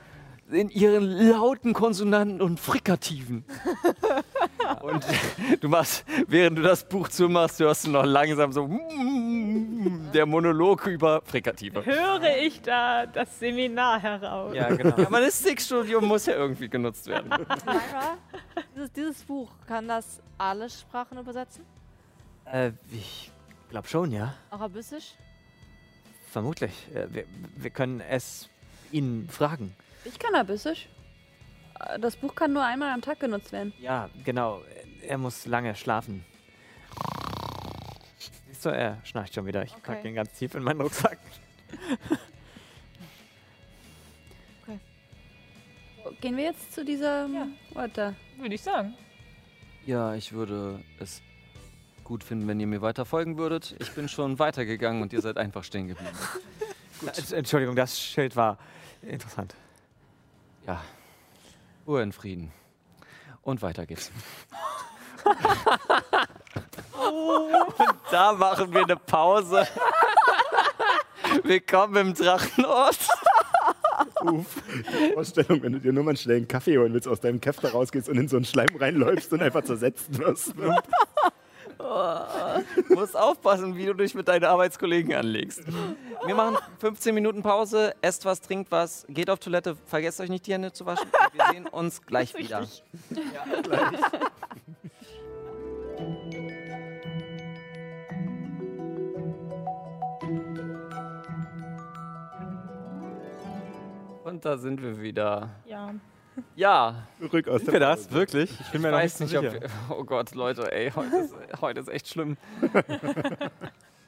[0.51, 3.45] in ihren lauten Konsonanten und Frikativen.
[4.83, 5.05] Und
[5.61, 8.69] du machst, während du das Buch zumachst, hörst du noch langsam so
[10.13, 11.85] der Monolog über Frikative.
[11.85, 14.55] Höre ich da das Seminar heraus?
[14.55, 14.97] Ja, genau.
[14.97, 17.31] Ja, man ist Six-Studium, muss ja irgendwie genutzt werden.
[18.75, 21.65] Dieses, dieses Buch, kann das alle Sprachen übersetzen?
[22.47, 23.31] äh, ich
[23.71, 24.35] glaube schon, ja.
[24.51, 25.15] Auch Abyssisch?
[26.31, 26.73] Vermutlich.
[26.95, 27.25] Äh, wir,
[27.57, 28.49] wir können es
[28.91, 29.75] Ihnen fragen.
[30.05, 30.89] Ich kann Abyssisch.
[31.81, 33.73] Äh, Das Buch kann nur einmal am Tag genutzt werden.
[33.81, 34.63] Ja, genau.
[35.07, 36.25] Er muss lange schlafen.
[38.49, 39.63] Siehst du, er schnarcht schon wieder.
[39.65, 40.07] Ich Okay.
[40.09, 41.19] ihn ganz tief in meinen Rucksack.
[46.21, 47.47] Gehen wir jetzt zu dieser Ja.
[47.75, 48.15] Ort da?
[48.39, 48.95] Würde ich sagen.
[49.87, 51.21] Ja, ich würde es
[52.05, 53.75] gut finden, wenn ihr mir weiter folgen würdet.
[53.81, 56.17] Ich bin schon weitergegangen und ihr seid einfach stehen geblieben.
[57.33, 58.59] Entschuldigung, das Schild war
[59.03, 59.55] interessant.
[60.67, 60.81] Ja,
[61.87, 62.53] Ruhe in Frieden.
[63.43, 64.13] Und weiter geht's.
[66.95, 69.67] und da machen wir eine Pause.
[71.43, 72.99] Willkommen im Drachenort.
[75.15, 78.09] Vorstellung, wenn du dir nur mal einen schnellen Kaffee holen willst, aus deinem Käfter rausgehst
[78.09, 80.55] und in so einen Schleim reinläufst und einfach zersetzt wirst.
[82.89, 85.63] Du musst aufpassen, wie du dich mit deinen Arbeitskollegen anlegst.
[86.25, 90.47] Wir machen 15 Minuten Pause, esst was, trinkt was, geht auf Toilette, vergesst euch nicht
[90.47, 91.09] die Hände zu waschen.
[91.09, 92.67] Und wir sehen uns gleich wieder.
[104.25, 105.51] Und da sind wir wieder.
[105.67, 105.95] Ja.
[106.57, 108.11] Ja, Zurück aus Sind wir das?
[108.11, 108.51] Wirklich?
[108.61, 109.71] Ich bin mir ich noch weiß nicht nicht, so ob sicher.
[109.89, 112.37] wir, Oh Gott, Leute, ey, heute ist, heute ist echt schlimm.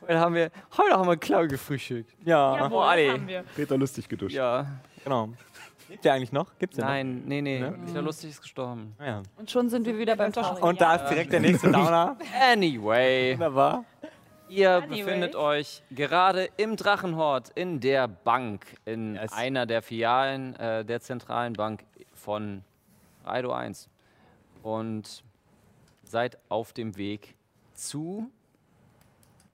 [0.02, 2.14] heute, haben wir, heute haben wir Klau gefrühstückt.
[2.24, 2.84] Ja, Jawohl,
[3.22, 3.44] oh, wir.
[3.54, 4.34] Peter lustig geduscht.
[4.34, 4.66] Ja,
[5.02, 5.28] genau.
[5.88, 6.56] Lebt der eigentlich noch?
[6.58, 7.60] Gibt's den nein, nee, nee.
[7.60, 7.74] Ne?
[7.94, 8.94] Der Lustig ist gestorben.
[8.98, 9.06] noch?
[9.06, 9.22] Ja.
[9.36, 10.62] Und schon sind wir wieder beim Tauchen.
[10.62, 12.16] Und da ist direkt der nächste Downer.
[12.52, 13.84] Anyway, Wunderbar.
[14.48, 15.02] ihr Anyway.
[15.02, 19.30] befindet euch gerade im Drachenhort in der Bank, in Yes.
[19.34, 21.80] einer der Filialen äh, der zentralen Bank
[22.24, 22.64] von
[23.24, 23.88] Raido 1.
[24.62, 25.22] Und
[26.02, 27.34] seid auf dem Weg
[27.74, 28.30] zu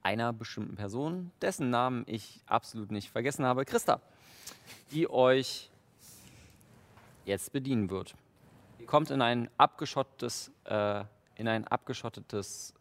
[0.02, 4.00] einer bestimmten Person, dessen Namen ich absolut nicht vergessen habe, Christa,
[4.92, 5.70] die euch
[7.24, 8.14] jetzt bedienen wird.
[8.78, 12.74] Ihr kommt in ein abgeschottetes, äh, in ein abgeschottetes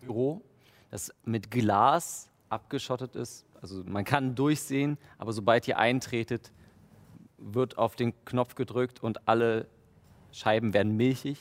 [0.00, 0.42] Büro,
[0.90, 3.44] das mit Glas abgeschottet ist.
[3.60, 6.52] Also man kann durchsehen, aber sobald ihr eintretet,
[7.38, 9.66] wird auf den Knopf gedrückt und alle
[10.32, 11.38] Scheiben werden milchig.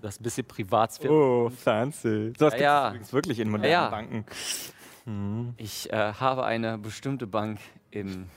[0.00, 1.12] Das ist ein bisschen Privatsphäre.
[1.12, 2.32] Oh, fancy.
[2.38, 2.88] So was Ja, ja.
[2.88, 3.90] übrigens wirklich in modernen Ja, ja.
[3.90, 5.54] Banken.
[5.56, 7.58] Ich äh, habe eine bestimmte Bank
[7.90, 8.28] in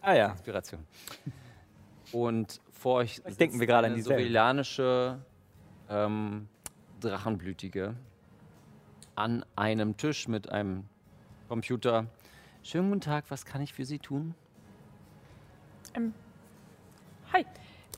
[0.00, 0.30] Ah ja.
[0.30, 0.86] Inspiration.
[2.12, 5.18] Und vor euch Vielleicht denken wir gerade an sovilanische
[5.90, 6.48] ähm,
[7.00, 7.96] Drachenblütige
[9.16, 10.84] an einem Tisch mit einem
[11.48, 12.06] Computer.
[12.62, 14.34] Schönen guten Tag, was kann ich für Sie tun?
[17.36, 17.44] Hi.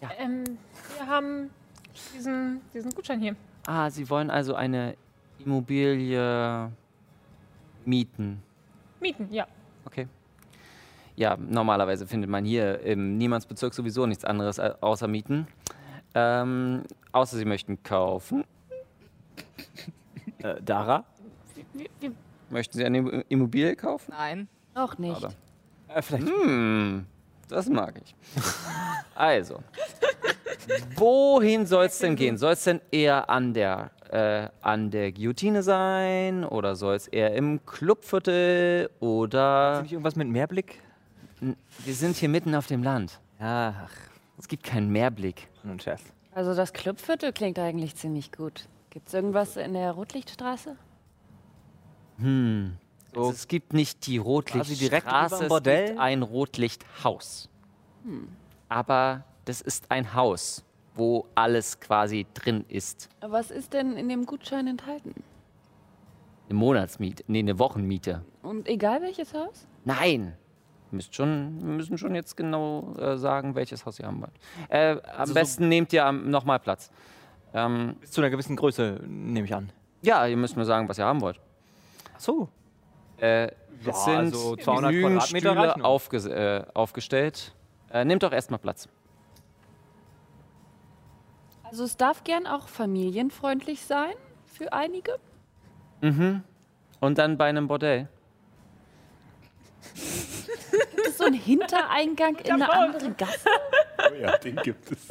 [0.02, 0.10] Ja.
[0.18, 0.58] Ähm,
[0.96, 1.50] wir haben
[2.12, 3.36] diesen, diesen Gutschein hier.
[3.68, 4.96] Ah, Sie wollen also eine
[5.38, 6.72] Immobilie
[7.84, 8.42] mieten.
[9.00, 9.46] Mieten, ja.
[9.84, 10.08] Okay.
[11.14, 15.46] Ja, normalerweise findet man hier im Niemandsbezirk sowieso nichts anderes äh, außer Mieten.
[16.16, 16.82] Ähm,
[17.12, 18.42] außer Sie möchten kaufen.
[20.38, 21.04] Äh, Dara?
[21.74, 22.12] Wir, wir,
[22.50, 24.10] Möchten Sie eine Immo- Immobilie kaufen?
[24.10, 24.48] Nein.
[24.74, 25.24] Noch nicht.
[25.86, 26.26] Äh, vielleicht.
[26.26, 27.06] Hm,
[27.48, 28.14] das mag ich.
[29.14, 29.58] Also,
[30.96, 32.38] wohin soll es denn gehen?
[32.38, 36.44] Soll es denn eher an der, äh, an der Guillotine sein?
[36.44, 38.90] Oder soll es eher im Clubviertel?
[39.00, 39.82] Oder.
[39.82, 40.80] Nicht irgendwas mit Mehrblick?
[41.40, 43.18] N- Wir sind hier mitten auf dem Land.
[43.40, 43.90] Ach,
[44.38, 45.48] Es gibt keinen Mehrblick.
[45.64, 46.02] nur ein Scherz.
[46.32, 48.68] Also das Clubviertel klingt eigentlich ziemlich gut.
[48.90, 50.76] Gibt es irgendwas in der Rotlichtstraße?
[52.20, 52.76] Hm.
[53.24, 55.88] So es gibt nicht die Rotlichtstraße, es Bordell?
[55.88, 57.48] gibt ein Rotlichthaus.
[58.68, 60.64] Aber das ist ein Haus,
[60.94, 63.08] wo alles quasi drin ist.
[63.20, 65.14] Was ist denn in dem Gutschein enthalten?
[66.48, 68.24] Eine Monatsmiete, nee, eine Wochenmiete.
[68.42, 69.66] Und egal welches Haus?
[69.84, 70.34] Nein.
[70.90, 74.32] Ihr müsst schon, wir müssen schon jetzt genau äh, sagen, welches Haus ihr haben wollt.
[74.70, 76.90] Äh, am Also so- besten nehmt ihr nochmal Platz.
[77.52, 79.70] Ähm, Bis zu einer gewissen Größe, nehme ich an.
[80.02, 81.40] ja, ihr müsst mir sagen, was ihr haben wollt.
[82.16, 82.48] Ach so.
[83.20, 83.50] Äh, Ja,
[83.90, 87.54] es sind also 200 genügend Quadratmeter Stühle aufges äh, aufgestellt.
[87.90, 88.88] Äh, nehmt doch erstmal Platz.
[91.64, 94.14] Also es darf gern auch familienfreundlich sein
[94.46, 95.18] für einige.
[96.00, 96.42] Mhm.
[97.00, 98.08] Und dann bei einem Bordell.
[99.94, 103.48] Gibt es so einen Hintereingang in eine andere Gasse?
[104.10, 105.08] Oh ja, den gibt es.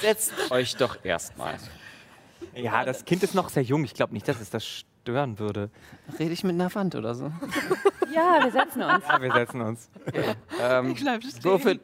[0.00, 1.54] Setzt euch doch erstmal.
[2.56, 3.84] Ja, das Kind ist noch sehr jung.
[3.84, 5.70] Ich glaube nicht, dass es das stören würde.
[6.18, 7.30] Rede ich mit einer Wand oder so?
[8.12, 9.04] Ja, wir setzen uns.
[9.06, 9.90] Ja, wir setzen uns.
[10.60, 10.96] Ähm,
[11.42, 11.80] würfelt,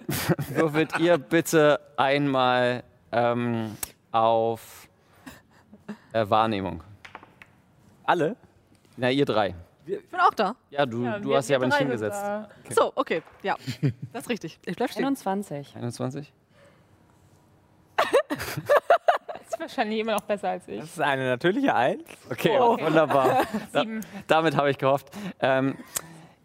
[0.51, 2.83] würfelt ihr bitte einmal
[3.13, 3.77] ähm,
[4.13, 4.89] auf
[6.13, 6.83] äh, Wahrnehmung.
[8.05, 8.37] Alle?
[8.97, 9.55] Na, ihr drei.
[9.87, 10.55] Ich bin auch da.
[10.71, 12.23] Ja, du, ja, du wir- hast dich aber nicht drei sind hingesetzt.
[12.23, 12.49] da.
[12.71, 13.23] So, okay.
[13.43, 13.57] Ja,
[14.13, 14.59] das ist richtig.
[14.65, 15.05] Ich bleib stehen.
[15.05, 15.77] 21.
[15.77, 16.33] 21?
[19.63, 20.81] Wahrscheinlich immer noch besser als ich.
[20.81, 22.03] Das ist eine natürliche Eins.
[22.29, 22.85] Okay, okay.
[22.85, 23.45] wunderbar.
[23.73, 23.85] Da,
[24.27, 25.09] damit habe ich gehofft.
[25.39, 25.77] Ähm,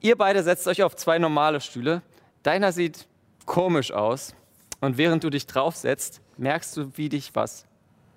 [0.02, 2.03] ihr beide setzt euch auf zwei normale Stühle.
[2.44, 3.07] Deiner sieht
[3.48, 4.35] komisch aus.
[4.81, 7.65] Und während du dich draufsetzt, merkst du, wie dich was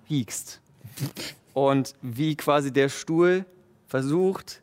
[0.05, 0.61] piekst.
[1.53, 3.45] Und wie quasi der Stuhl
[3.87, 4.61] versucht,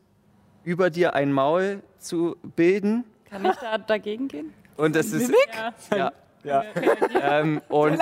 [0.62, 3.02] über dir ein Maul zu bilden.
[3.28, 4.54] Kann ich da dagegen gehen?
[4.76, 5.32] Und es ist.
[5.90, 5.96] Ja.
[5.96, 6.12] Ja.
[6.44, 6.64] Ja.
[7.20, 7.98] Ähm, und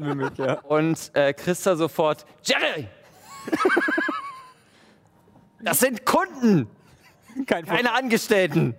[0.00, 0.54] Mimik, ja.
[0.60, 2.88] und äh, Christa sofort: Jerry!
[5.60, 6.68] Das sind Kunden,
[7.46, 8.74] Kein keine Angestellten.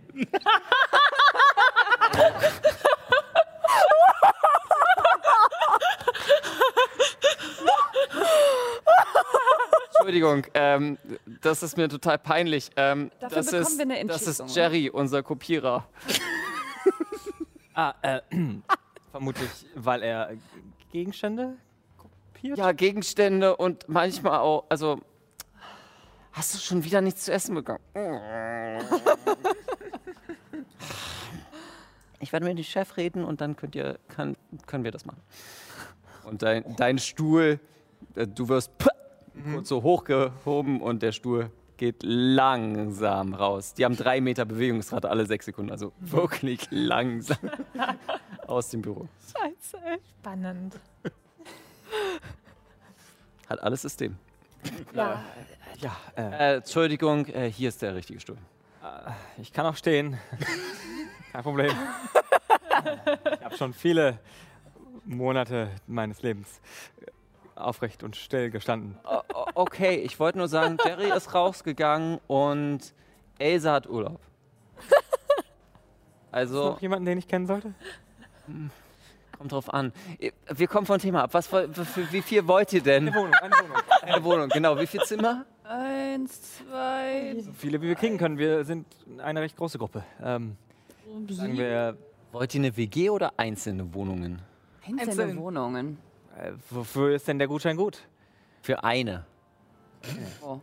[9.95, 10.97] Entschuldigung, ähm,
[11.41, 12.69] das ist mir total peinlich.
[12.75, 15.87] Ähm, Dafür das bekommen ist, wir eine Das Entschädigung, ist Jerry, unser Kopierer.
[17.73, 18.21] Ah, äh,
[19.11, 20.31] vermutlich, weil er
[20.91, 21.57] Gegenstände
[21.97, 22.57] kopiert?
[22.57, 24.99] Ja, Gegenstände und manchmal auch, also.
[26.31, 27.79] Hast du schon wieder nichts zu essen bekommen?
[32.19, 34.35] Ich werde mit dem Chef reden und dann könnt ihr, kann,
[34.65, 35.21] können wir das machen.
[36.23, 37.59] Und dein, dein Stuhl,
[38.15, 38.71] äh, du wirst
[39.53, 41.51] kurz so hochgehoben und der Stuhl
[41.83, 43.73] geht langsam raus.
[43.73, 47.37] Die haben drei Meter Bewegungsrate alle sechs Sekunden, also wirklich langsam
[48.47, 49.09] aus dem Büro.
[49.19, 49.97] Scheiße, ey.
[50.21, 50.79] Spannend.
[53.49, 54.15] Hat alles System.
[54.93, 55.21] Ja,
[56.15, 58.37] äh, Äh, Entschuldigung, äh, hier ist der richtige Stuhl.
[59.37, 60.17] ich kann auch stehen.
[61.33, 61.75] Kein Problem.
[63.35, 64.19] ich habe schon viele
[65.03, 66.61] Monate meines Lebens
[67.63, 68.97] aufrecht und still gestanden.
[69.55, 72.93] Okay, ich wollte nur sagen, Jerry ist rausgegangen und
[73.39, 74.19] Elsa hat Urlaub.
[74.79, 75.43] Ist
[76.31, 77.73] Also, noch jemanden, den ich kennen sollte?
[79.37, 79.91] kommt drauf an.
[80.49, 81.33] Wir kommen vom Thema ab.
[81.33, 81.67] Was, für,
[82.11, 83.07] wie viel wollt ihr denn?
[83.07, 83.77] Eine Wohnung, eine Wohnung.
[84.01, 84.79] Eine Wohnung, genau.
[84.79, 85.45] Wie viel Zimmer?
[85.63, 88.37] Eins, zwei, So viele, wie wir kriegen können.
[88.37, 88.85] Wir sind
[89.19, 90.03] eine recht große Gruppe.
[90.23, 90.55] Ähm,
[91.29, 91.97] sagen wir,
[92.31, 94.41] Wollt ihr eine WG oder einzelne Wohnungen?
[94.85, 95.37] einzelne Einzeln.
[95.37, 95.97] Wohnungen.
[96.37, 97.99] Äh, wofür ist denn der Gutschein gut?
[98.61, 99.25] Für eine.
[100.41, 100.59] Oh.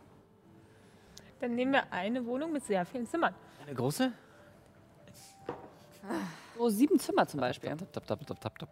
[1.39, 3.33] Dann nehmen wir eine Wohnung mit sehr vielen Zimmern.
[3.65, 4.11] Eine große?
[6.57, 7.69] So sieben Zimmer zum Beispiel.
[7.69, 8.69] Tap, tap, tap, tap, tap, tap.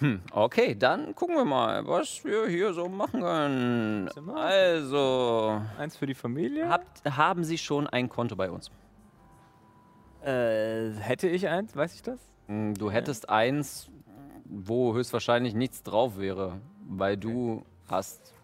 [0.00, 4.08] Hm, okay, dann gucken wir mal, was wir hier so machen können.
[4.12, 4.36] Zimmer?
[4.36, 6.68] Also, Eins für die Familie?
[6.70, 8.70] habt, haben Sie schon ein Konto bei uns?
[10.22, 11.76] Äh, hätte ich eins?
[11.76, 12.18] Weiß ich das?
[12.46, 13.90] Hm, Du hättest eins,
[14.50, 18.34] wo höchstwahrscheinlich nichts drauf wäre, weil du hast.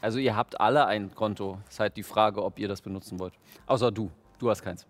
[0.00, 1.58] Also ihr habt alle ein Konto.
[1.68, 3.34] Ist halt die Frage, ob ihr das benutzen wollt.
[3.66, 4.10] Außer du.
[4.38, 4.86] Du hast keins.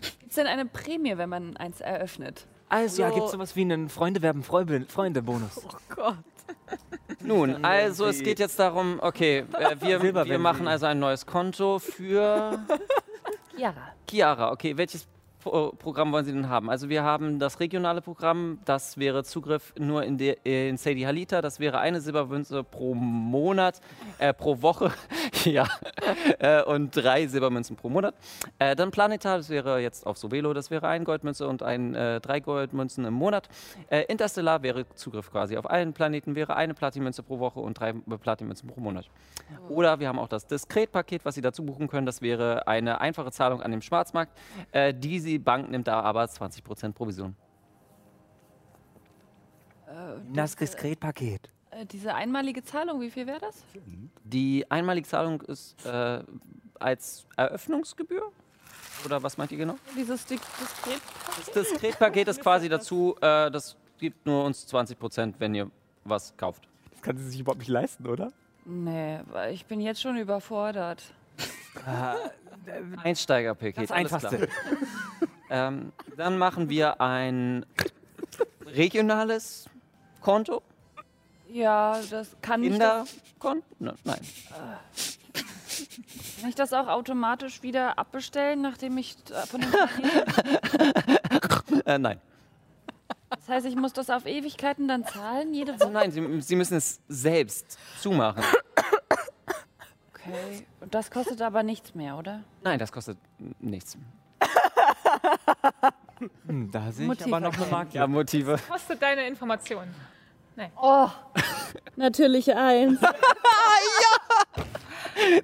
[0.00, 2.46] Gibt es denn eine Prämie, wenn man eins eröffnet?
[2.68, 5.64] Also, Ja, gibt es sowas wie einen Freunde werben Freunde, Freunde-Bonus?
[7.20, 11.78] nun, also es geht jetzt darum, okay, äh, wir, wir machen also ein neues Konto
[11.78, 12.58] für
[13.56, 13.92] Jara.
[14.08, 14.52] Chiara.
[14.52, 15.06] Okay, welches
[15.78, 16.70] Programm wollen Sie denn haben?
[16.70, 21.42] Also wir haben das regionale Programm, das wäre Zugriff nur in, der, in Sadie Halita,
[21.42, 23.80] das wäre eine Silbermünze pro Monat,
[24.18, 24.92] äh, pro Woche,
[25.44, 25.66] ja,
[26.38, 28.14] äh, und drei Silbermünzen pro Monat.
[28.58, 32.20] Äh, dann Planetar, das wäre jetzt auf Sovelo, das wäre eine Goldmünze und ein, äh,
[32.20, 33.48] drei Goldmünzen im Monat.
[33.90, 37.92] Äh, Interstellar wäre Zugriff quasi auf allen Planeten, wäre eine Platinmünze pro Woche und drei
[37.92, 39.08] Platinmünzen pro Monat.
[39.68, 42.06] Oder wir haben auch das Diskretpaket, was Sie dazu buchen können.
[42.06, 44.32] Das wäre eine einfache Zahlung an dem Schwarzmarkt.
[44.72, 44.94] Äh,
[45.36, 47.36] die Bank nimmt da aber 20% Provision.
[50.32, 51.50] Das Diskretpaket.
[51.70, 53.64] Äh, diese einmalige Zahlung, wie viel wäre das?
[54.24, 56.22] Die einmalige Zahlung ist äh,
[56.78, 58.32] als Eröffnungsgebühr?
[59.04, 59.76] Oder was meint ihr genau?
[59.94, 61.02] Dieses Dis Diskret.
[61.36, 65.70] Das Diskretpaket ist quasi dazu, äh, das gibt nur uns 20%, wenn ihr
[66.04, 66.66] was kauft.
[66.92, 68.32] Das kann sie sich überhaupt nicht leisten, oder?
[68.64, 71.02] Nee, weil ich bin jetzt schon überfordert.
[73.02, 73.84] Einsteigerpaket.
[73.84, 74.46] Das alles Einfachste.
[74.46, 74.50] Klar.
[75.68, 77.64] ähm, dann machen wir ein
[78.66, 79.68] regionales
[80.20, 80.62] Konto.
[81.48, 83.64] Ja, das kann ich Kinderkonto?
[83.78, 84.20] Ne, Nein.
[86.40, 89.72] kann ich das auch automatisch wieder abbestellen, nachdem ich äh, von dem
[91.86, 92.20] Äh, nein.
[93.30, 95.92] Das heißt, ich muss das auf Ewigkeiten dann zahlen, jede Also Woche.
[95.92, 98.42] nein, Sie, Sie müssen es selbst zumachen.
[100.28, 100.66] Okay.
[100.80, 102.42] Und das kostet aber nichts mehr, oder?
[102.62, 103.18] Nein, das kostet
[103.60, 103.96] nichts.
[106.46, 107.70] Hm, da sehe ich Motiv aber noch eine erkennen.
[107.70, 107.94] Marke.
[107.94, 108.58] Ja, Motive.
[108.68, 109.94] Kostet deine Information.
[110.80, 111.08] Oh,
[111.96, 112.98] natürlich eins.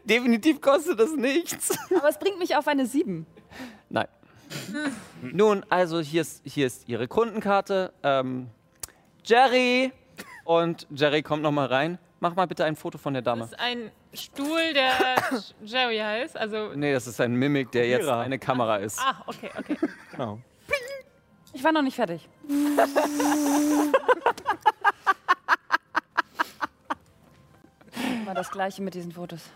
[0.05, 1.79] Definitiv kostet das nichts.
[1.95, 3.27] Aber es bringt mich auf eine sieben.
[3.91, 4.07] Nein.
[5.21, 7.93] Nun, also hier ist, hier ist Ihre Kundenkarte.
[8.03, 8.49] Ähm,
[9.25, 9.93] Jerry!
[10.45, 11.99] Und Jerry kommt noch mal rein.
[12.23, 13.41] Mach mal bitte ein Foto von der Dame.
[13.41, 14.93] Das ist ein Stuhl, der
[15.65, 16.37] Jerry heißt.
[16.37, 19.01] Also, Nee, das ist ein Mimik, der jetzt eine Kamera ist.
[19.01, 19.77] ah, okay, okay.
[20.13, 20.39] Genau.
[21.53, 22.29] Ich war noch nicht fertig.
[28.23, 29.51] Immer das gleiche mit diesen Fotos.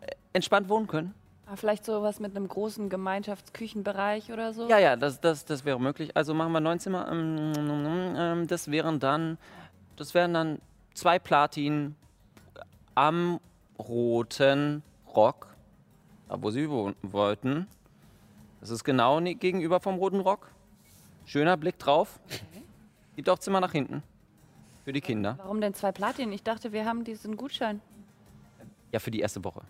[0.00, 1.14] äh, entspannt wohnen können.
[1.50, 4.68] Ah, Vielleicht sowas mit einem großen Gemeinschaftsküchenbereich oder so?
[4.68, 6.14] Ja, ja, das, das, das wäre möglich.
[6.14, 7.10] Also machen wir neun Zimmer.
[7.10, 9.38] Ähm, ähm, das wären dann,
[9.96, 10.58] das wären dann
[10.92, 11.96] zwei Platin
[12.94, 13.40] am
[13.78, 14.82] roten
[15.14, 15.54] Rock,
[16.28, 17.66] da wo sie wohnen wollten.
[18.60, 20.50] Das ist genau gegenüber vom roten Rock.
[21.24, 22.20] Schöner Blick drauf.
[23.16, 24.02] Gibt auch Zimmer nach hinten.
[24.84, 25.34] Für die Kinder.
[25.38, 26.30] Warum denn zwei Platin?
[26.32, 27.80] Ich dachte, wir haben diesen Gutschein.
[28.92, 29.62] Ja, für die erste Woche.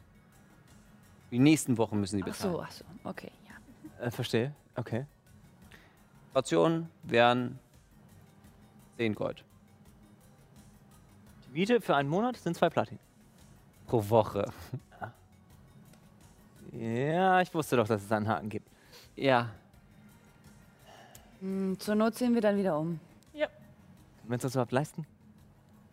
[1.30, 2.52] Die nächsten Wochen müssen sie Ach bezahlen.
[2.54, 2.84] so, ach so.
[3.04, 4.06] Okay, ja.
[4.06, 4.54] Äh, verstehe.
[4.76, 5.06] Okay.
[6.32, 7.58] Kaution wären
[8.96, 9.44] 10 Gold.
[11.46, 12.98] Die Miete für einen Monat sind zwei Platin.
[13.86, 14.50] Pro Woche.
[16.72, 18.68] Ja, ich wusste doch, dass es einen Haken gibt.
[19.16, 19.48] Ja,
[21.40, 22.98] Hm, zur Not ziehen wir dann wieder um.
[23.32, 23.48] Können
[24.24, 25.06] wir uns das überhaupt leisten?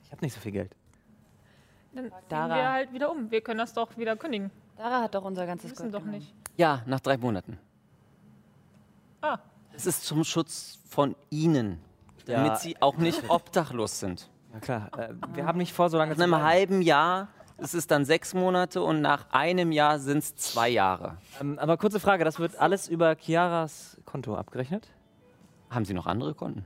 [0.03, 0.75] Ich habe nicht so viel Geld.
[1.93, 2.55] Dann ziehen Dara.
[2.55, 3.29] wir halt wieder um.
[3.31, 4.51] Wir können das doch wieder kündigen.
[4.77, 6.19] Dara hat doch unser ganzes wissen Gold doch genommen.
[6.19, 6.33] nicht.
[6.57, 7.57] Ja, nach drei Monaten.
[9.21, 9.37] Ah.
[9.73, 11.79] Es ist zum Schutz von Ihnen,
[12.25, 12.55] damit Ja.
[12.55, 14.29] Sie auch nicht obdachlos sind.
[14.53, 16.45] Ja klar, äh, wir haben nicht vor, so lange Nach zu einem bleiben.
[16.45, 17.27] halben Jahr
[17.57, 21.17] ist es dann sechs Monate und nach einem Jahr sind es zwei Jahre.
[21.41, 24.87] Ähm, aber kurze Frage, das wird alles über Chiaras Konto abgerechnet?
[25.69, 26.65] Haben Sie noch andere Konten?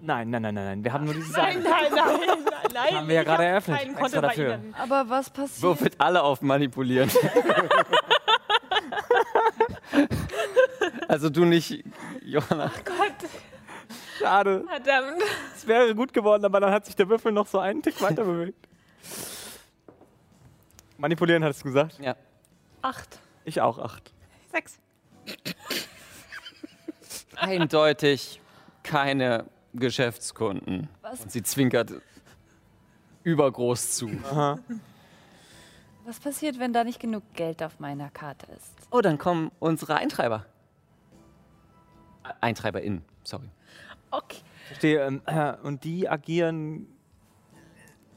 [0.00, 0.84] Nein, nein, nein, nein, nein.
[0.84, 1.68] Wir haben nur dieses Nein, eine.
[1.68, 2.38] nein, nein,
[2.72, 2.94] nein.
[2.94, 4.54] Haben wir ja gerade eröffnet, extra dafür.
[4.54, 4.74] Ihnen.
[4.74, 5.62] Aber was passiert?
[5.62, 7.10] Würfelt alle auf manipulieren.
[11.08, 11.84] also du nicht,
[12.22, 12.70] Johanna.
[12.84, 13.30] Gott,
[14.18, 14.64] Schade.
[14.68, 15.22] verdammt.
[15.54, 18.24] Es wäre gut geworden, aber dann hat sich der Würfel noch so einen Tick weiter
[18.24, 18.66] bewegt.
[20.98, 21.98] Manipulieren hattest du gesagt?
[22.00, 22.16] Ja.
[22.82, 23.18] Acht.
[23.44, 24.12] Ich auch acht.
[24.50, 24.78] Sechs.
[27.36, 28.40] Eindeutig
[28.82, 29.44] keine
[29.74, 30.88] Geschäftskunden.
[31.02, 31.20] Was?
[31.20, 31.92] Und sie zwinkert
[33.26, 34.08] übergroß zu.
[36.04, 38.72] Was passiert, wenn da nicht genug Geld auf meiner Karte ist?
[38.92, 40.46] Oh, dann kommen unsere Eintreiber.
[42.40, 43.48] EintreiberInnen, sorry.
[44.12, 44.38] Okay.
[44.68, 45.04] Verstehe.
[45.04, 46.86] Ähm, äh, und die agieren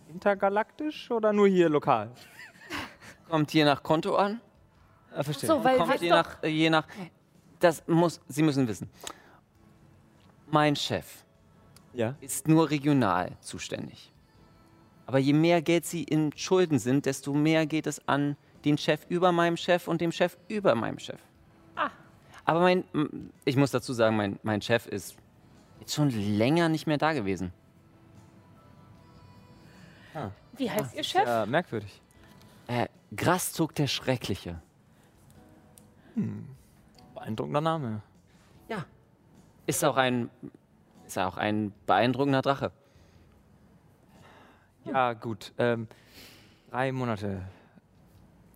[0.10, 2.12] intergalaktisch oder nur hier lokal?
[3.30, 4.40] Kommt je nach Konto an.
[5.16, 5.48] Äh, verstehe.
[5.48, 6.88] So, weil Kommt weißt je nach, äh, je nach.
[7.60, 8.90] Das muss, Sie müssen wissen.
[10.52, 11.24] Mein Chef
[11.94, 12.16] ja.
[12.22, 14.12] ist nur regional zuständig.
[15.10, 19.08] Aber je mehr Geld Sie in Schulden sind, desto mehr geht es an den Chef
[19.10, 21.20] über meinem Chef und dem Chef über meinem Chef.
[21.76, 21.90] Ah.
[22.46, 22.84] Aber mein,
[23.44, 25.16] ich muss dazu sagen, mein, mein Chef ist
[25.80, 27.52] jetzt schon länger nicht mehr da gewesen.
[30.58, 31.26] Wie heißt Ihr Chef?
[31.26, 32.00] Ja, merkwürdig.
[32.68, 34.62] Äh, Graszug der Schreckliche.
[37.16, 38.04] Beeindruckender Name.
[38.68, 38.86] Ja.
[39.66, 40.30] Ist auch ein,
[41.08, 42.72] ist auch ein beeindruckender Drache.
[44.86, 45.54] Ja, gut.
[45.58, 45.88] Ähm,
[46.72, 47.42] drei Monate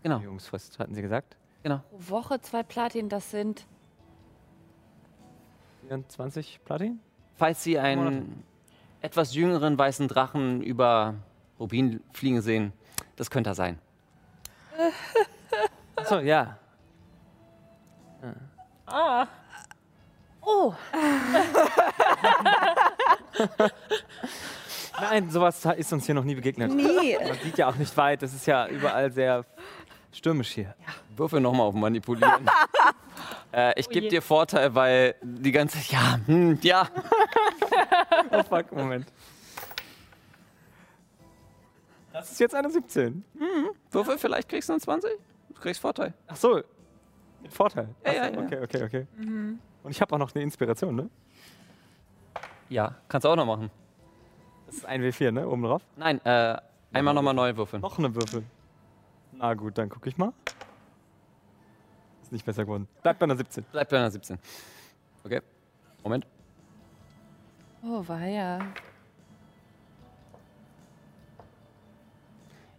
[0.04, 1.38] Genau, Übungsfrist, hatten Sie gesagt.
[1.64, 1.78] genau.
[1.90, 3.66] Pro Woche zwei Platin, das sind
[5.88, 7.00] 24 Platin?
[7.36, 8.44] Falls Sie einen
[9.02, 11.16] etwas jüngeren weißen Drachen über
[11.60, 12.74] Rubin fliegen sehen,
[13.16, 13.80] das könnte er sein.
[15.96, 16.58] Achso, ja.
[18.86, 19.28] Ah,
[20.46, 20.74] Oh,
[25.00, 26.72] Nein, sowas ist uns hier noch nie begegnet.
[26.74, 27.18] nie.
[27.18, 28.22] Man sieht ja auch nicht weit.
[28.22, 29.46] Das ist ja überall sehr
[30.12, 30.76] stürmisch hier.
[31.16, 32.48] Würfel nochmal auf Manipulieren.
[33.52, 36.88] äh, ich Oh gebe dir Vorteil, weil die ganze ja, hm, ja.
[38.32, 39.08] Oh fuck, Moment.
[42.12, 43.24] Das ist jetzt eine 17.
[43.92, 45.12] Würfel, vielleicht kriegst du einen 20.
[45.50, 46.14] Du kriegst Vorteil.
[46.28, 46.62] Ach so.
[47.42, 47.90] Mit Vorteil.
[48.06, 48.40] Ja, Ach ja, ja.
[48.40, 49.08] Okay, okay, okay.
[49.84, 51.10] Und ich habe auch noch eine Inspiration, ne?
[52.70, 53.70] Ja, kannst du auch noch machen.
[54.74, 55.48] Das ist ein W4, ne?
[55.48, 55.84] Oben drauf.
[55.98, 56.58] Nein, äh,
[56.94, 57.80] einmal nochmal neu würfeln.
[57.84, 58.44] Noch eine Würfel.
[59.34, 60.34] Na gut, dann gucke ich mal.
[62.24, 62.88] Ist nicht besser geworden.
[63.04, 63.64] Bleibt bei einer 17.
[63.72, 64.40] Bleibt bei einer 17.
[65.24, 65.42] Okay.
[66.04, 66.26] Moment.
[67.84, 68.60] Oh, war ja.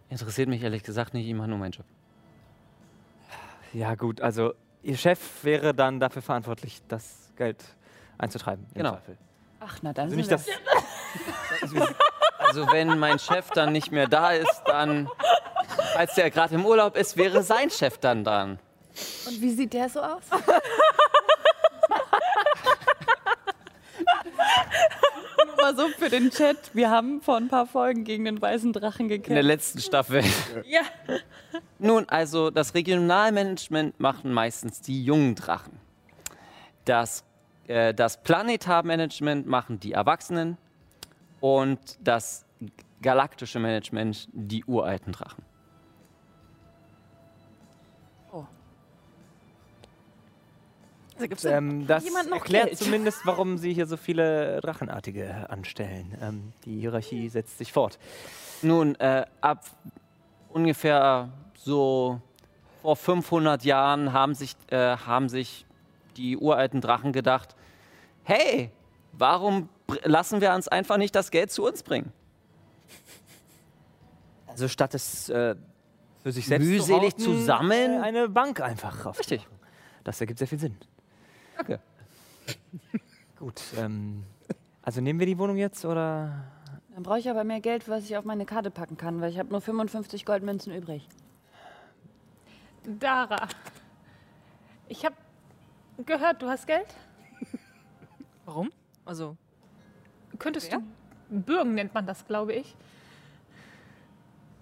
[0.09, 1.85] Interessiert mich ehrlich gesagt nicht, ich mache nur meinen Job.
[3.73, 4.53] Ja gut, also
[4.83, 7.63] Ihr Chef wäre dann dafür verantwortlich, das Geld
[8.17, 8.65] einzutreiben.
[8.69, 8.91] im Genau.
[8.91, 9.17] Zweifel.
[9.61, 10.05] Ach, na dann.
[10.05, 10.47] Also nicht sind das.
[10.47, 10.53] wir-
[12.37, 15.09] Also wenn mein Chef dann nicht mehr da ist, dann,
[15.95, 18.59] als der gerade im Urlaub ist, wäre sein Chef dann dran.
[19.25, 20.21] Und wie sieht der so aus?
[25.45, 26.57] Nur mal so für den Chat.
[26.73, 29.43] Wir haben vor ein paar Folgen gegen den weißen Drachen In der gekämpft.
[29.43, 30.23] letzten Staffel.
[30.65, 30.81] Ja.
[31.79, 35.79] Nun, also das Regionalmanagement machen meistens die jungen Drachen.
[36.85, 37.23] Das,
[37.67, 40.57] äh, das Planetarmanagement machen die Erwachsenen
[41.45, 42.43] und das
[43.03, 45.43] galaktische Management die uralten Drachen.
[51.17, 52.79] Also gibt's Ähm, das jemand noch erklärt Geld?
[52.79, 56.17] zumindest, warum Sie hier so viele Drachenartige anstellen.
[56.19, 57.99] Ähm, die Hierarchie setzt sich fort.
[58.63, 59.65] Nun, äh, ab
[60.49, 62.19] ungefähr so
[62.81, 65.67] vor 500 Jahren haben sich, äh, haben sich
[66.17, 67.55] die uralten Drachen gedacht,
[68.23, 68.71] hey,
[69.13, 69.69] warum
[70.03, 72.11] lassen wir uns einfach nicht das Geld zu uns bringen?
[74.47, 75.55] Also statt es äh,
[76.23, 77.99] für sich selbst Mühselig zu, sammeln?
[77.99, 79.05] äh, Eine Bank einfach.
[79.05, 79.47] Auf Richtig.
[80.03, 80.77] Das ergibt sehr viel Sinn.
[81.57, 81.79] Danke.
[83.39, 83.61] Gut.
[83.77, 84.23] Ähm,
[84.81, 86.45] also nehmen wir die Wohnung jetzt oder?
[86.93, 89.39] Dann brauche ich aber mehr Geld, was ich auf meine Karte packen kann, weil ich
[89.39, 91.07] habe nur 55 Goldmünzen übrig.
[92.99, 93.47] Dara.
[94.87, 95.15] Ich habe
[96.05, 96.85] gehört, du hast Geld.
[98.45, 98.71] Warum?
[99.03, 99.35] Also,
[100.39, 100.81] Könntest Wer?
[101.29, 102.75] du bürgen, nennt man das, glaube ich.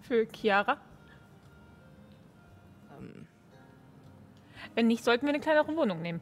[0.02, 0.78] Für Chiara.
[3.00, 3.28] ähm,
[4.76, 6.22] Wenn nicht, sollten wir eine kleinere Wohnung nehmen.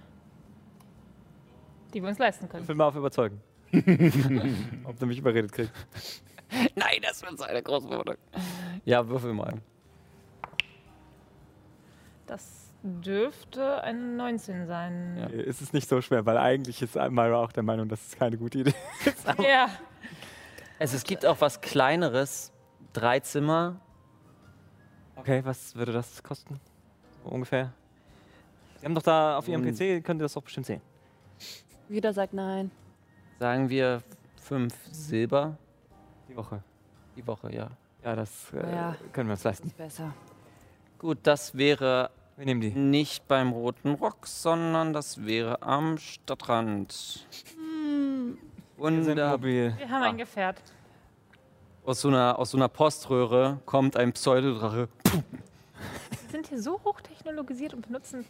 [1.93, 2.63] Die wir uns leisten können.
[2.63, 3.41] Würfel mal auf überzeugen.
[4.83, 5.73] Ob du mich überredet kriegst.
[6.75, 8.15] Nein, das wird so eine große Wohnung.
[8.83, 9.61] Ja, würfel mal.
[12.27, 15.17] Das dürfte ein 19 sein.
[15.17, 15.27] Ja.
[15.27, 18.37] Es ist nicht so schwer, weil eigentlich ist Myra auch der Meinung, dass es keine
[18.37, 18.73] gute Idee
[19.05, 19.25] ist.
[19.39, 19.69] Ja.
[20.79, 22.51] Es, es gibt auch was Kleineres.
[22.93, 23.79] Drei Zimmer.
[25.15, 26.59] Okay, was würde das kosten?
[27.23, 27.71] So ungefähr.
[28.79, 29.75] Sie haben doch da auf Ihrem Hm.
[29.75, 30.81] PC, könnt ihr das doch bestimmt sehen.
[31.87, 32.71] Jeder sagt nein.
[33.39, 34.01] Sagen wir
[34.37, 35.55] fünf Silber
[36.27, 36.63] Die Woche.
[37.15, 37.69] die Woche, ja.
[38.03, 38.95] Ja, das äh, Ja.
[39.13, 39.67] können wir uns Das leisten.
[39.67, 40.13] ist besser.
[40.97, 42.09] Gut, das wäre
[42.41, 42.71] Wir nehmen die.
[42.71, 47.27] nicht beim Roten Rock, sondern das wäre am Stadtrand.
[47.29, 48.37] Wir sind
[48.77, 49.37] Wunderbar.
[49.37, 49.75] mobil.
[49.77, 50.59] Wir haben ein Gefährt.
[51.85, 54.89] Aus so, einer, aus so einer Poströhre kommt ein Pseudodrache.
[55.03, 58.25] Wir sind hier so hochtechnologisiert und benutzen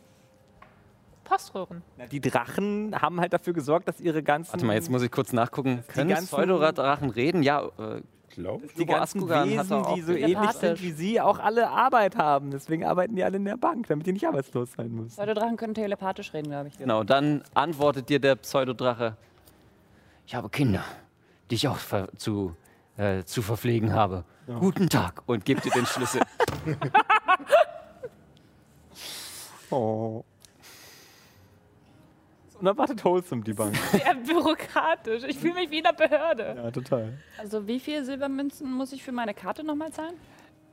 [1.24, 1.82] Poströhren.
[1.98, 4.52] Na, Die Drachen haben halt dafür gesorgt, dass ihre ganzen.
[4.52, 5.86] Warte mal, jetzt muss ich kurz nachgucken.
[5.88, 7.44] Können ganzen- Pseudodrachen reden?
[7.44, 8.02] Ja, äh,
[8.32, 8.62] Glaub.
[8.76, 12.52] die ganzen Wesen, die so ähnlich sind wie sie, auch alle Arbeit haben.
[12.52, 15.10] Deswegen arbeiten die alle in der Bank, damit die nicht arbeitslos sein müssen.
[15.10, 16.78] Pseudodrachen können telepathisch reden, glaube ich.
[16.78, 17.04] genau.
[17.04, 19.18] Dann antwortet dir der Pseudodrache.
[20.26, 20.84] Ich habe Kinder,
[21.50, 22.56] die ich auch ver zu,
[22.98, 24.24] äh, zu verpflegen habe.
[24.60, 26.22] Guten Tag und gibt dir den Schlüssel.
[29.74, 30.26] Oh.
[32.62, 33.76] Unerwartet wholesome, die Bank.
[33.92, 35.24] Sehr bürokratisch.
[35.28, 36.54] Ich fühle mich wie in einer Behörde.
[36.56, 37.18] ja, total.
[37.40, 40.14] Also wie viel Silbermünzen muss ich für meine Karte nochmal zahlen?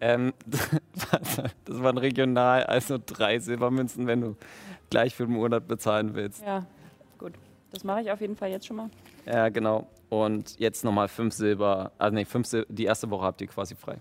[0.01, 0.33] ähm,
[1.65, 4.37] das waren regional, also drei Silbermünzen, wenn du
[4.91, 6.43] gleich für den Monat bezahlen willst.
[6.45, 6.67] Ja,
[7.19, 7.33] gut.
[7.73, 8.91] Das mache ich auf jeden Fall jetzt schon mal.
[9.27, 9.89] Ja, genau.
[10.09, 11.93] Und jetzt nochmal fünf Silber.
[11.99, 13.99] Also nee, fünf Sil die erste Woche habt ihr quasi frei.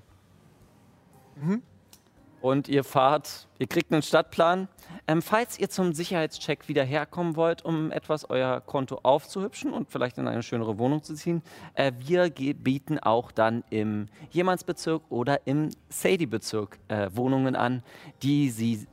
[2.47, 4.69] Und ihr fahrt, ihr kriegt einen Stadtplan.
[5.05, 10.17] Ähm, falls ihr zum Sicherheitscheck wieder herkommen wollt, um etwas euer Konto aufzuhübschen und vielleicht
[10.17, 11.41] in eine schönere Wohnung zu ziehen,
[11.73, 17.83] äh, wir bieten auch dann im Jemansbezirk oder im Sadie-Bezirk äh, Wohnungen an,
[18.23, 18.87] die sie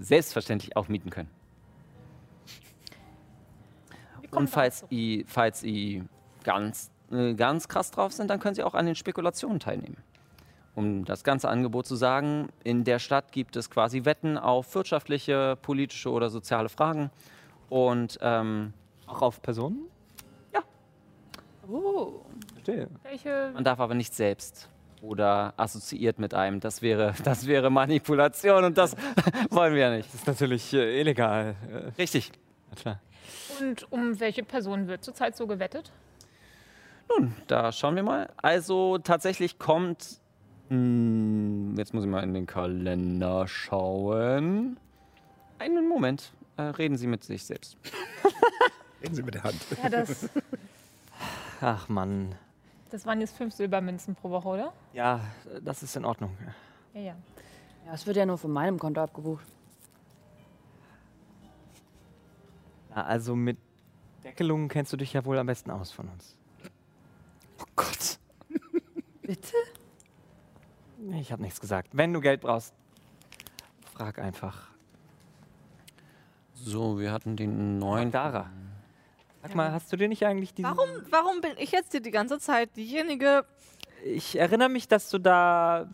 [0.00, 1.30] selbstverständlich auch mieten können.
[4.32, 6.06] Und falls ihr, falls ihr
[6.42, 9.98] ganz, äh, ganz krass drauf sind, dann können Sie auch an den Spekulationen teilnehmen.
[10.74, 15.56] Um das ganze Angebot zu sagen, in der Stadt gibt es quasi Wetten auf wirtschaftliche,
[15.60, 17.10] politische oder soziale Fragen.
[17.68, 18.72] Und ähm,
[19.06, 19.86] Auch auf Personen?
[21.68, 22.20] Oh.
[22.54, 22.88] Verstehe.
[23.02, 24.68] Welche man darf aber nicht selbst
[25.00, 26.60] oder assoziiert mit einem.
[26.60, 28.96] Das wäre, das wäre Manipulation und das
[29.50, 30.08] wollen wir ja nicht.
[30.08, 31.56] Das ist natürlich äh, illegal.
[31.70, 32.32] Äh, Richtig.
[32.70, 33.00] na klar.
[33.60, 35.92] Und um welche Person wird zurzeit so gewettet?
[37.08, 38.28] Nun, da schauen wir mal.
[38.36, 40.20] Also tatsächlich kommt.
[40.72, 44.78] Hm, jetzt muss ich mal in den Kalender schauen.
[45.58, 46.32] Einen Moment.
[46.56, 47.76] Äh, reden Sie mit sich selbst.
[49.02, 49.58] Reden Sie mit der Hand.
[49.82, 50.30] Ja, das,
[51.60, 52.34] Ach Mann.
[52.90, 54.72] das waren jetzt fünf Silbermünzen pro Woche, oder?
[54.94, 55.20] Ja,
[55.62, 56.34] das ist in Ordnung.
[56.94, 57.16] Ja, ja.
[57.84, 59.44] Ja, es wird ja nur von meinem Konto abgebucht.
[62.94, 63.58] Na, also mit
[64.24, 66.34] Deckelungen kennst du dich ja wohl am besten aus von uns.
[67.60, 68.18] Oh Gott.
[69.20, 69.56] Bitte?
[71.10, 71.90] Ich habe nichts gesagt.
[71.92, 72.74] Wenn du Geld brauchst,
[73.92, 74.68] frag einfach.
[76.54, 78.10] So, wir hatten den neuen.
[78.10, 78.50] Dara.
[79.42, 80.70] Sag mal, hast du dir nicht eigentlich diesen...
[80.70, 83.44] Warum, warum bin ich jetzt hier die ganze Zeit diejenige?
[84.04, 85.88] Ich erinnere mich, dass du da...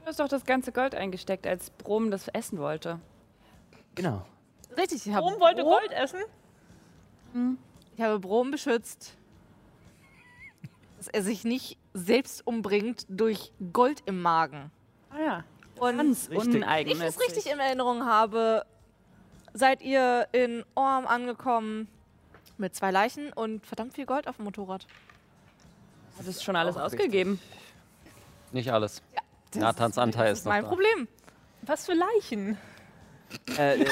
[0.00, 3.00] Du hast doch das ganze Gold eingesteckt, als Brom das essen wollte.
[3.94, 4.26] Genau.
[4.76, 6.20] Richtig, ich habe Warum wollte Brom, Gold essen?
[7.96, 9.16] ich habe Brom beschützt,
[10.98, 14.70] dass er sich nicht selbst umbringt durch Gold im Magen.
[15.10, 15.44] Ah ja.
[15.78, 16.54] Und Ganz richtig.
[16.54, 18.64] wenn ich es richtig in Erinnerung habe,
[19.54, 21.88] seid ihr in Orm angekommen
[22.58, 24.86] mit zwei Leichen und verdammt viel Gold auf dem Motorrad.
[26.18, 27.40] Hat es schon alles ausgegeben.
[28.52, 29.02] Nicht alles.
[29.50, 30.68] Das Nathans Anteil das ist noch mein da.
[30.68, 31.08] Problem.
[31.62, 32.58] Was für Leichen?
[33.58, 33.86] Äh, äh,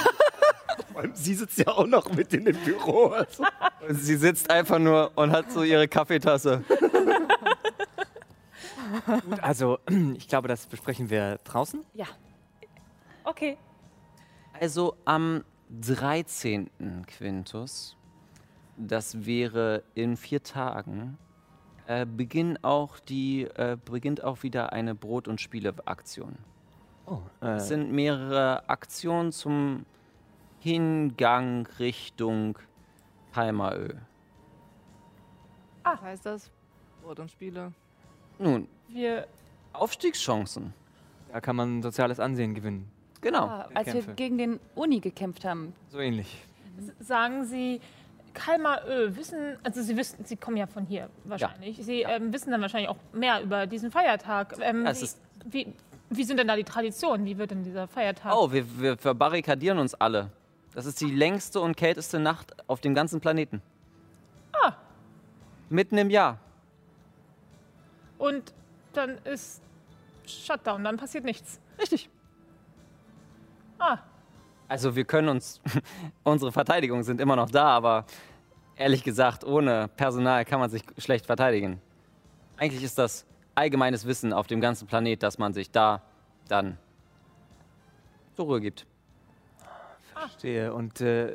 [1.14, 3.06] Sie sitzt ja auch noch mit in dem Büro.
[3.06, 3.44] Also.
[3.88, 6.64] Sie sitzt einfach nur und hat so ihre Kaffeetasse.
[9.24, 9.78] Gut, also,
[10.16, 11.84] ich glaube, das besprechen wir draußen.
[11.94, 12.06] Ja.
[13.24, 13.56] Okay.
[14.60, 15.44] Also am
[15.80, 16.70] 13.
[17.06, 17.96] Quintus,
[18.76, 21.18] das wäre in vier Tagen,
[21.86, 26.36] äh, beginn auch die, äh, beginnt auch wieder eine Brot- und Spiele-Aktion.
[27.06, 29.84] Oh, äh, Es sind mehrere Aktionen zum
[30.60, 32.58] Hingang Richtung
[33.32, 33.88] Palmaö.
[35.82, 36.50] Was heißt das?
[37.02, 37.72] Brot und Spiele.
[38.38, 39.26] Nun, Wir,
[39.72, 40.74] Aufstiegschancen.
[41.32, 42.90] da kann man soziales Ansehen gewinnen.
[43.20, 43.46] Genau.
[43.46, 45.72] Ah, als wir gegen den Uni gekämpft haben.
[45.90, 46.42] So ähnlich.
[47.00, 47.80] sagen Sie,
[48.34, 51.78] Kalmarö, wissen, also Sie wissen, Sie kommen ja von hier wahrscheinlich.
[51.82, 54.56] Sie ähm, wissen dann wahrscheinlich auch mehr über diesen Feiertag.
[54.60, 55.74] Ähm, Ja, es wie, wie,
[56.10, 57.24] wie sind denn da die Traditionen?
[57.24, 58.34] Wie wird denn dieser Feiertag?
[58.34, 60.30] Oh, wir, wir verbarrikadieren uns alle.
[60.74, 63.62] Das ist die längste und kälteste Nacht auf dem ganzen Planeten.
[64.52, 64.72] Ah.
[65.68, 66.38] Mitten im Jahr.
[68.18, 68.52] Und
[68.92, 69.62] dann ist
[70.26, 71.60] Shutdown, dann passiert nichts.
[71.78, 72.08] Richtig.
[73.78, 73.98] Ah,
[74.68, 75.60] Also wir können uns,
[76.22, 78.06] unsere Verteidigungen sind immer noch da, aber
[78.76, 81.80] ehrlich gesagt, ohne Personal kann man sich schlecht verteidigen.
[82.56, 86.02] Eigentlich ist das allgemeines Wissen auf dem ganzen Planet, dass man sich da
[86.48, 86.78] dann
[88.34, 88.86] zur Ruhe gibt.
[90.12, 90.72] Verstehe.
[90.72, 91.34] Und äh,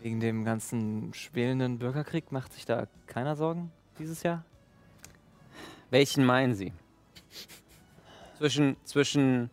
[0.00, 4.44] wegen dem ganzen schwelenden Bürgerkrieg macht sich da keiner Sorgen dieses Jahr?
[5.94, 6.72] Welchen meinen Sie?
[8.36, 9.48] Zwischen, zwischen,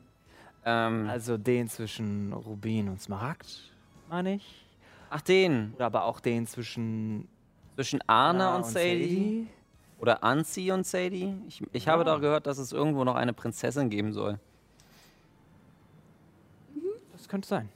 [0.65, 3.45] ähm, Also den zwischen Rubin und Smaragd,
[4.09, 4.65] meine ich.
[5.11, 7.27] ach den, Oder aber auch den zwischen
[7.76, 9.45] zwischen Arna Anna und Sadie?
[9.99, 11.35] Oder Anzi und Sadie?
[11.47, 12.15] Ich, ich habe Ja.
[12.15, 14.39] doch gehört, dass es irgendwo noch eine Prinzessin geben soll.
[17.11, 17.69] Das könnte sein.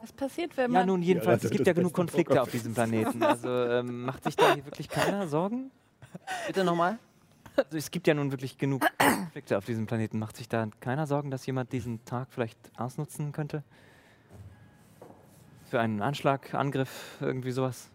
[0.00, 0.86] Was passiert, wenn Ja, man.
[0.86, 3.22] nun jedenfalls, das es gibt ja genug Konflikte auf diesem Planeten.
[3.22, 5.70] Also ähm, macht sich da hier wirklich keiner Sorgen?
[6.46, 6.98] Bitte nochmal?
[7.56, 10.18] Also es gibt ja nun wirklich genug Konflikte auf diesem Planeten.
[10.18, 13.62] Macht sich da keiner Sorgen, dass jemand diesen Tag vielleicht ausnutzen könnte?
[15.68, 17.90] Für einen Anschlag, Angriff, irgendwie sowas?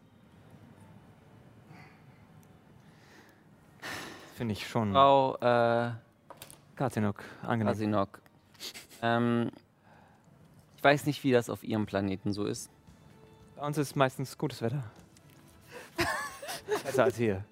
[4.35, 4.91] Finde ich schon.
[4.91, 5.91] Frau, äh,
[6.75, 7.71] Katinok, angenehm.
[7.71, 8.21] Asinok.
[9.01, 9.51] Ähm,
[10.75, 12.69] ich weiß nicht, wie das auf Ihrem Planeten so ist.
[13.55, 14.83] Bei uns ist meistens gutes Wetter.
[16.83, 17.43] Besser als hier.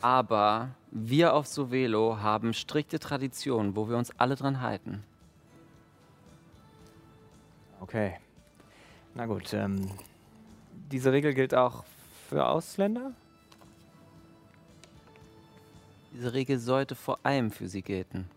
[0.00, 5.02] Aber wir auf Sovelo haben strikte Traditionen, wo wir uns alle dran halten.
[7.80, 8.16] Okay.
[9.14, 9.90] Na gut, ähm,
[10.90, 11.84] diese Regel gilt auch
[12.28, 13.12] für Ausländer?
[16.12, 18.28] Diese Regel sollte vor allem für Sie gelten.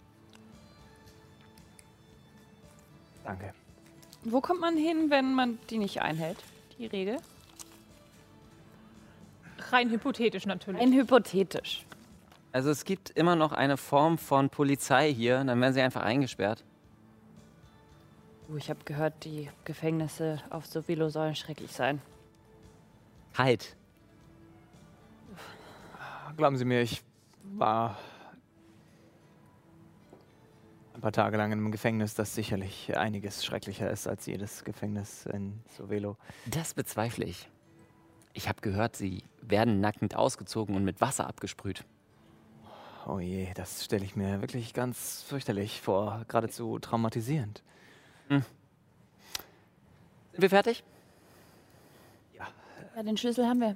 [3.24, 3.54] Danke.
[4.24, 6.38] Wo kommt man hin, wenn man die nicht einhält?
[6.78, 7.18] Die Regel?
[9.72, 10.82] Rein hypothetisch natürlich.
[10.82, 11.86] Ein hypothetisch.
[12.52, 16.64] Also es gibt immer noch eine Form von Polizei hier, dann werden Sie einfach eingesperrt.
[18.50, 22.02] Uh, ich habe gehört, die Gefängnisse auf Sovilo sollen schrecklich sein.
[23.38, 23.78] Halt.
[26.36, 27.02] glauben Sie mir, ich
[27.44, 27.98] war
[30.94, 35.26] ein paar Tage lang in einem Gefängnis, das sicherlich einiges schrecklicher ist als jedes Gefängnis
[35.26, 36.18] in Sovelo.
[36.46, 37.50] Das bezweifle ich.
[38.34, 41.84] Ich habe gehört, sie werden nackend ausgezogen und mit Wasser abgesprüht.
[43.08, 47.64] Oh je, das stelle ich mir wirklich ganz fürchterlich vor, geradezu traumatisierend.
[48.30, 48.46] Sind
[50.38, 50.84] wir fertig?
[52.38, 53.76] Ja, den Schlüssel haben wir.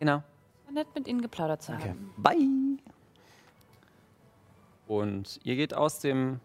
[0.00, 0.22] Genau.
[0.64, 1.90] War nett, mit Ihnen geplaudert zu Okay.
[1.90, 2.12] haben.
[2.16, 2.78] Bye.
[4.86, 6.40] Und ihr geht aus dem,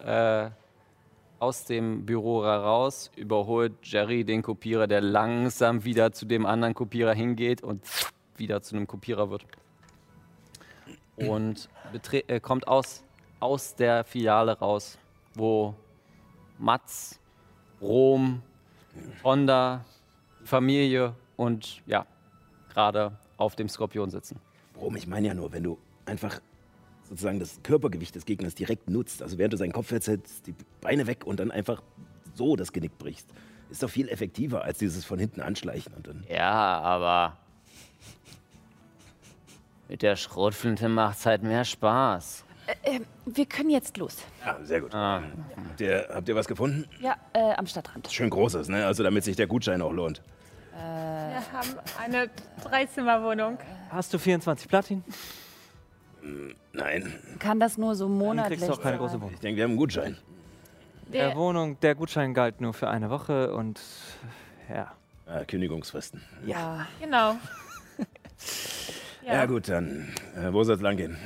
[0.00, 0.50] äh,
[1.42, 7.14] aus dem Büro raus, überholt Jerry den Kopierer, der langsam wieder zu dem anderen Kopierer
[7.14, 7.82] hingeht und
[8.36, 9.44] wieder zu einem Kopierer wird.
[11.16, 11.68] Und
[12.28, 13.02] äh, kommt aus,
[13.40, 14.98] aus der Filiale raus,
[15.34, 15.74] wo
[16.58, 17.18] Mats,
[17.80, 18.40] Rom,
[19.24, 19.84] Honda,
[20.44, 22.06] Familie und ja,
[22.72, 24.38] gerade auf dem Skorpion sitzen.
[24.74, 24.94] Warum?
[24.94, 26.40] Ich meine ja nur, wenn du einfach
[27.12, 31.06] sozusagen das Körpergewicht des Gegners direkt nutzt, also während du seinen Kopf festsetzt, die Beine
[31.06, 31.82] weg und dann einfach
[32.34, 33.28] so das Genick brichst,
[33.70, 36.24] ist doch viel effektiver als dieses von hinten anschleichen und dann.
[36.30, 37.36] Ja, aber
[39.90, 42.44] mit der Schrotflinte macht's halt mehr Spaß.
[42.82, 44.16] Äh, wir können jetzt los.
[44.46, 44.94] Ja, sehr gut.
[44.94, 45.22] Ah.
[45.68, 46.88] Habt, ihr, habt ihr was gefunden?
[47.00, 48.10] Ja, äh, am Stadtrand.
[48.10, 48.86] Schön großes, ne?
[48.86, 50.22] Also damit sich der Gutschein auch lohnt.
[50.74, 51.68] Wir haben
[52.00, 52.30] eine
[52.62, 53.58] Dreizimmerwohnung.
[53.90, 55.04] Hast du 24 Platin?
[56.74, 59.00] Nein, Kann das nur so Dann monatlich kriegst du auch keine sein?
[59.00, 59.34] große Wohnung.
[59.34, 60.16] ich denke, wir haben einen Gutschein.
[61.12, 63.80] Der Der, Wohnung, der Gutschein galt nur für eine Woche und
[64.72, 64.92] ja.
[65.26, 66.22] Ah, Kündigungsfristen.
[66.46, 66.86] Ja.
[67.00, 67.36] genau.
[69.24, 70.12] Ja, gut, dann.
[70.36, 71.16] Äh, wo soll es lang gehen?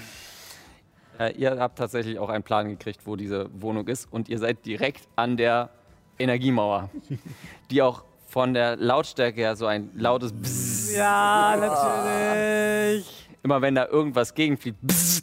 [1.18, 4.66] Äh, ihr habt tatsächlich auch einen Plan gekriegt, wo diese Wohnung ist und ihr seid
[4.66, 5.70] direkt an der
[6.18, 6.90] Energiemauer,
[7.70, 10.94] die auch von der Lautstärke her so ein lautes Bzzz.
[10.94, 13.28] Ja, natürlich.
[13.43, 15.23] Immer wenn da irgendwas gegenfliegt, Bzzz,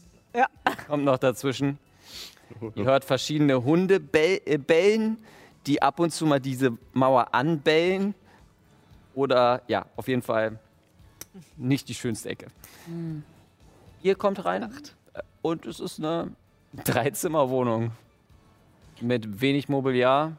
[0.88, 1.78] kommt noch dazwischen.
[2.76, 5.18] Ihr hört verschiedene Hunde äh, bellen,
[5.66, 8.14] die ab und zu mal diese Mauer anbellen.
[9.16, 10.60] Oder ja, auf jeden Fall
[11.58, 12.48] nicht die schönste Ecke.
[14.02, 14.70] Ihr kommt rein
[15.42, 16.32] und es ist eine
[16.84, 17.92] Dreizimmerwohnung
[19.02, 20.34] mit wenig Mobiliar,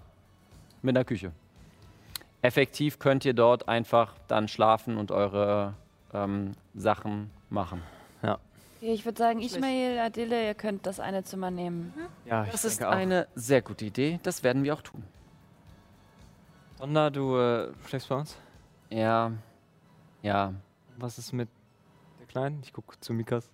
[0.83, 1.33] mit einer Küche.
[2.43, 5.75] Effektiv könnt ihr dort einfach dann schlafen und eure
[6.13, 7.83] ähm, Sachen machen.
[8.85, 11.95] Okay, Ich würde sagen, Ismail, Adile, ihr könnt das eine Zimmer nehmen.
[12.27, 12.95] Ja, ich Das ist denke auch.
[12.99, 14.21] eine sehr gute Idee.
[14.23, 15.03] Das werden wir auch tun.
[16.79, 18.37] Sonda, du äh, schläfst bei uns?
[18.91, 19.33] Ja.
[20.21, 20.53] Ja.
[20.99, 21.49] Was ist mit
[22.21, 22.61] der Kleinen?
[22.63, 23.49] Ich gucke zu Mikas.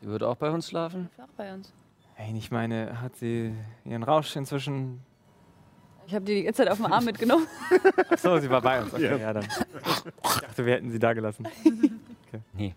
[0.00, 1.10] Sie würde auch bei uns schlafen.
[1.16, 1.72] Auch bei uns.
[2.14, 3.54] Hey, ich meine, hat sie
[3.84, 5.00] ihren Rausch inzwischen.
[6.08, 7.46] Ich habe die die ganze Zeit auf dem Arm mitgenommen.
[8.10, 8.92] Achso, sie war bei uns.
[8.92, 9.44] Okay, ja, dann.
[9.44, 11.46] Ich dachte, wir hätten sie da gelassen.
[12.52, 12.74] Nee.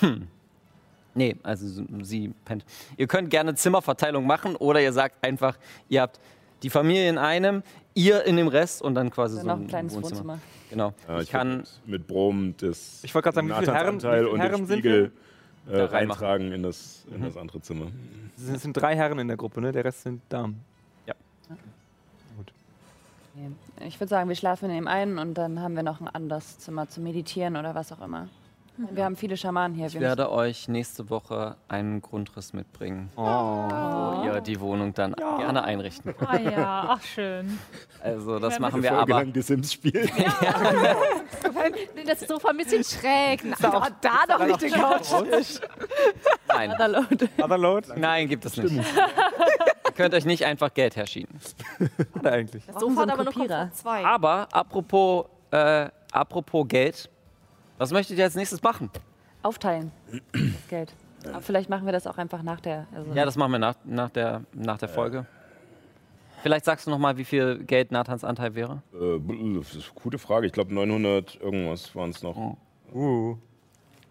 [1.14, 2.64] nee, also sie pennt.
[2.96, 5.56] Ihr könnt gerne Zimmerverteilung machen oder ihr sagt einfach,
[5.88, 6.20] ihr habt
[6.62, 7.62] die Familie in einem,
[7.94, 10.18] ihr in dem Rest und dann quasi Dann so noch ein ein kleines Wohnzimmer.
[10.18, 10.38] Wohnzimmer.
[10.70, 10.92] Genau.
[11.06, 14.00] Ja, ich kann würd mit Brom das Ich wollte gerade sagen, wie viele Herren, wie
[14.00, 15.12] viele und Herren den sind Spiegel
[15.66, 15.74] wir?
[15.74, 17.86] äh, reintragen in das, in das andere Zimmer.
[18.36, 19.72] Es sind drei Herren in der Gruppe, ne?
[19.72, 20.60] Der Rest sind Damen.
[23.38, 23.86] Okay.
[23.86, 26.58] Ich würde sagen, wir schlafen in dem einen und dann haben wir noch ein anderes
[26.58, 28.28] Zimmer zum Meditieren oder was auch immer.
[28.92, 29.86] Wir haben viele Schamanen hier.
[29.88, 33.22] ich Wir werde euch nächste Woche einen Grundriss mitbringen, Oh.
[33.22, 36.30] wo ihr die Wohnung dann gerne einrichten könnt.
[36.30, 37.58] Ah ja, ach schön.
[38.00, 39.14] Also das Ja, machen wir Folge aber.
[39.24, 40.08] lang die Sims spielen.
[42.06, 43.42] Das Sofa ein bisschen schräg.
[43.44, 43.56] Na,
[44.00, 45.10] da doch nicht den Couch.
[46.48, 47.28] Nein, müssen.
[47.36, 47.92] Motherload?
[47.96, 48.72] nein, gibt es nicht.
[48.74, 51.38] ihr könnt euch nicht einfach Geld herschieben.
[52.14, 52.64] Hat er eigentlich.
[52.66, 53.24] Das Sofa hat aber.
[53.26, 54.04] Komfort 2.
[54.06, 57.10] Aber apropos, äh, apropos Geld,
[57.78, 58.90] was möchtet ihr als nächstes machen?
[59.42, 59.90] Aufteilen.
[60.32, 60.92] Das Geld.
[61.26, 62.86] Aber vielleicht machen wir das auch einfach nach der.
[62.94, 65.26] Also Ja, das machen wir nach, nach, der, nach der Folge.
[66.42, 68.82] Vielleicht sagst du noch mal, wie viel Geld Nathans Anteil wäre?
[68.94, 69.18] Äh,
[69.58, 70.46] das ist eine gute Frage.
[70.46, 72.56] Ich glaube 900 irgendwas waren es noch.
[72.94, 73.36] Uh.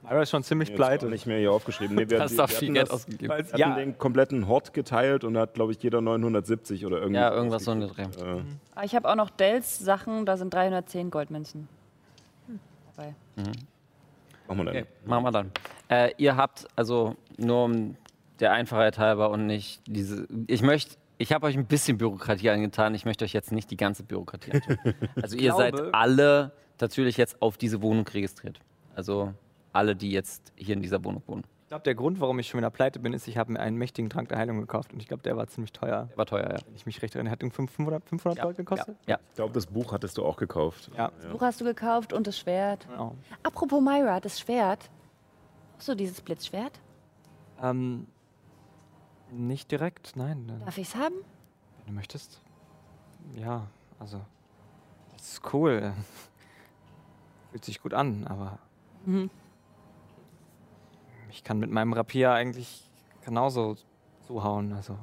[0.04, 1.08] Myra ist schon ziemlich pleite.
[1.08, 1.96] nicht mehr hier aufgeschrieben.
[1.96, 3.34] Nee, wir, Hast wir doch viel hatten Geld das- ausgegeben.
[3.34, 6.98] Wir Ja, hatten den kompletten Hort geteilt und da hat, glaube ich, jeder 970 oder
[6.98, 7.22] irgendwas.
[7.22, 8.02] Ja, irgendwas so in der Dreh.
[8.04, 8.42] Äh,
[8.76, 11.68] Ah, ich habe auch noch Dells Sachen, da sind 310 Goldmünzen.
[12.98, 13.16] Dabei.
[14.48, 14.68] machen wir dann.
[14.76, 15.52] Okay, machen wir dann.
[15.90, 17.96] Äh, ihr habt also nur um
[18.40, 20.28] der Einfachheit halber und nicht diese.
[20.48, 20.96] Ich möchte.
[21.20, 22.94] Ich habe euch ein bisschen Bürokratie angetan.
[22.94, 24.78] Ich möchte euch jetzt nicht die ganze Bürokratie antun.
[25.22, 28.60] Also ihr seid glaube- alle natürlich jetzt auf diese Wohnung registriert.
[28.96, 29.34] Also
[29.74, 31.44] alle, die jetzt hier in dieser Wohnung wohnen.
[31.68, 33.76] Ich glaube, der Grund, warum ich schon wieder pleite bin, ist, ich habe mir einen
[33.76, 36.08] mächtigen Trank der Heilung gekauft und ich glaube, der war ziemlich teuer.
[36.16, 36.66] War teuer, ja.
[36.66, 38.96] Wenn ich mich recht erinnere, hat irgendwie 500, 500 Gold gekostet?
[39.06, 39.20] Ja.
[39.32, 40.90] Ich glaube, das Buch hattest du auch gekauft.
[40.96, 41.12] Ja.
[41.22, 42.88] Das Buch hast du gekauft und das Schwert.
[42.88, 43.16] Genau.
[43.44, 44.90] Apropos Myra, das Schwert.
[45.78, 46.80] Hast du dieses Blitzschwert?
[47.62, 48.08] Ähm,
[49.30, 50.62] nicht direkt, nein.
[50.64, 51.16] Darf ich's haben?
[51.80, 52.40] Wenn du möchtest.
[53.36, 53.68] Ja,
[54.00, 54.22] also.
[55.18, 55.92] Das ist cool.
[57.52, 58.58] Fühlt sich gut an, aber
[59.04, 59.30] Mhm.
[61.30, 62.90] Ich kann mit meinem Rapier eigentlich
[63.26, 63.76] genauso
[64.26, 64.74] zuhauen.
[64.74, 64.98] Also.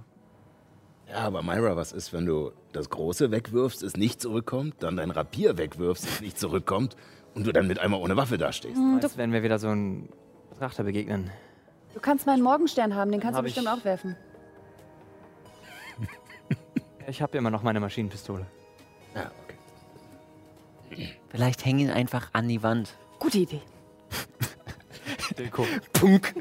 [1.08, 5.10] Ja, aber Myra, was ist, wenn du das Große wegwirfst, es nicht zurückkommt, dann dein
[5.10, 6.96] Rapier wegwirfst, es nicht zurückkommt
[7.34, 8.76] und du dann mit einmal ohne Waffe dastehst?
[8.76, 10.08] Hm, du, Jetzt werden wir wieder so einen
[10.50, 11.30] Betrachter begegnen.
[11.92, 14.16] du kannst meinen Morgenstern haben, den kannst du hab ich- bestimmt auch werfen.
[17.06, 18.46] Ich habe immer noch meine Maschinenpistole.
[19.14, 21.10] Ja, okay.
[21.28, 22.94] Vielleicht hängen ihn einfach an die Wand.
[23.18, 23.60] Gute Idee.
[25.38, 25.66] Dilko.
[25.92, 26.32] Punk.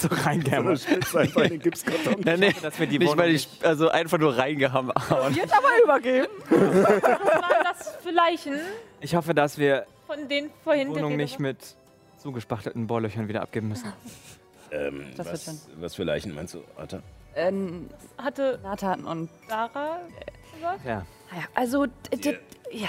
[0.00, 0.86] so reingehämmert.
[1.14, 2.16] einfach in den Gipskarton.
[2.24, 4.92] Nee, nee, dass wir die nicht Wohnung weil ich, also einfach nur reingehauen.
[5.34, 6.26] Jetzt aber übergeben.
[6.50, 8.58] Waren das Leichen
[9.00, 11.58] Ich hoffe, dass wir von den die vorhin Wohnung der nicht mit
[12.18, 13.92] zugespachtelten Bohrlöchern wieder abgeben müssen.
[14.70, 15.58] Ähm, Das wird was, schon.
[15.80, 17.02] was für Leichen meinst du, Arthur?
[17.34, 17.88] Ähm,
[18.18, 19.28] hatte Nathan und.
[19.48, 20.00] Sarah
[20.54, 20.84] gesagt?
[20.84, 21.04] Ja.
[21.30, 22.38] Ah ja, also, d- d-
[22.70, 22.88] ja.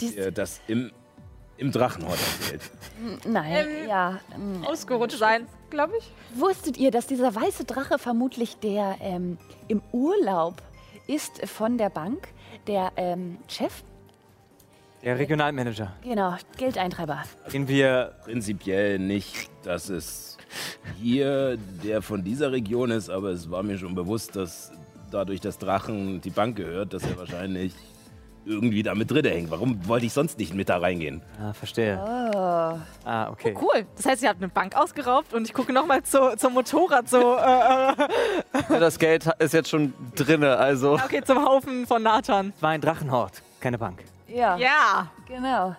[0.00, 0.90] Dies, Ihr das im,
[1.56, 2.62] im Drachenhort erzählt.
[3.26, 4.20] nein, Ähm, ja.
[4.34, 6.10] ähm, Ausgerutscht sein, glaube ich.
[6.40, 10.62] Wusstet ihr, dass dieser weiße Drache vermutlich der ähm, im Urlaub
[11.06, 12.28] ist von der Bank?
[12.66, 13.82] Der ähm, Chef?
[15.02, 17.24] Der Regionalmanager, Genau, Geldeintreiber.
[17.52, 20.38] den wir Prinzipiell nicht, dass es
[20.98, 24.72] hier der von dieser Region ist, aber es war mir schon bewusst, dass
[25.10, 27.74] dadurch, dass Drachen die Bank gehört, dass er wahrscheinlich
[28.46, 29.50] irgendwie da mit drin hängt.
[29.50, 31.22] Warum wollte ich sonst nicht mit da reingehen?
[31.40, 31.98] Ah, verstehe.
[32.02, 32.78] Oh.
[33.08, 33.54] Ah, okay.
[33.60, 33.86] Cool.
[33.96, 37.36] Das heißt, ihr habt eine Bank ausgeraubt und ich gucke nochmal zu, zum Motorrad so.
[37.36, 40.94] Äh, äh, Das Geld ist jetzt schon drinne, also.
[40.94, 42.52] okay, zum Haufen von Nathan.
[42.56, 44.02] Es war ein Drachenhort, keine Bank.
[44.28, 45.08] Ja, Ja.
[45.28, 45.74] genau.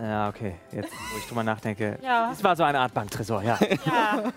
[0.00, 0.54] Ja, okay.
[0.70, 1.98] Jetzt, wo ich drüber nachdenke.
[2.04, 2.30] Ja.
[2.32, 3.58] Es war so eine Art Banktresor, ja.
[3.84, 4.24] Ja.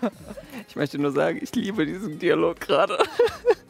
[0.68, 2.96] Ich möchte nur sagen, ich liebe diesen Dialog gerade.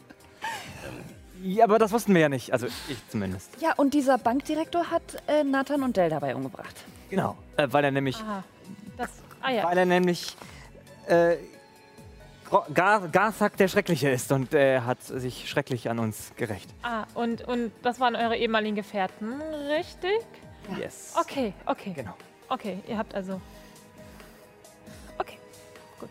[1.42, 1.64] ja.
[1.64, 2.52] Aber das wussten wir ja nicht.
[2.52, 3.50] Also ich zumindest.
[3.60, 6.74] Ja, und dieser Bankdirektor hat äh, Nathan und Dell dabei umgebracht.
[7.10, 7.36] Genau.
[7.56, 8.42] Äh, weil er nämlich, Aha.
[8.96, 9.10] Das,
[9.42, 9.64] ah ja.
[9.64, 10.36] weil er nämlich
[11.08, 11.36] äh,
[12.48, 16.70] Gro- Gar, Garthak der Schreckliche ist und er hat sich schrecklich an uns gerecht.
[16.82, 20.18] Ah, und, und das waren eure ehemaligen Gefährten, richtig?
[20.78, 21.14] Yes.
[21.18, 21.92] Okay, okay.
[21.94, 22.14] Genau.
[22.48, 23.40] Okay, ihr habt also.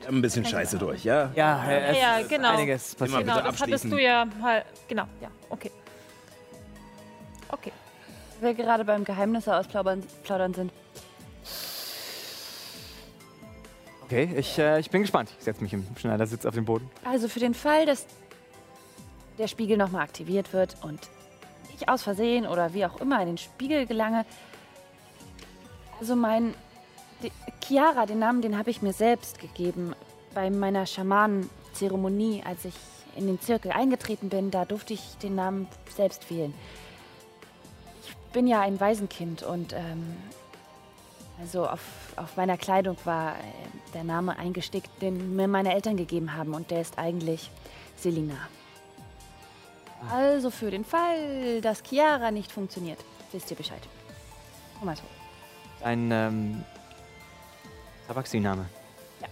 [0.06, 1.32] Haben ein bisschen Scheiße durch, ja?
[1.36, 2.52] Ja, es Ja, ist genau.
[2.52, 3.22] einiges passiert.
[3.22, 4.64] Immer genau, das hattest du ja mal.
[4.88, 5.72] Genau, ja, okay.
[7.50, 7.72] Okay.
[8.40, 10.72] Wir gerade beim Geheimnisse ausplaudern plaudern sind.
[14.04, 15.32] Okay, ich, äh, ich bin gespannt.
[15.38, 16.90] Ich setze mich im Schneidersitz auf den Boden.
[17.06, 18.06] Also für den Fall, dass
[19.38, 21.00] der Spiegel nochmal aktiviert wird und
[21.76, 24.26] ich aus Versehen oder wie auch immer in den Spiegel gelange.
[26.00, 26.54] Also mein
[27.24, 27.32] die,
[27.64, 29.94] Chiara, den Namen, den habe ich mir selbst gegeben
[30.34, 32.76] bei meiner Schamanenzeremonie, als ich
[33.16, 34.52] in den Zirkel eingetreten bin.
[34.52, 36.54] Da durfte ich den Namen selbst wählen.
[38.06, 40.16] Ich bin ja ein Waisenkind und ähm,
[41.40, 41.82] also auf,
[42.16, 43.42] auf meiner Kleidung war äh,
[43.94, 47.50] der Name eingestickt, den mir meine Eltern gegeben haben und der ist eigentlich
[47.98, 48.38] Selina.
[50.10, 53.00] Also für den Fall, dass Chiara nicht funktioniert,
[53.32, 53.82] wisst ihr Bescheid.
[54.80, 55.04] Komm mal so.
[55.84, 56.64] Ein ähm,
[58.12, 58.66] Tabaxi-Name.
[59.22, 59.28] Ja.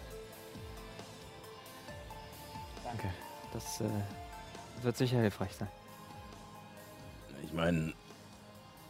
[2.85, 3.09] Danke.
[3.51, 5.67] Das äh, wird sicher hilfreich sein.
[7.43, 7.91] Ich meine,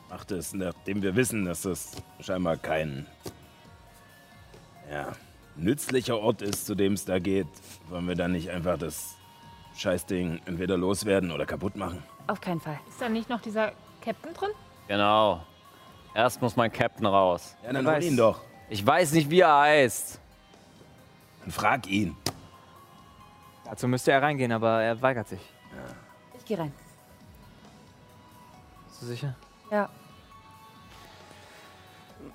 [0.07, 3.07] macht es, nachdem wir wissen, dass das scheinbar kein
[4.91, 5.13] ja,
[5.55, 7.47] nützlicher Ort ist, zu dem es da geht,
[7.89, 9.15] wollen wir dann nicht einfach das
[9.75, 12.03] Scheißding entweder loswerden oder kaputt machen?
[12.27, 12.79] Auf keinen Fall.
[12.87, 13.71] Ist da nicht noch dieser
[14.01, 14.51] Captain drin?
[14.87, 15.43] Genau.
[16.13, 17.55] Erst muss mein Captain raus.
[17.63, 18.48] Ja, dann hol ihn doch.
[18.69, 20.19] Ich weiß nicht, wie er heißt.
[21.41, 22.15] Dann frag ihn.
[23.65, 25.41] Dazu müsste er reingehen, aber er weigert sich.
[26.37, 26.71] Ich gehe rein.
[28.87, 29.35] Bist du sicher?
[29.71, 29.89] Ja.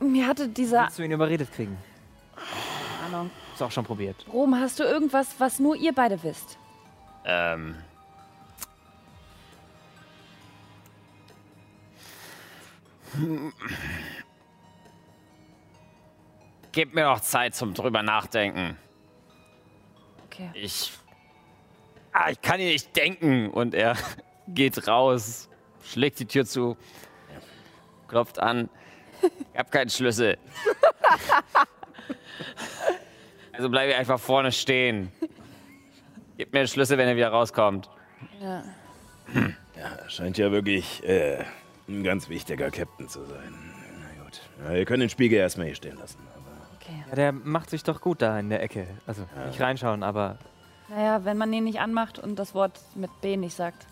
[0.00, 1.76] Mir hatte dieser Willst du ihn überredet kriegen?
[3.04, 3.30] Ahnung.
[3.52, 4.24] Ist auch schon probiert.
[4.32, 6.58] Rom, hast du irgendwas, was nur ihr beide wisst?
[7.24, 7.76] Ähm.
[16.74, 18.76] Gib mir noch Zeit zum drüber nachdenken.
[20.26, 20.50] Okay.
[20.54, 20.90] Ich.
[22.12, 23.48] Ah, ich kann hier nicht denken.
[23.48, 23.96] Und er
[24.48, 25.48] geht raus,
[25.84, 26.76] schlägt die Tür zu,
[28.08, 28.68] klopft an.
[29.52, 30.36] Ich hab keinen Schlüssel.
[33.56, 35.12] Also bleibe einfach vorne stehen.
[36.36, 37.88] Gib mir den Schlüssel, wenn er wieder rauskommt.
[38.40, 38.64] Ja.
[39.76, 41.44] Ja, scheint ja wirklich äh,
[41.88, 43.54] ein ganz wichtiger Captain zu sein.
[44.00, 44.40] Na gut.
[44.64, 46.18] Ja, ihr könnt den Spiegel erstmal hier stehen lassen.
[47.08, 48.86] Ja, der macht sich doch gut da in der Ecke.
[49.06, 50.38] Also nicht reinschauen, aber
[50.88, 53.86] Naja, wenn man ihn nicht anmacht und das Wort mit B nicht sagt.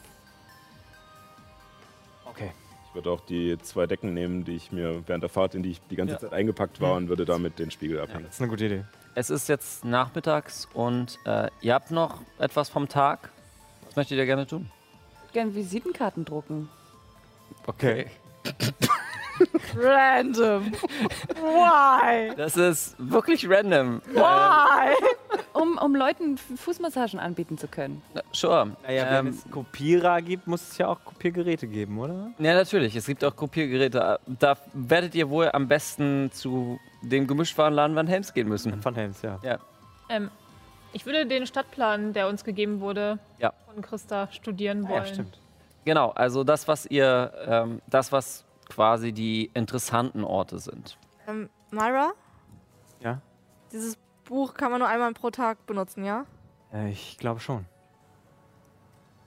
[2.27, 2.53] okay.
[2.89, 5.71] ich würde auch die zwei Decken nehmen, die ich mir während der Fahrt, in die
[5.71, 6.21] ich die ganze Ja.
[6.21, 8.25] Zeit eingepackt war, und würde damit den Spiegel abhängen.
[8.27, 8.85] Das ist eine gute Idee.
[9.15, 13.31] Es ist jetzt nachmittags und äh, ihr habt noch etwas vom Tag.
[13.87, 14.71] Was möchtet ihr gerne tun?
[15.15, 16.69] Ich würde gerne Visitenkarten drucken.
[17.67, 18.07] Okay.
[19.77, 20.73] Random.
[21.41, 22.35] Why?
[22.37, 24.01] Das ist wirklich random.
[24.13, 24.95] Why?
[25.55, 28.03] Um, um Leuten Fußmassagen anbieten zu können.
[28.15, 28.77] Äh, sure.
[28.87, 32.31] Naja, wenn ähm, es Kopierer gibt, muss es ja auch Kopiergeräte geben, oder?
[32.39, 32.95] ja, natürlich.
[32.97, 34.19] Es gibt auch Kopiergeräte.
[34.27, 38.81] Da werdet ihr wohl am besten zu dem Gemischtwarenladen Van Helms gehen müssen.
[38.83, 39.39] Von Helms, ja.
[40.09, 40.31] Ähm,
[40.93, 43.53] ich würde den Stadtplan, der uns gegeben wurde, Ja.
[43.73, 45.05] von Christa studieren Ah, wollen.
[45.07, 45.39] ja, stimmt.
[45.85, 50.97] Genau, also das, was ihr, ähm, das, was quasi die interessanten Orte sind.
[51.27, 52.13] Ähm, Myra,
[53.01, 53.21] Ja?
[53.71, 56.25] dieses Buch kann man nur einmal pro Tag benutzen, ja?
[56.73, 57.67] Äh, ich glaube schon.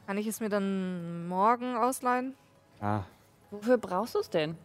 [0.08, 2.36] Kann ich es mir dann morgen ausleihen?
[2.82, 3.06] Ja.
[3.52, 4.58] Wofür brauchst du es denn?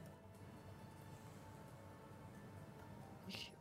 [3.28, 3.52] Ich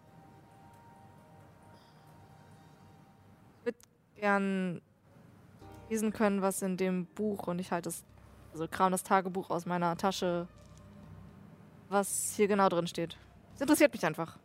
[3.64, 3.78] würde
[4.16, 4.82] gern
[5.90, 8.04] lesen können, was in dem Buch und ich halte es,
[8.54, 10.48] also kram das Tagebuch aus meiner Tasche,
[11.90, 13.18] was hier genau drin steht.
[13.56, 14.38] Es interessiert mich einfach.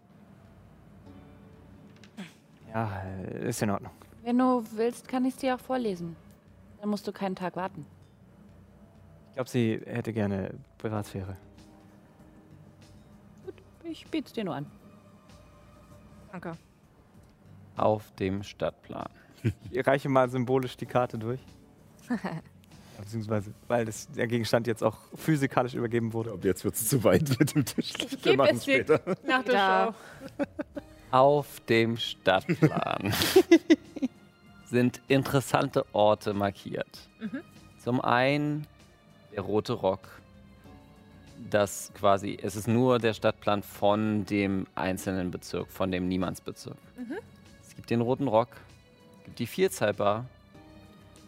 [2.73, 3.03] Ja,
[3.43, 3.93] ist in Ordnung.
[4.23, 6.17] Wenn du willst, kann ich es dir auch vorlesen.
[6.81, 7.87] Dann musst du keinen Tag warten.
[9.29, 11.37] Ich glaube, sie hätte gerne Privatsphäre.
[13.85, 14.67] Ich biete es dir nur an.
[16.33, 16.57] Danke.
[17.77, 19.09] Auf dem Stadtplan.
[19.71, 21.41] Ich reiche mal symbolisch die Karte durch.
[22.99, 26.33] Beziehungsweise, weil das, der Gegenstand jetzt auch physikalisch übergeben wurde.
[26.33, 27.93] Ob jetzt wird es zu weit mit dem Tisch.
[27.99, 29.01] Ich Wir gebe machen es dir später.
[29.27, 29.95] nach der Ja.
[30.39, 30.45] Show.
[31.11, 33.13] Auf dem Stadtplan
[34.67, 37.09] sind interessante Orte markiert.
[37.83, 38.67] Zum einen
[39.33, 40.01] der Rote Rock.
[41.51, 46.77] Das quasi, es ist nur der Stadtplan von dem einzelnen Bezirk, von dem Niemandsbezirk.
[47.69, 48.49] Es gibt den Roten Rock,
[49.19, 50.27] es gibt die Vierzahlbar,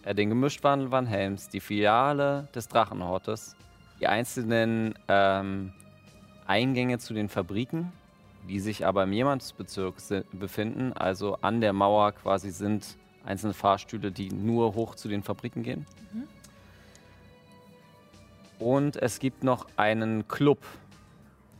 [0.06, 3.56] äh, den Gemischtwandel Van Helms, die Filiale des Drachenhortes,
[4.00, 5.72] die einzelnen ähm,
[6.46, 7.92] Eingänge zu den Fabriken,
[8.48, 9.96] die sich aber im Jemandsbezirk
[10.32, 15.64] befinden, also an der Mauer quasi sind einzelne Fahrstühle, die nur hoch zu den Fabriken
[15.64, 15.84] gehen.
[18.60, 20.64] Und es gibt noch einen Club,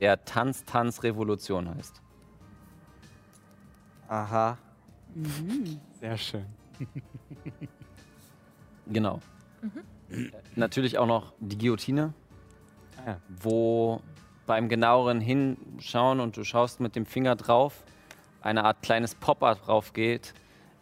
[0.01, 2.01] der Tanz, Tanz, Revolution heißt.
[4.09, 4.56] Aha.
[6.01, 6.47] Sehr schön.
[8.87, 9.21] Genau.
[10.11, 12.13] Äh, Natürlich auch noch die Guillotine,
[12.99, 13.21] Ah, ja.
[13.43, 14.01] wo
[14.47, 17.83] beim genaueren Hinschauen und du schaust mit dem Finger drauf,
[18.43, 20.35] eine Art kleines Pop-up drauf geht,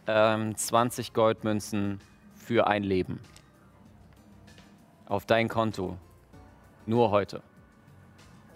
[0.07, 2.01] ähm, 20 Goldmünzen
[2.35, 3.21] für ein Leben.
[5.07, 5.97] Auf dein Konto.
[6.87, 7.43] Nur heute.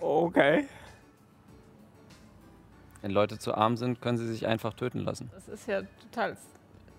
[0.01, 0.67] Okay.
[3.01, 5.31] Wenn Leute zu arm sind, können sie sich einfach töten lassen.
[5.33, 6.37] Das ist ja total,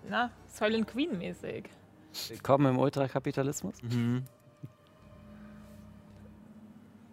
[0.08, 1.68] na, Silent Queen mäßig.
[2.28, 3.82] Willkommen im Ultrakapitalismus.
[3.82, 4.24] Mhm.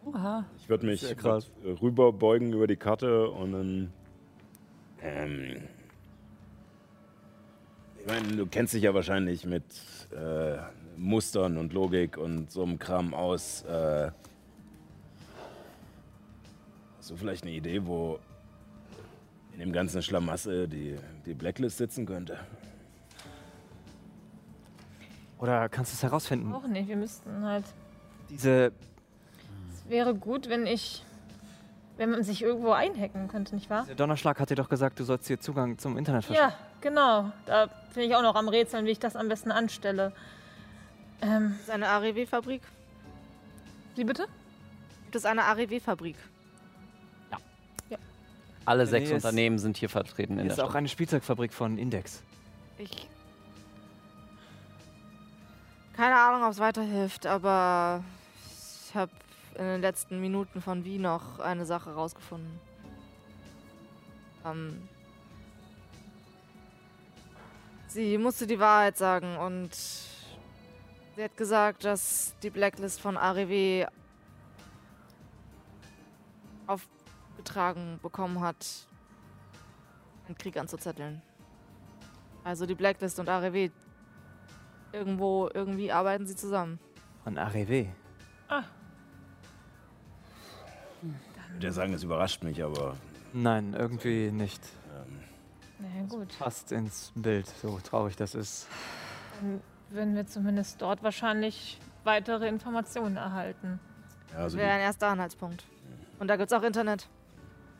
[0.06, 0.46] Oha.
[0.58, 3.94] Ich würde mich rüberbeugen über die Karte und dann.
[5.02, 5.64] Ähm,
[8.00, 9.64] ich meine, du kennst dich ja wahrscheinlich mit
[10.16, 10.58] äh,
[10.96, 13.64] Mustern und Logik und so einem Kram aus.
[13.64, 14.12] Äh,
[16.98, 18.20] hast du vielleicht eine Idee, wo
[19.54, 20.96] in dem ganzen Schlamassel die,
[21.26, 22.40] die Blacklist sitzen könnte?
[25.40, 26.54] Oder kannst du es herausfinden?
[26.54, 27.66] Auch nicht, wir müssten halt.
[28.30, 28.72] Diese.
[29.74, 31.04] Es wäre gut, wenn ich.
[31.98, 33.86] Wenn man sich irgendwo einhacken könnte, nicht wahr?
[33.88, 36.52] Der Donnerschlag hat dir doch gesagt, du sollst dir Zugang zum Internet verschaffen.
[36.52, 37.32] Ja, genau.
[37.48, 40.12] Da bin ich auch noch am Rätseln, wie ich das am besten anstelle.
[41.24, 42.62] Ähm, Ist eine AREW-Fabrik?
[43.96, 44.28] wie bitte?
[45.06, 46.18] Gibt es eine AREW-Fabrik?
[48.66, 50.76] Alle Nee, sechs es- Unternehmen sind hier vertreten in Hier der ist auch Stadt.
[50.76, 52.22] eine Spielzeugfabrik von Index.
[52.78, 53.08] Ich.
[55.98, 58.04] Keine Ahnung, ob es weiterhilft, aber
[58.86, 59.12] ich habe
[59.56, 62.60] in den letzten Minuten von Wie noch eine Sache rausgefunden.
[64.46, 64.88] Ähm,
[67.88, 73.88] sie musste die Wahrheit sagen und sie hat gesagt, dass die Blacklist von AREW
[76.68, 78.68] aufgetragen bekommen hat.
[80.28, 81.24] einen Krieg anzuzetteln.
[82.44, 83.72] Also die Blacklist und ARW.
[84.92, 86.80] Irgendwo, irgendwie arbeiten sie zusammen.
[87.24, 87.88] Von Arrivé.
[91.02, 92.96] Ich würde ja sagen, es überrascht mich, aber
[93.34, 94.62] Nein, irgendwie nicht.
[94.96, 95.20] ähm,
[95.80, 96.38] Na ja, gut.
[96.40, 98.68] Passt ins Bild, so traurig das ist.
[99.42, 103.80] Dann würden wir zumindest dort wahrscheinlich weitere Informationen erhalten.
[104.32, 105.66] ja, also Wäre die, ein erster Anhaltspunkt.
[106.20, 107.08] Und da gibt's auch Internet.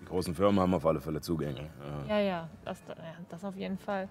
[0.02, 1.70] die großen Firmen haben auf alle Fälle Zugänge.
[2.08, 2.18] Ja.
[2.18, 2.96] Ja, ja, das, ja,
[3.30, 4.10] das auf jeden Fall.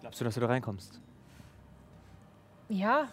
[0.00, 1.00] Glaubst du, dass du da reinkommst?
[2.68, 3.08] Ja,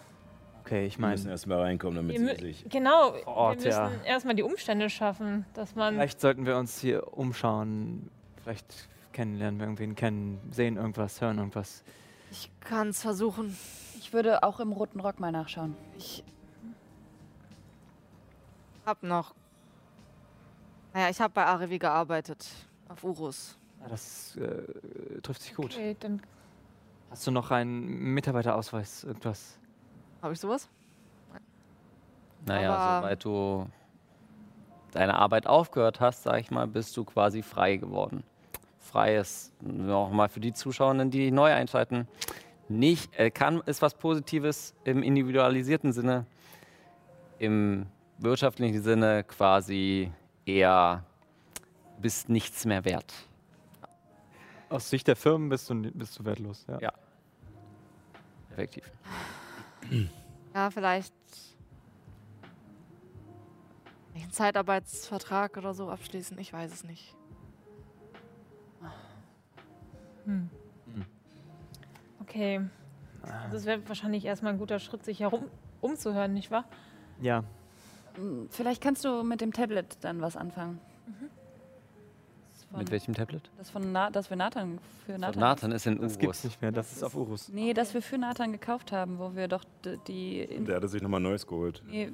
[0.63, 2.65] Okay, ich müssen meine, erst mal reinkommen, damit wir, sie sich.
[2.69, 3.13] genau.
[3.23, 4.09] Vor Ort, wir müssen ja.
[4.09, 5.95] erstmal die Umstände schaffen, dass man.
[5.95, 8.09] vielleicht sollten wir uns hier umschauen.
[8.43, 11.83] Vielleicht kennenlernen wir irgendwen kennen, sehen irgendwas, hören irgendwas.
[12.29, 13.57] Ich kann's versuchen.
[13.97, 15.75] Ich würde auch im roten Rock mal nachschauen.
[15.97, 16.23] Ich
[18.85, 19.33] hab noch.
[20.93, 22.47] Naja, ich habe bei ARW gearbeitet.
[22.87, 23.57] Auf Urus.
[23.81, 25.73] Ja, das äh, trifft sich gut.
[25.73, 26.21] Okay, dann
[27.11, 29.59] Hast du noch einen Mitarbeiterausweis, irgendwas?
[30.21, 30.69] Habe ich sowas?
[32.45, 33.67] Naja, Aber- sobald du
[34.91, 38.23] deine Arbeit aufgehört hast, sag ich mal, bist du quasi frei geworden.
[38.79, 42.07] Frei ist nochmal für die Zuschauenden, die neu einschalten.
[42.69, 46.25] Nicht, äh, kann, ist was Positives im individualisierten Sinne.
[47.39, 47.87] Im
[48.19, 50.11] wirtschaftlichen Sinne quasi
[50.45, 51.03] eher
[51.99, 53.13] bist nichts mehr wert.
[54.71, 56.65] Aus Sicht der Firmen bist du, bist du wertlos.
[56.67, 56.79] Ja.
[56.79, 56.93] Ja.
[58.51, 58.89] Effektiv.
[60.53, 61.13] Ja, vielleicht.
[64.13, 66.37] Einen Zeitarbeitsvertrag oder so abschließen.
[66.39, 67.15] Ich weiß es nicht.
[72.19, 72.61] Okay.
[73.23, 75.45] Also es wäre wahrscheinlich erstmal ein guter Schritt, sich herum
[75.79, 76.65] umzuhören, nicht wahr?
[77.21, 77.43] ja.
[78.15, 80.79] Hm, Vielleicht kannst du mit dem Tablet dann was anfangen.
[81.07, 81.15] Das
[82.71, 83.49] von, Mit welchem Tablet?
[83.57, 85.39] Das, von Na das wir Nathan für Nathan.
[85.39, 86.43] Nathan ist in Das gibt's Urus.
[86.45, 87.49] nicht mehr, das ist auf Urus.
[87.49, 89.63] Nee, das wir für Nathan gekauft haben, wo wir doch
[90.07, 90.39] die.
[90.41, 91.83] In Der hatte sich nochmal Neues geholt.
[91.87, 92.11] nee,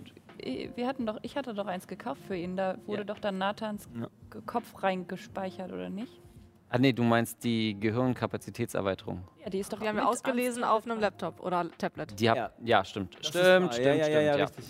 [0.76, 2.56] wir hatten doch, ich hatte doch eins gekauft für ihn.
[2.58, 3.04] Da wurde Ja.
[3.06, 4.08] doch dann Nathans Ja.
[4.46, 6.22] Kopf reingespeichert, oder nicht?
[6.70, 9.24] Ah nee, du meinst die Gehirnkapazitätserweiterung.
[9.44, 12.20] Ja, die ist doch Die haben wir ausgelesen auf einem Laptop oder Tablet.
[12.20, 12.52] Die hab, Ja.
[12.64, 12.84] ja.
[12.86, 13.16] stimmt.
[13.20, 14.44] Das stimmt, stimmt, ja, ja, stimmt, ja, ja, ja.
[14.46, 14.66] richtig.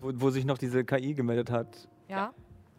[0.00, 1.88] Wo, wo sich noch diese KI gemeldet hat.
[2.08, 2.32] Ja?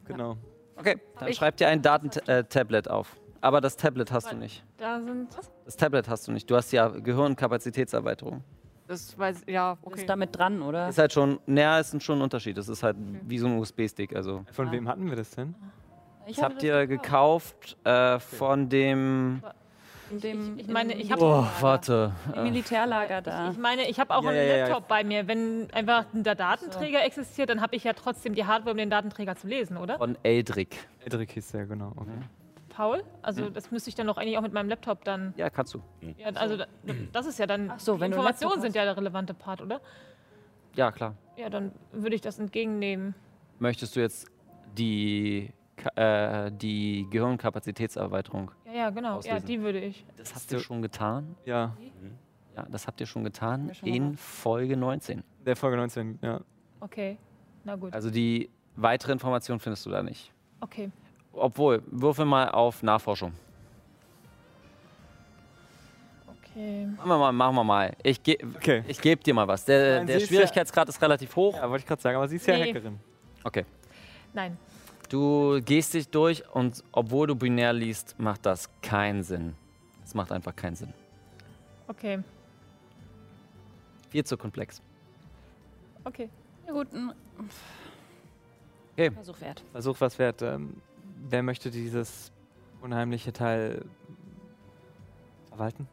[0.06, 0.38] Genau.
[0.80, 3.16] Okay, dann ich- schreib dir ein Datentablet auf.
[3.42, 4.64] Aber das Tablet hast du nicht.
[4.78, 5.30] Da sind.
[5.66, 6.50] Das Tablet hast du nicht.
[6.50, 8.44] Du hast ja Gehirnkapazitätserweiterung.
[8.88, 10.00] Das weiß ja, okay.
[10.00, 10.90] Ist damit dran, oder?
[10.90, 12.58] Ist halt schon, naja, ist schon ein Unterschied.
[12.58, 12.98] Das ist halt
[13.28, 14.16] wie so ein USB-Stick.
[14.16, 14.44] Also.
[14.52, 14.72] Von Ah.
[14.72, 15.56] wem hatten wir das denn?
[16.26, 19.42] Ich Das habt ihr gekauft äh, von dem.
[20.10, 22.14] In dem, Ich meine, im ich hab- Oh, warte.
[22.36, 23.52] Militärlager da.
[23.52, 24.68] Ich meine, ich habe auch Ja, einen ja, ja, ja.
[24.68, 25.28] Laptop bei mir.
[25.28, 29.36] Wenn einfach der Datenträger existiert, dann habe ich ja trotzdem die Hardware, um den Datenträger
[29.36, 29.98] zu lesen, oder?
[29.98, 30.76] von Eldrick.
[31.06, 31.92] Edric hieß der, genau.
[31.96, 32.10] Okay.
[32.70, 33.04] Paul?
[33.22, 35.34] Also das müsste ich dann doch eigentlich auch mit meinem Laptop dann.
[35.38, 35.82] Ja, kannst du.
[36.18, 36.66] Ja, also da-
[37.12, 37.72] das ist ja dann.
[37.72, 39.82] Ach so, die wenn Informationen Laptop sind ja der relevante Part, oder?
[40.76, 41.16] Ja, klar.
[41.36, 43.16] Ja, dann würde ich das entgegennehmen.
[43.60, 44.28] Möchtest du jetzt
[44.78, 45.52] die,
[45.96, 48.52] äh, die Gehirnkapazitätserweiterung?
[48.66, 49.10] Ja, ja, genau.
[49.10, 49.46] Ja, Auslesen.
[49.48, 50.06] die würde ich.
[50.18, 51.36] Das hast du schon getan?
[51.46, 51.76] Ja,
[52.56, 54.20] Ja, das habt ihr schon getan schon in gemacht.
[54.20, 55.24] Folge 19.
[55.46, 56.42] der Folge 19, ja.
[56.82, 57.18] Okay.
[57.64, 57.94] Na gut.
[57.94, 60.32] Also die weitere Information findest du da nicht.
[60.62, 60.92] Okay.
[61.34, 63.32] Obwohl, würfel mal auf Nachforschung.
[66.42, 66.88] Okay.
[66.98, 67.94] Machen wir mal, machen wir mal.
[68.04, 68.84] Ich, ge Okay.
[68.88, 69.66] ich gebe dir mal was.
[69.66, 71.56] Der, Nein, der ist ja- Schwierigkeitsgrad ist relativ hoch.
[71.56, 72.70] Ja, wollte ich gerade sagen, aber sie ist ja Nee.
[72.70, 73.00] Hackerin.
[73.44, 73.66] Okay.
[74.34, 74.58] Nein.
[75.10, 79.56] Du gehst dich durch und obwohl du binär liest, macht das keinen Sinn.
[80.04, 80.94] Es macht einfach keinen Sinn.
[81.88, 82.20] Okay.
[84.10, 84.82] Viel zu komplex.
[86.04, 86.30] Okay.
[86.68, 87.12] Ja, gut, ein
[88.94, 89.12] Okay.
[89.12, 89.64] Versuch wert.
[89.72, 90.42] Versuch was wert.
[90.42, 90.82] Ähm,
[91.30, 92.32] wer möchte dieses
[92.82, 93.86] unheimliche Teil
[95.48, 95.88] verwalten?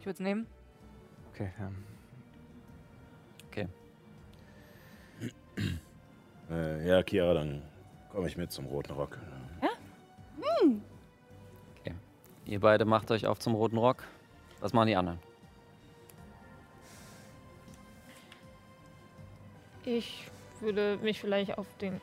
[0.00, 0.46] Ich würde es nehmen.
[1.32, 1.76] Okay, ähm,
[6.50, 7.62] Äh, ja, Chiara, dann
[8.12, 9.18] komme ich mit zum Roten Rock.
[12.46, 14.04] Ihr beide macht euch auf zum Roten Rock.
[14.60, 15.18] Was machen die anderen?
[19.84, 20.30] Ich
[20.60, 22.00] würde mich vielleicht auf den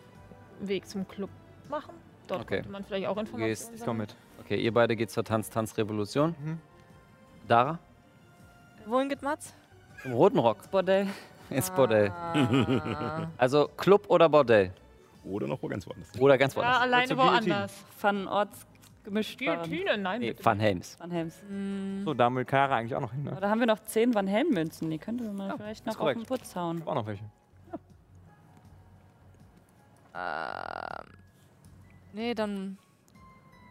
[0.59, 1.31] Weg zum Club
[1.67, 1.95] machen.
[2.27, 2.57] Dort Okay.
[2.57, 4.15] könnte man vielleicht auch Informationen gehst- ich komm mit.
[4.39, 6.35] Okay, ihr beide geht zur Tanz-Tanz-Revolution.
[6.39, 6.59] Mhm.
[7.47, 7.79] Dara?
[8.85, 9.51] Wohin geht Mats?
[10.03, 10.69] Zum Roten Rock.
[10.69, 11.07] Bordell.
[11.49, 12.09] Ins Bordell.
[12.11, 13.27] Ah.
[13.37, 14.71] Also Club oder Bordell?
[15.25, 16.19] Oder noch wo ganz woanders.
[16.19, 16.81] Oder ganz Ja, woanders?
[16.81, 17.51] alleine zur Guillotine.
[17.55, 17.83] woanders.
[18.01, 18.67] Van Orts
[19.03, 19.37] gemischt.
[19.37, 19.97] Guillotine?
[19.97, 20.45] Nein, Nee, bitte.
[20.45, 20.99] Van Helms.
[20.99, 21.35] Van Helms.
[22.03, 23.35] So, da will Kara eigentlich auch noch hin, ne?
[23.35, 24.89] Oder haben wir noch 10 Van Helm-Münzen?
[24.89, 26.81] Die könnte man vielleicht noch auf den Putz hauen.
[26.85, 27.23] Auch noch welche.
[30.17, 31.07] Ähm,
[32.13, 32.77] nee, dann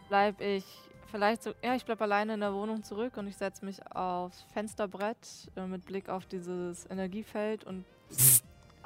[0.09, 0.65] bleib ich
[1.11, 4.43] Vielleicht so, ja, ich bleibe alleine in der Wohnung zurück und ich setze mich aufs
[4.53, 7.85] Fensterbrett äh, mit Blick auf dieses Energiefeld und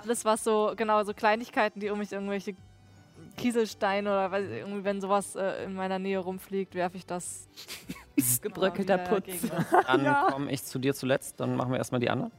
[0.03, 2.55] alles, was so, genau, so Kleinigkeiten, die um mich irgendwelche
[3.37, 7.49] Kieselsteine oder weiß ich, irgendwie, wenn sowas äh, in meiner Nähe rumfliegt, werfe ich das.
[8.43, 9.49] Gebröckelter Putz.
[9.87, 12.33] Dann komme ich zu dir zuletzt, dann machen wir erstmal die anderen.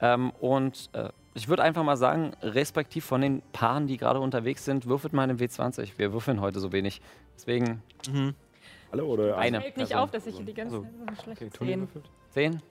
[0.00, 4.64] Ähm, und äh, ich würde einfach mal sagen, respektiv von den Paaren, die gerade unterwegs
[4.64, 5.92] sind, würfelt mal eine W20.
[5.98, 7.00] Wir würfeln heute so wenig.
[7.36, 7.82] Deswegen
[8.90, 9.60] Alle oder eine.
[9.60, 10.04] Fällt nicht Person.
[10.04, 11.88] auf, dass ich hier die ganze Also, Zeit so schlecht Okay,
[12.30, 12.62] Zehn.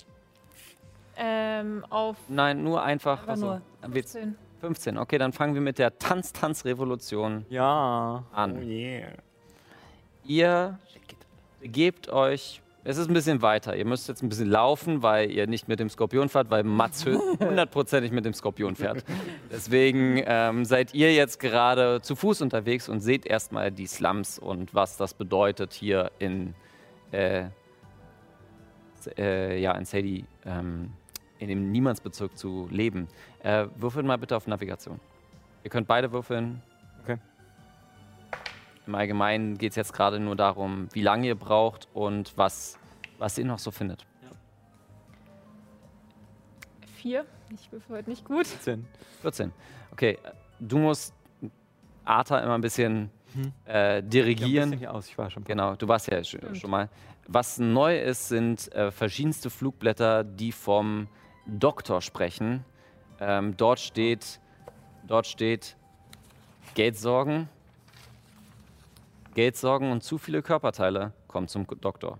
[1.17, 3.23] Ähm, auf Nein, nur einfach.
[3.23, 3.61] Aber also, nur.
[3.83, 4.35] W- 15.
[4.61, 4.97] 15.
[4.97, 8.23] Okay, dann fangen wir mit der Tanz-Tanz-Revolution Ja.
[8.31, 8.57] an.
[8.57, 9.09] Oh yeah.
[10.25, 10.79] Ihr
[11.61, 12.61] begebt euch.
[12.85, 13.77] Es ist ein bisschen weiter.
[13.77, 17.05] Ihr müsst jetzt ein bisschen laufen, weil ihr nicht mit dem Skorpion fahrt, weil Mats
[17.39, 19.05] hundertprozentig mit dem Skorpion fährt.
[19.51, 24.73] Deswegen ähm, seid ihr jetzt gerade zu Fuß unterwegs und seht erstmal die Slums und
[24.73, 26.55] was das bedeutet hier in,
[27.13, 27.45] äh,
[29.17, 30.91] äh, ja, in Sadie, ähm,
[31.43, 33.07] in dem Niemandsbezirk zu leben.
[33.39, 34.99] Äh, würfelt mal bitte auf Navigation.
[35.63, 36.61] Ihr könnt beide würfeln.
[37.03, 37.17] Okay.
[38.87, 42.77] Im Allgemeinen geht es jetzt gerade nur darum, wie lange ihr braucht und was,
[43.17, 44.05] was ihr noch so findet.
[46.95, 47.25] Vier.
[47.53, 48.47] Ich würfel heute nicht gut.
[48.47, 48.85] 10.
[49.21, 49.51] 14.
[49.91, 51.13] Okay, äh, du musst
[52.03, 53.09] Arta immer ein bisschen
[53.65, 54.73] äh, dirigieren.
[54.73, 55.07] Ja, hier aus.
[55.07, 55.43] Ich war schon.
[55.43, 56.89] Genau, du warst ja schon, schon mal.
[57.27, 61.07] Was neu ist, sind äh, verschiedenste Flugblätter, die vom
[61.45, 62.63] Doktor sprechen.
[63.19, 64.39] Ähm, dort steht,
[65.05, 65.75] dort steht
[66.75, 67.49] Geldsorgen,
[69.35, 72.19] Geldsorgen und zu viele Körperteile kommen zum Doktor.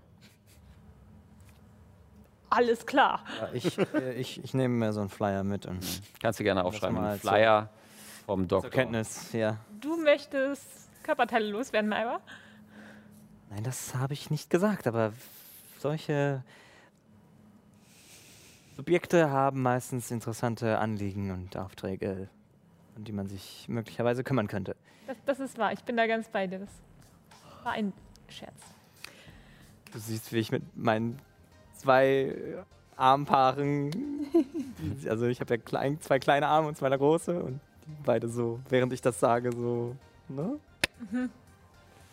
[2.50, 3.24] Alles klar.
[3.40, 5.80] Ja, ich, äh, ich, ich nehme mir so einen Flyer mit und
[6.22, 6.94] Kannst du gerne aufschreiben.
[6.96, 7.70] mal Ein zur- Flyer
[8.26, 8.70] vom zur Doktor.
[8.70, 9.56] Kenntnis, ja.
[9.80, 10.64] Du möchtest
[11.02, 12.20] Körperteile loswerden, Malva?
[13.50, 15.12] Nein, das habe ich nicht gesagt, aber
[15.78, 16.42] solche
[18.76, 22.28] Subjekte haben meistens interessante Anliegen und Aufträge,
[22.96, 24.74] um die man sich möglicherweise kümmern könnte.
[25.06, 25.72] Das, das ist wahr.
[25.72, 26.58] Ich bin da ganz bei dir.
[26.58, 26.70] Das
[27.62, 27.92] war ein
[28.28, 28.60] Scherz.
[29.92, 31.20] Du siehst, wie ich mit meinen
[31.74, 32.34] zwei
[32.96, 33.92] Armpaaren,
[35.08, 37.60] also ich habe ja klein, zwei kleine Arme und zwei große und
[38.04, 39.94] beide so, während ich das sage, so,
[40.28, 40.58] ne?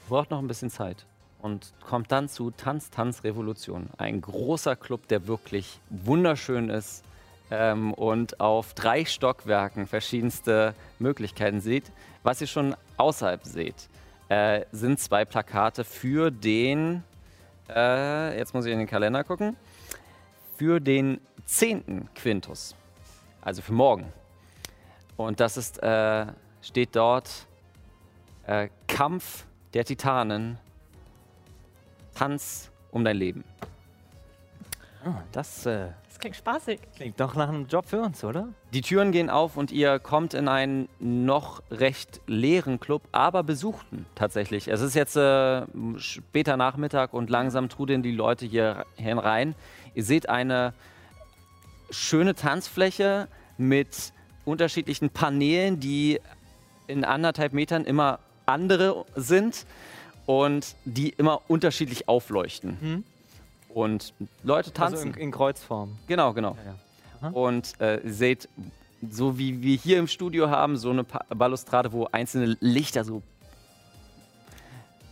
[0.08, 1.08] braucht noch ein bisschen Zeit
[1.42, 3.90] und kommt dann zu Tanz, Tanz, Revolution.
[3.98, 7.04] Ein großer Club, der wirklich wunderschön ist
[7.50, 11.92] ähm, und auf drei Stockwerken verschiedenste Möglichkeiten sieht.
[12.24, 13.90] Was ihr schon außerhalb seht,
[14.30, 17.04] äh, sind zwei Plakate für den,
[17.70, 19.58] äh, jetzt muss ich in den Kalender gucken,
[20.58, 22.10] für den 10.
[22.14, 22.76] Quintus,
[23.42, 24.14] also für morgen.
[25.18, 26.28] Und das ist, äh,
[26.62, 27.48] steht dort
[28.46, 30.60] äh, Kampf der Titanen,
[32.16, 33.44] Tanz um dein Leben.
[35.04, 36.80] Ah, das äh, Das klingt spaßig.
[36.96, 38.50] klingt doch nach einem Job für uns, oder?
[38.72, 44.06] Die Türen gehen auf und ihr kommt in einen noch recht leeren Club, aber besuchten
[44.14, 44.68] tatsächlich.
[44.68, 45.64] Es ist jetzt äh,
[45.98, 49.56] später Nachmittag und langsam trudeln die Leute hier herein.
[49.96, 50.74] Ihr seht eine
[51.90, 54.14] schöne Tanzfläche mit
[54.46, 56.20] unterschiedlichen Paneelen, die
[56.86, 59.66] in anderthalb Metern immer andere sind
[60.26, 62.78] und die immer unterschiedlich aufleuchten.
[62.82, 63.04] Mhm.
[63.74, 64.98] Und Leute tanzen.
[65.08, 65.98] Also in, in Kreuzform.
[66.08, 66.58] Genau, genau.
[66.66, 66.76] Ja,
[67.22, 67.30] ja.
[67.30, 68.50] Und äh, ihr seht,
[69.10, 73.22] so wie wir hier im Studio haben, so eine Pa- Balustrade, wo einzelne Lichter so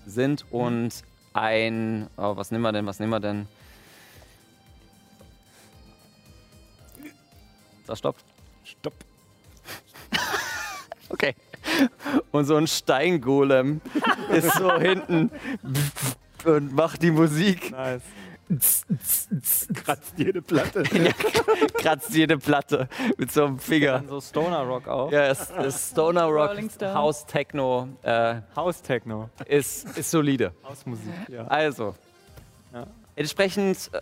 [0.06, 0.92] sind und
[1.34, 3.48] ein, oh, was nehmen wir denn, was nehmen wir denn?
[7.88, 8.24] Das stoppt.
[8.64, 8.94] Stopp.
[11.12, 11.34] Okay.
[12.32, 13.82] Und so ein Steingolem
[14.32, 15.32] ist so hinten
[16.46, 17.72] und macht die Musik.
[17.72, 18.02] Nice.
[19.74, 20.84] Kratzt jede Platte.
[21.76, 24.04] kratzt jede Platte mit so einem Finger.
[24.08, 25.12] So Stoner Rock auch.
[25.12, 26.58] Ja, es ist Stoner Rock.
[26.82, 29.30] House Techno äh, House Techno.
[29.46, 30.54] ist, ist solide.
[30.64, 31.46] Hausmusik, ja.
[31.46, 31.94] Also,
[32.74, 32.88] Ja.
[33.16, 34.02] entsprechend äh,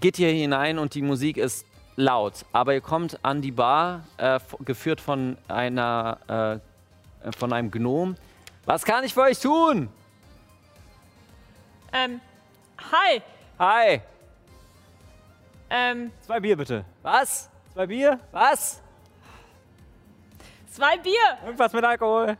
[0.00, 1.64] geht ihr hinein und die Musik ist
[1.96, 6.69] laut, aber ihr kommt an die Bar, äh, geführt von einer, äh,
[7.38, 8.16] von einem Gnom.
[8.64, 9.88] Was kann ich für euch tun?
[11.92, 12.20] Ähm,
[12.92, 13.22] hi.
[13.58, 14.00] Hi.
[15.68, 16.84] Ähm, Zwei Bier bitte.
[17.02, 17.48] Was?
[17.72, 18.18] Zwei Bier?
[18.32, 18.82] Was?
[20.70, 21.12] zwei Bier.
[21.44, 22.36] Irgendwas mit Alkohol.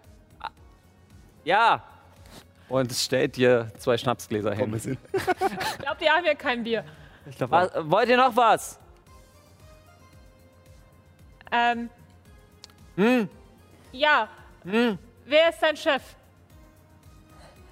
[1.45, 1.83] Ja.
[2.69, 4.73] Und es stellt dir zwei Schnapsgläser hin.
[4.75, 4.83] Ich
[5.79, 6.85] glaube, die haben ja kein Bier.
[7.27, 8.79] Ich glaube, Was, wollt ihr noch was?
[11.51, 11.91] Ähm,
[12.97, 13.29] Hm?
[13.93, 14.29] ja.
[14.65, 14.99] Hm?
[15.27, 16.03] Wer ist dein Chef?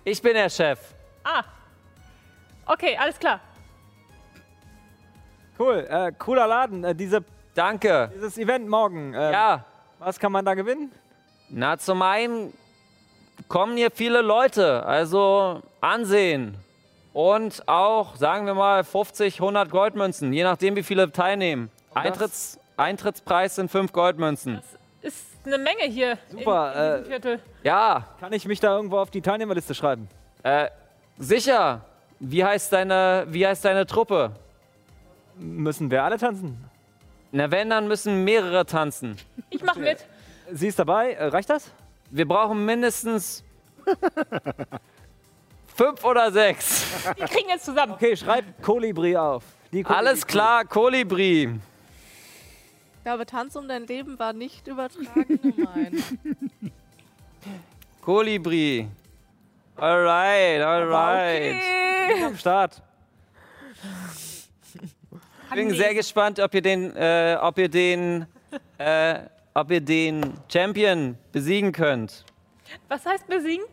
[0.04, 0.78] Ich bin der Chef.
[1.24, 1.42] Ah,
[2.70, 3.40] Okay, alles klar.
[5.58, 6.84] Cool, äh, cooler Laden.
[6.84, 8.10] Äh, diese, Danke.
[8.14, 9.14] dieses Event morgen.
[9.14, 9.64] Ähm, Ja,
[9.98, 10.92] Was kann man da gewinnen?
[11.50, 12.52] na zum einen
[13.48, 16.58] kommen hier viele Leute, also Ansehen.
[17.14, 21.70] Und auch, sagen wir mal, 50, 100 Goldmünzen, je nachdem, wie viele teilnehmen.
[21.94, 24.60] Eintritts, Eintrittspreis sind 5 Goldmünzen.
[25.00, 27.40] Ist eine Menge hier Super, in, in äh, Viertel.
[27.62, 30.08] Ja, Kann ich mich da irgendwo auf die Teilnehmerliste schreiben?
[30.42, 30.68] äh,
[31.18, 31.82] sicher.
[32.20, 34.32] Wie heißt deine, wie heißt deine Truppe?
[35.36, 36.64] Müssen wir alle tanzen?
[37.30, 39.16] Na, wenn, dann müssen mehrere tanzen.
[39.50, 39.98] Ich mach mit.
[40.50, 41.12] Sie ist dabei.
[41.12, 41.70] Äh, reicht das?
[42.10, 43.44] Wir brauchen mindestens
[45.76, 46.86] fünf oder sechs.
[47.18, 47.92] Die kriegen jetzt zusammen.
[47.92, 49.44] Okay, schreib Kolibri auf.
[49.72, 51.60] Die Kolibri- Alles klar, Kolibri.
[53.08, 56.02] Ich glaube, Tanz um dein Leben war nicht übertragen gemeint.
[58.02, 58.86] Kolibri.
[59.76, 61.56] Alright, alright.
[62.22, 62.82] Am Start.
[65.48, 68.26] Ich bin sehr gespannt, ob ihr den, äh, ob ihr den,
[68.76, 69.20] äh,
[69.54, 72.26] ob ihr den Champion besiegen könnt.
[72.88, 73.64] Was heißt besiegen?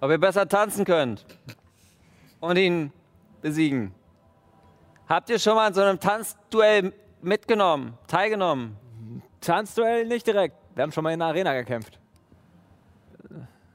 [0.00, 1.26] Ob ihr besser tanzen könnt.
[2.40, 2.90] Und ihn
[3.42, 3.94] besiegen.
[5.06, 8.76] Habt ihr schon mal an so einem Tanzduell mitgenommen, teilgenommen?
[9.40, 10.56] Tanzduell nicht direkt.
[10.74, 11.98] Wir haben schon mal in der Arena gekämpft.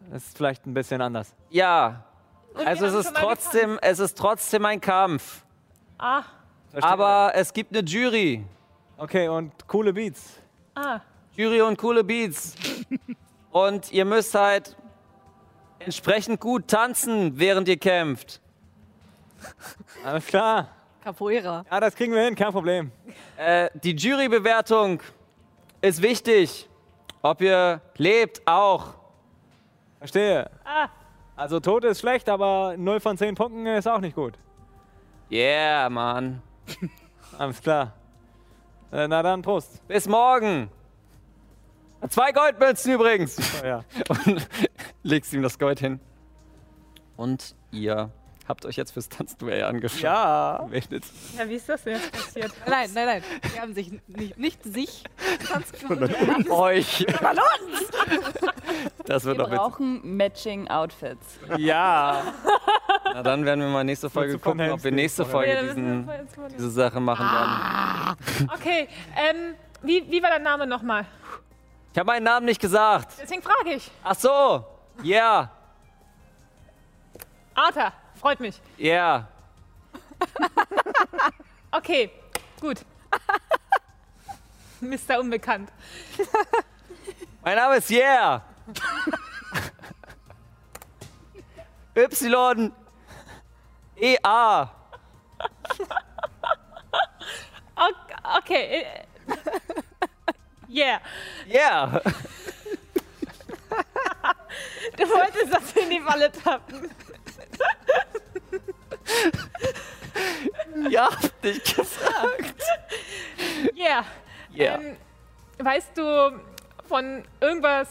[0.09, 1.33] Das ist vielleicht ein bisschen anders.
[1.49, 2.05] Ja.
[2.53, 5.43] Und Also es ist trotzdem, es ist trotzdem ein Kampf.
[5.97, 6.23] Ah.
[6.81, 8.45] Aber es gibt eine Jury.
[8.97, 10.39] Okay, und coole Beats.
[10.75, 10.99] ah.
[11.35, 12.55] Jury und coole Beats.
[13.51, 14.75] Und ihr müsst halt
[15.79, 18.39] entsprechend gut tanzen, während ihr kämpft.
[20.05, 20.69] Alles klar.
[21.03, 21.65] Capoeira.
[21.69, 22.91] Ja, das kriegen wir hin, kein Problem.
[23.35, 25.01] Äh, die Jurybewertung
[25.81, 26.69] ist wichtig.
[27.21, 28.93] Ob ihr lebt, auch.
[29.99, 30.49] Verstehe.
[30.63, 30.87] Ah.
[31.35, 34.37] Also Tod ist schlecht, aber 0 von 10 Punkten ist auch nicht gut.
[35.29, 36.41] Yeah, Mann.
[37.37, 37.93] Alles klar.
[38.91, 39.85] Äh, na dann, Prost.
[39.87, 40.69] Bis morgen.
[42.09, 43.37] Zwei Goldmünzen übrigens.
[43.61, 43.83] Oh, ja.
[44.25, 44.47] Und
[45.03, 45.99] legst ihm das Gold hin.
[47.17, 48.09] Und ihr
[48.47, 50.01] habt euch jetzt fürs Tanzduell angeschaut.
[50.01, 50.67] ja.
[51.37, 52.51] Ja, wie ist das denn jetzt passiert?
[52.67, 53.23] Nein, nein, nein.
[53.53, 55.03] Sie haben sich nicht, nicht sich
[55.47, 55.71] Tanz
[56.49, 57.05] Euch.
[59.05, 59.57] Das wird Wir witzig.
[59.57, 61.39] brauchen Matching-Outfits.
[61.57, 62.21] Ja.
[63.13, 66.25] Na, dann werden wir mal nächste Folge gucken, ob wir nächste Folge Ja, diesen, wir
[66.55, 68.49] diese Sache machen werden.
[68.53, 71.05] Okay, ähm, wie, wie war dein Name nochmal?
[71.91, 73.13] Ich habe meinen Namen nicht gesagt.
[73.21, 73.91] Deswegen frage ich.
[74.03, 74.65] Ach so.
[75.03, 75.51] Yeah.
[77.55, 77.91] Arthur,
[78.23, 78.59] freut mich.
[78.79, 79.25] Yeah.
[81.71, 82.09] Okay,
[82.61, 82.79] gut.
[84.79, 85.19] Mr.
[85.19, 85.69] Unbekannt.
[87.43, 88.41] Mein Name ist Yeah.
[91.95, 92.71] Y.
[93.95, 94.69] E A.
[97.75, 98.85] Ok- Okay.
[100.69, 101.01] Yeah.
[101.47, 101.99] Yeah.
[104.95, 106.89] Du wolltest das in die Falle tappen.
[110.89, 112.55] Ja, hab dich gefragt.
[113.75, 114.05] Yeah.
[114.55, 114.79] Yeah.
[114.79, 114.97] Ähm,
[115.59, 116.39] weißt du
[116.87, 117.87] von irgendwas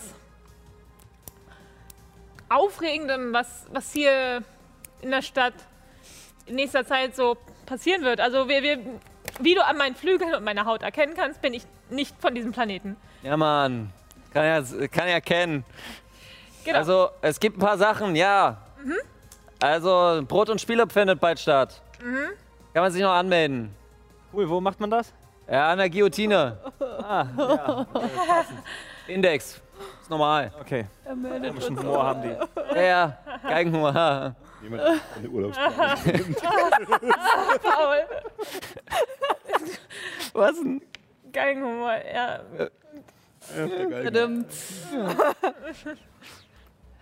[2.49, 4.43] Aufregendem, was, was hier
[5.01, 5.55] in der Stadt
[6.47, 8.21] in nächster Zeit so passieren wird?
[8.21, 8.79] Also, wir, wir,
[9.41, 12.53] wie du an meinen Flügeln und meiner Haut erkennen kannst, bin ich nicht von diesem
[12.53, 12.97] Planeten.
[13.23, 13.93] Ja, Mann.
[14.33, 15.65] Kann ja, kann ja kennen.
[16.65, 16.79] Genau.
[16.79, 18.59] Also, es gibt ein paar Sachen, ja.
[19.63, 21.81] Also, Brot und Spiele findet bald statt.
[22.01, 23.73] Kann man sich noch anmelden.
[24.33, 25.13] Cool, wo macht man das?
[25.49, 26.59] Ja, an der Guillotine.
[26.81, 27.87] Ah, ja.
[29.07, 29.63] Index.
[30.01, 30.51] Ist normal.
[30.61, 30.87] Okay.
[31.05, 32.37] Komischen Humor haben die.
[32.75, 33.19] Ja, ja.
[33.43, 34.35] Geigenhumor.
[34.63, 34.83] Jemand
[35.17, 35.77] eine Urlaubspause.
[37.63, 37.99] Paul,
[40.33, 40.83] Was denn?
[41.33, 42.41] Geigenhumor, ja.
[43.45, 44.47] Verdammt.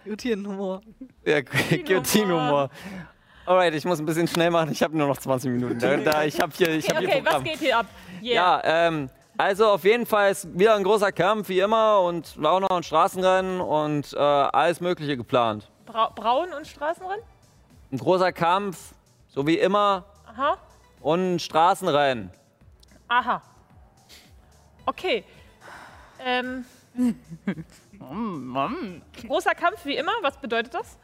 [0.05, 0.81] Gutienhumor.
[1.25, 1.41] Ja,
[1.85, 2.71] Guillotine-Humor.
[3.47, 4.71] Alright, ich muss ein bisschen schnell machen.
[4.71, 5.79] Ich habe nur noch 20 Minuten.
[5.79, 7.87] Da, da, ich habe hier, ich hab Okay, hier okay was geht hier ab?
[8.23, 8.35] Yeah.
[8.35, 12.61] Ja, ähm, also auf jeden Fall ist wieder ein großer Kampf, wie immer, und auch
[12.61, 15.69] noch ein Straßenrennen und äh, alles Mögliche geplant.
[15.87, 17.25] Bra Braun und Straßenrennen?
[17.91, 18.93] Ein großer Kampf,
[19.29, 20.59] so wie immer, Aha.
[21.01, 22.31] und ein Straßenrennen.
[23.09, 23.43] Aha.
[24.87, 25.25] Okay.
[26.25, 26.65] Ähm.
[29.27, 30.99] Großer Kampf wie immer, was bedeutet das?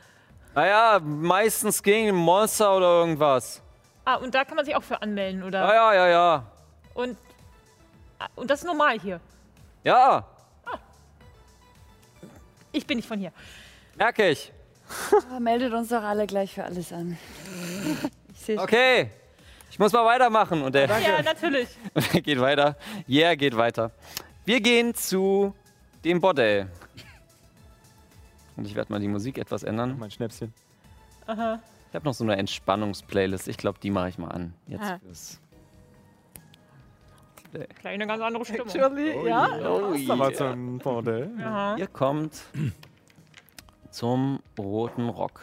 [0.54, 3.62] Naja, meistens gegen ein Monster oder irgendwas.
[4.04, 5.60] Ah, und da kann man sich auch für anmelden, oder?
[5.60, 6.46] Ja, ja, ja, ja.
[6.94, 7.18] Und,
[8.18, 9.20] ah, und das ist normal hier.
[9.84, 10.24] Ja,
[12.72, 13.32] Ich bin nicht von hier.
[13.96, 14.52] merke ich.
[15.34, 17.16] Oh, meldet uns doch alle gleich für alles an.
[18.32, 19.10] Ich sehe Okay,
[19.70, 20.62] ich muss mal weitermachen.
[20.62, 21.68] Und der, Ja, natürlich.
[21.94, 22.76] und er geht weiter.
[23.08, 23.90] Yeah, geht weiter.
[24.44, 25.54] Wir gehen zu
[26.04, 26.68] dem Bordell.
[28.56, 29.96] Und ich werde mal die Musik etwas ändern.
[29.98, 30.52] Mein Schnäpschen.
[31.26, 31.60] Aha.
[31.90, 33.48] Ich habe noch so eine Entspannungsplaylist.
[33.48, 34.54] Ich glaube, die mache ich mal an.
[34.66, 34.98] Jetzt Ah.
[34.98, 35.40] fürs
[37.52, 38.66] Gleich eine ganz andere Stimmung.
[38.68, 39.48] Actually, ja?
[39.70, 40.52] Oh, Das ist aber yeah.
[40.52, 41.30] ein Bordell.
[41.40, 41.76] Aha.
[41.76, 42.42] Ihr kommt
[43.90, 45.40] zum Roten Rock.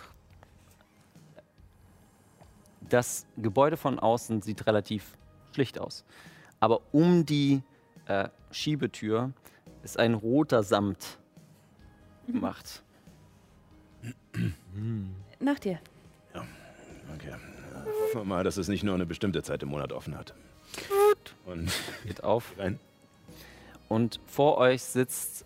[2.81, 5.17] Das Gebäude von außen sieht relativ
[5.53, 6.05] schlicht aus.
[6.59, 7.63] Aber um die
[8.05, 9.31] äh, Schiebetür
[9.81, 11.17] ist ein roter Samt
[12.27, 12.83] gemacht.
[15.39, 15.79] Nach dir.
[17.15, 17.29] Okay.
[17.29, 17.35] Äh,
[17.85, 20.33] hoffen wir mal, dass es nicht nur eine bestimmte Zeit im Monat offen hat.
[21.45, 21.71] Und
[22.05, 22.53] Geht auf.
[22.57, 22.79] rein.
[23.89, 25.45] Und vor euch sitzt,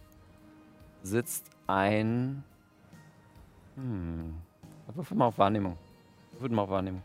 [1.04, 2.44] sitzt ein.
[3.76, 4.36] Hm.
[4.94, 5.78] Würfel mal auf Wahrnehmung.
[6.34, 7.02] Würfel mal auf Wahrnehmung.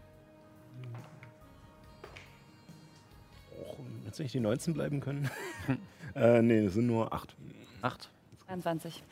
[3.60, 5.30] Och, Hättest du nicht die 19 bleiben können?
[6.14, 7.34] äh, nee, es sind nur 8.
[7.82, 8.10] Acht.
[8.46, 9.02] 23.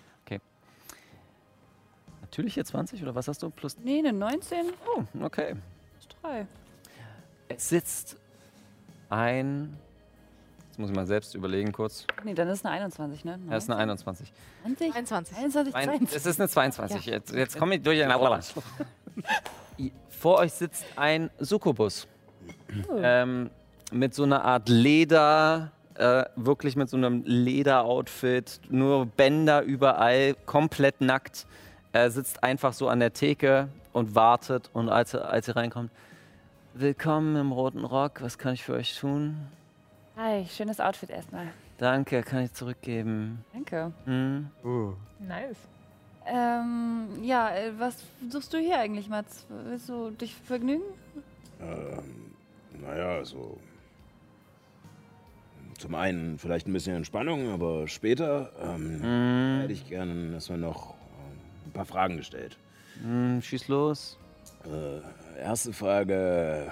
[2.30, 3.50] Natürliche 20 oder was hast du?
[3.50, 3.76] Plus.
[3.82, 4.58] Nee, eine 19.
[4.96, 5.56] Oh, okay.
[5.94, 6.46] Plus 3.
[7.48, 8.16] Es sitzt
[9.08, 9.76] ein.
[10.68, 12.06] Jetzt muss ich mal selbst überlegen kurz.
[12.22, 13.40] Nee, dann ist es eine 21, ne?
[13.50, 14.32] Er ist eine 21.
[14.62, 15.36] 20, 21.
[15.36, 16.16] 21, Ein, 22.
[16.16, 17.06] es ist eine 22.
[17.06, 17.98] Jetzt, jetzt komme ich durch.
[19.80, 22.06] I- Vor euch sitzt ein Succubus.
[22.96, 23.50] Ähm,
[23.90, 31.00] mit so einer Art Leder, äh, wirklich mit so einem Lederoutfit, nur Bänder überall, komplett
[31.00, 31.44] nackt.
[31.92, 34.70] Er sitzt einfach so an der Theke und wartet.
[34.72, 35.90] Und als er, als er reinkommt,
[36.74, 39.36] willkommen im roten Rock, was kann ich für euch tun?
[40.16, 41.48] Hi, schönes Outfit erstmal.
[41.78, 43.44] Danke, kann ich zurückgeben.
[43.52, 43.92] Danke.
[44.04, 44.50] Hm?
[44.62, 44.92] Uh.
[45.18, 45.56] Nice.
[46.26, 49.46] Ähm, ja, äh, was suchst du hier eigentlich, Mats?
[49.48, 50.84] Willst du dich vergnügen?
[51.60, 52.34] Ähm,
[52.80, 53.58] naja, so.
[55.78, 60.60] Zum einen vielleicht ein bisschen Entspannung, aber später ähm, Hm, hätte ich gerne, dass man
[60.60, 60.99] noch
[61.70, 62.56] ein paar Fragen gestellt.
[63.02, 64.18] hm, schieß los.
[64.64, 66.66] Äh, erste Frage.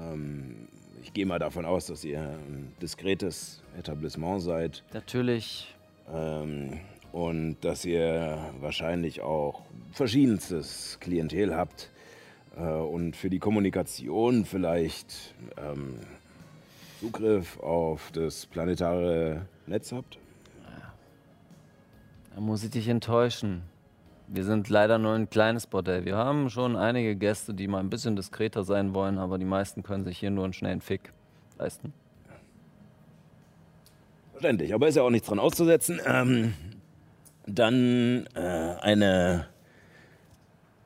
[0.00, 0.68] Ähm,
[1.02, 5.74] ich gehe mal davon aus, dass ihr ein diskretes Etablissement seid Natürlich.
[6.12, 6.80] ähm,
[7.12, 9.62] und dass ihr wahrscheinlich auch
[9.92, 11.90] verschiedenstes Klientel habt
[12.56, 15.96] äh, und für die Kommunikation vielleicht ähm,
[17.00, 20.18] Zugriff auf das planetare Netz habt.
[22.34, 23.62] Da muss ich dich enttäuschen.
[24.28, 26.04] Wir sind leider nur ein kleines Bordell.
[26.04, 29.82] Wir haben schon einige Gäste, die mal ein bisschen diskreter sein wollen, aber die meisten
[29.82, 31.12] können sich hier nur einen schnellen Fick
[31.58, 31.92] leisten.
[34.32, 36.00] Verständlich, aber ist ja auch nichts dran auszusetzen.
[36.06, 36.54] Ähm,
[37.46, 38.40] dann äh,
[38.80, 39.46] eine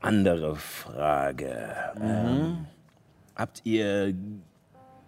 [0.00, 1.68] andere Frage.
[2.00, 2.66] Ähm,
[3.34, 4.14] habt ihr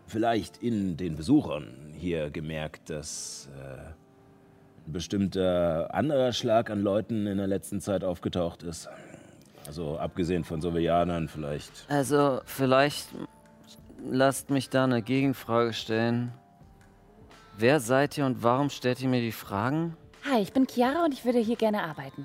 [0.06, 3.92] vielleicht in den Besuchern hier gemerkt, dass äh,
[4.88, 8.88] ein bestimmter anderer Schlag an Leuten in der letzten Zeit aufgetaucht ist?
[9.66, 11.84] Also abgesehen von Sovianern vielleicht.
[11.88, 13.08] Also, vielleicht
[14.10, 16.32] lasst mich da eine Gegenfrage stellen.
[17.58, 19.96] Wer seid ihr und warum stellt ihr mir die Fragen?
[20.30, 22.24] Hi, ich bin Chiara und ich würde hier gerne arbeiten.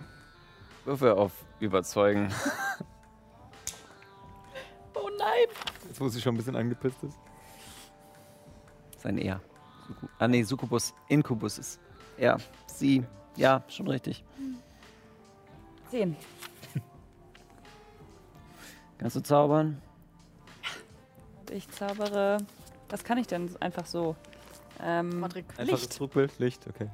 [0.85, 2.31] Würfel auf Überzeugen.
[4.95, 5.47] Oh nein.
[5.87, 7.17] Jetzt, wo sie schon ein bisschen angepisst ist.
[8.99, 9.41] Sein Er.
[9.87, 10.93] Suku ah, nee, Succubus.
[11.09, 11.79] Inkubus ist
[12.17, 12.37] er.
[12.67, 13.03] Sie.
[13.35, 14.23] Ja, schon richtig.
[15.91, 16.15] 10.
[18.97, 19.81] Kannst du zaubern?
[21.51, 22.37] Ich zaubere.
[22.89, 24.15] Was kann ich denn einfach so?
[24.81, 25.45] Ähm, Patrick.
[25.57, 25.89] Einfach Licht.
[25.89, 26.89] das Zurückbild, Licht, okay.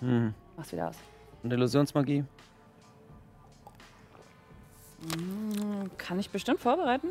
[0.00, 0.34] Hm.
[0.56, 0.96] Mach's wieder aus.
[1.42, 2.24] Und Illusionsmagie?
[5.14, 7.08] Hm, Kann ich bestimmt vorbereiten?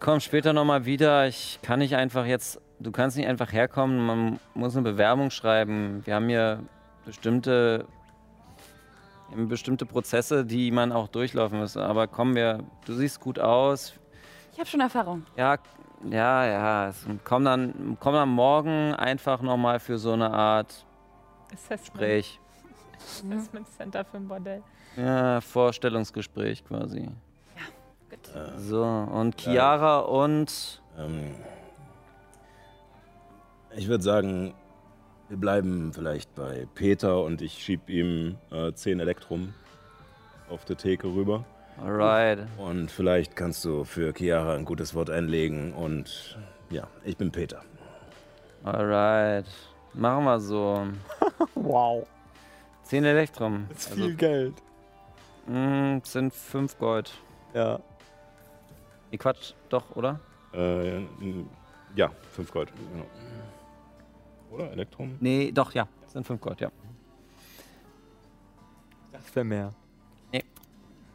[0.04, 1.28] Komm später nochmal wieder.
[1.28, 2.60] Ich kann nicht einfach jetzt.
[2.80, 4.04] Du kannst nicht einfach herkommen.
[4.04, 6.02] Man muss eine Bewerbung schreiben.
[6.06, 6.64] Wir haben hier
[7.06, 7.86] bestimmte.
[9.36, 11.78] bestimmte Prozesse, die man auch durchlaufen muss.
[11.78, 12.64] Aber komm, wir.
[12.86, 13.94] Du siehst gut aus.
[14.54, 15.24] Ich habe schon Erfahrung.
[15.38, 15.60] Ja,
[16.10, 16.92] ja, ja.
[17.24, 20.84] Komm dann, komm dann morgen einfach nochmal für so eine Art
[21.54, 22.40] Assessment, Gespräch.
[22.98, 24.64] Assessment Center für ein Bordell.
[24.98, 27.08] Ja, Vorstellungsgespräch quasi.
[28.12, 28.20] Gut.
[28.58, 30.82] So, und Chiara und.
[31.00, 31.34] Ähm,
[33.76, 34.54] ich würde sagen,
[35.30, 39.54] wir bleiben vielleicht bei Peter und ich schieb ihm äh, 10 Elektrum
[40.50, 41.46] auf der Theke rüber.
[41.82, 42.40] Alright.
[42.58, 46.38] Und vielleicht kannst du für Chiara ein gutes Wort einlegen und
[46.70, 47.64] ja, ich bin Peter.
[48.64, 49.46] Alright.
[49.94, 50.86] Machen wir so.
[51.56, 52.06] Wow.
[52.84, 53.68] 10 Elektrum.
[53.70, 54.54] Das ist Also, viel Geld.
[55.48, 57.12] mh, sind 5 Gold.
[57.54, 57.80] Ja.
[59.12, 60.20] Nee, Quatsch, doch, oder?
[60.54, 61.02] Äh,
[61.96, 62.72] ja, 5 Gold.
[62.94, 63.06] Genau.
[64.52, 65.18] Oder Elektrum?
[65.20, 65.88] Nee, doch, ja.
[66.08, 66.72] Sind 5 Gold, ja.
[69.12, 69.74] Das wäre mehr.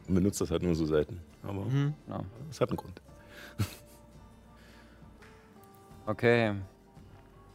[0.09, 1.19] Man benutzt das halt nur so selten.
[1.43, 1.93] Aber Mhm.
[2.05, 2.23] Genau.
[2.49, 3.01] es hat einen Grund.
[6.05, 6.55] Okay.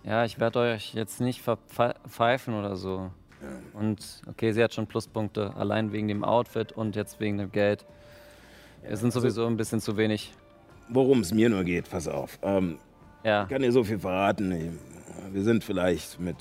[0.04, 3.10] Ja, ich werde euch jetzt nicht verpfeifen oder so.
[3.72, 7.86] Und okay, sie hat schon Pluspunkte, allein wegen dem Outfit und jetzt wegen dem Geld.
[8.86, 10.32] Wir sind sowieso ein bisschen zu wenig.
[10.88, 12.38] Worum es mir nur geht, pass auf.
[12.42, 12.78] Ähm,
[13.24, 14.78] Ja, ich kann dir so viel verraten.
[15.32, 16.36] Wir sind vielleicht mit,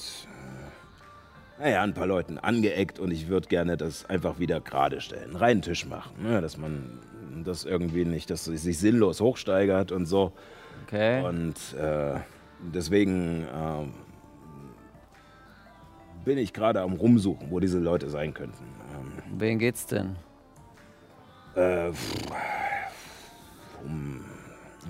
[1.60, 5.36] äh, naja, ein paar Leuten angeeckt und ich würde gerne das einfach wieder gerade stellen.
[5.36, 6.12] Reinen Tisch machen.
[6.24, 6.42] Ne?
[6.42, 7.00] Dass man
[7.46, 10.34] das irgendwie nicht, dass es sich sinnlos hochsteigert und so.
[10.88, 11.24] okay.
[11.24, 12.16] Und äh,
[12.74, 13.86] deswegen äh,
[16.26, 18.64] bin ich gerade am Rumsuchen, wo diese Leute sein könnten.
[18.94, 20.16] Ähm, Wen geht's denn?
[21.56, 21.92] Äh,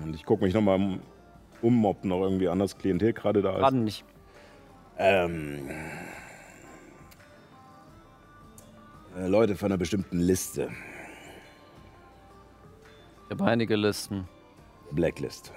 [0.02, 1.00] und ich gucke mich nochmal um,
[1.60, 3.58] um, ob noch irgendwie anderes Klientel gerade da ist.
[3.58, 4.04] Gerade nicht.
[4.98, 5.70] Ähm,
[9.16, 10.70] äh, Leute von einer bestimmten Liste.
[13.24, 14.28] Ich habe einige Listen.
[14.90, 15.52] Blacklist.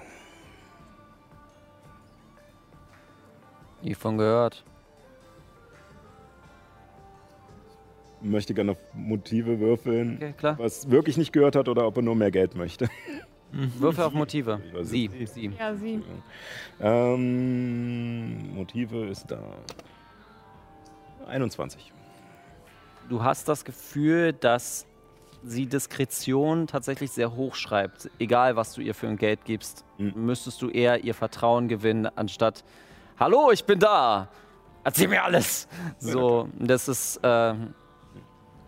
[3.82, 4.64] Nie von gehört.
[8.30, 10.58] Möchte gerne auf Motive würfeln, Okay, klar.
[10.58, 12.88] was wirklich nicht gehört hat oder ob er nur mehr Geld möchte.
[13.52, 14.60] Würfel auf Motive.
[14.72, 15.52] Weiß Sie, sie.
[15.58, 16.02] Ja, sie.
[16.80, 19.38] Ähm, Motive ist da.
[21.28, 21.92] 21.
[23.08, 24.86] Du hast das Gefühl, dass
[25.44, 28.10] sie Diskretion tatsächlich sehr hoch schreibt.
[28.18, 30.26] Egal, was du ihr für ein Geld gibst, Mhm.
[30.26, 32.64] müsstest du eher ihr Vertrauen gewinnen, anstatt
[33.18, 34.28] Hallo, ich bin da.
[34.84, 35.68] Erzähl mir alles.
[35.98, 37.54] So, das ist, äh,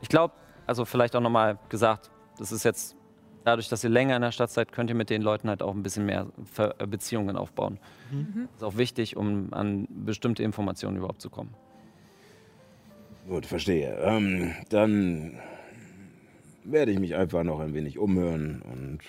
[0.01, 0.35] ich glaube,
[0.67, 2.97] also vielleicht auch nochmal gesagt, das ist jetzt
[3.45, 5.75] dadurch, dass ihr länger in der Stadt seid, könnt ihr mit den Leuten halt auch
[5.75, 6.27] ein bisschen mehr
[6.59, 7.79] äh, Beziehungen aufbauen.
[8.55, 11.55] Ist auch wichtig, um an bestimmte Informationen überhaupt zu kommen.
[13.29, 13.97] Gut, verstehe.
[14.03, 15.39] Ähm, dann
[16.65, 19.01] werde ich mich einfach noch ein wenig umhören und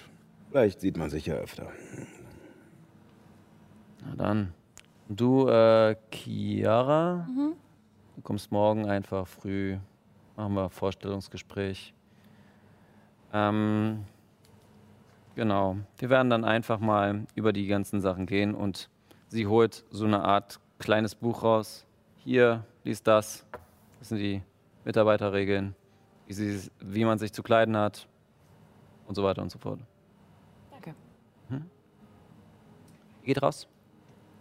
[0.50, 1.72] vielleicht sieht man sich ja öfter.
[4.06, 4.54] Na dann.
[5.10, 7.28] Du, äh, Chiara,
[8.16, 9.78] du kommst morgen einfach früh.
[10.40, 11.94] Machen wir Vorstellungsgespräch.
[13.34, 14.06] Ähm,
[15.36, 15.76] genau.
[15.98, 18.90] Wir werden dann einfach mal über die ganzen Sachen gehen und
[19.28, 21.86] sie holt so eine Art kleines Buch raus.
[22.24, 23.46] Hier, lies das.
[24.00, 24.42] Das sind die
[24.86, 25.76] Mitarbeiterregeln,
[26.28, 28.08] wie, sie, wie man sich zu kleiden hat
[29.08, 29.82] und so weiter und so fort.
[30.72, 30.96] Danke.
[33.24, 33.68] Geht raus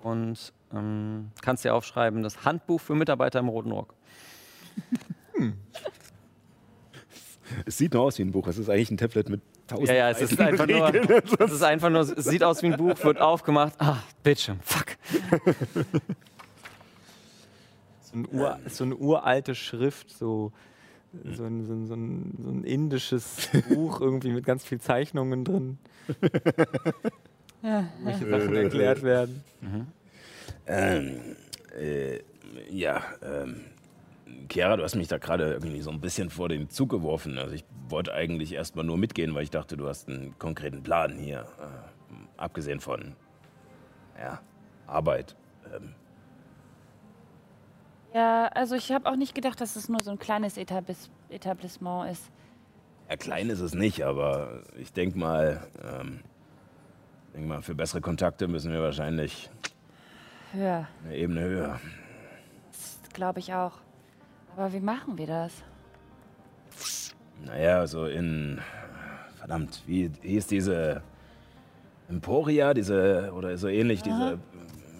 [0.05, 3.97] und ähm, kannst dir aufschreiben, das Handbuch für Mitarbeiter im roten Rock.
[7.67, 8.47] Es sieht nur aus wie ein Buch.
[8.47, 10.94] Es ist eigentlich ein Tablet mit tausend Ja, ja, es ist einfach nur,
[11.41, 13.75] es ist einfach nur, es sieht aus wie ein Buch, wird aufgemacht.
[13.78, 14.97] Ah, Bildschirm, fuck.
[18.00, 20.52] So, ein Ur, so eine uralte Schrift, so,
[21.25, 25.44] so, ein, so, ein, so, ein, so ein indisches Buch irgendwie mit ganz viel Zeichnungen
[25.44, 25.78] drin.
[27.60, 29.42] Welche Sachen erklärt werden.
[30.67, 31.36] Ähm,
[31.78, 32.20] äh,
[32.70, 33.65] ja, ähm,
[34.51, 37.39] Chiara, du hast mich da gerade irgendwie so ein bisschen vor den Zug geworfen.
[37.39, 41.19] Also ich wollte eigentlich erstmal nur mitgehen, weil ich dachte, du hast einen konkreten Plan
[41.19, 41.41] hier.
[41.61, 41.99] Äh,
[42.39, 43.15] abgesehen von,
[44.19, 44.41] ja,
[44.87, 45.37] Arbeit.
[45.75, 45.95] Ähm,
[48.15, 52.11] Ja, also ich habe auch nicht gedacht, dass es nur so ein kleines Etablis Etablissement
[52.11, 52.31] ist.
[53.11, 56.21] ja, klein ist es nicht, aber ich denke mal, ähm,
[57.35, 59.51] denk mal, für bessere Kontakte müssen wir wahrscheinlich
[60.53, 61.81] Höher, eine Ebene höher.
[62.71, 63.73] das glaube ich auch.
[64.59, 65.62] Aber wie machen wir das?
[67.47, 68.61] Naja, so in.
[69.37, 71.01] Verdammt, wie hieß diese
[72.09, 74.41] Emporia, diese, oder so ähnlich, diese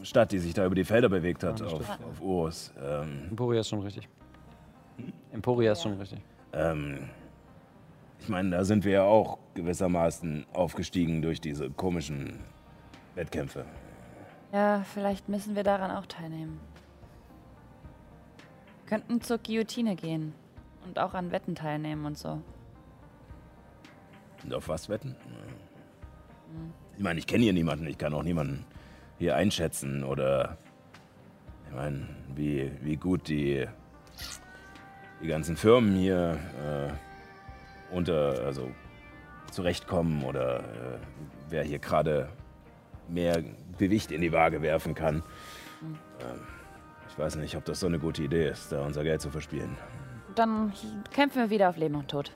[0.05, 2.73] Stadt, die sich da über die Felder bewegt hat auf, auf Urus.
[2.81, 4.09] Ähm, Emporia ist schon richtig.
[5.33, 6.20] Emporia ist schon richtig.
[6.53, 7.11] ähm,
[8.20, 12.39] ich meine, da sind wir ja auch gewissermaßen aufgestiegen durch diese komischen
[13.17, 13.65] Wettkämpfe.
[14.53, 16.61] Ja, vielleicht müssen wir daran auch teilnehmen.
[18.89, 20.33] Wir könnten zur Guillotine gehen
[20.86, 22.41] und auch an Wetten teilnehmen und so.
[24.42, 25.15] Und auf was wetten?
[26.97, 28.65] Ich meine, ich kenne hier niemanden, ich kann auch niemanden
[29.18, 30.57] hier einschätzen oder.
[31.68, 33.67] Ich meine, wie, wie gut die,
[35.23, 38.70] die ganzen Firmen hier äh, unter, also
[39.52, 40.99] zurechtkommen oder äh,
[41.50, 42.31] wer hier gerade
[43.07, 43.44] mehr
[43.76, 45.23] Gewicht in die Waage werfen kann.
[46.23, 46.41] Ähm,
[47.19, 49.77] ich weiß nicht, ob das so eine gute Idee ist, da unser Geld zu verspielen.
[50.37, 50.73] Dann
[51.13, 52.31] kämpfen wir wieder auf Leben und Tod.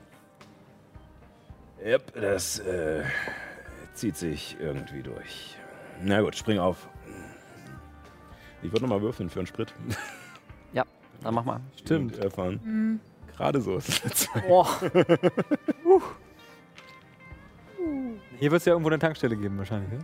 [1.81, 3.03] Yep, das äh,
[3.93, 5.55] zieht sich irgendwie durch.
[6.01, 6.89] Na gut, spring auf.
[8.61, 9.73] Ich würde nochmal würfeln für einen Sprit.
[10.73, 10.83] Ja,
[11.21, 11.61] dann mach mal.
[11.77, 12.17] Stimmt.
[12.17, 12.99] Erfahren.
[13.37, 14.27] Gerade so ist es.
[14.45, 14.67] Boah.
[18.37, 19.99] Hier wird es ja irgendwo eine Tankstelle geben wahrscheinlich, ne?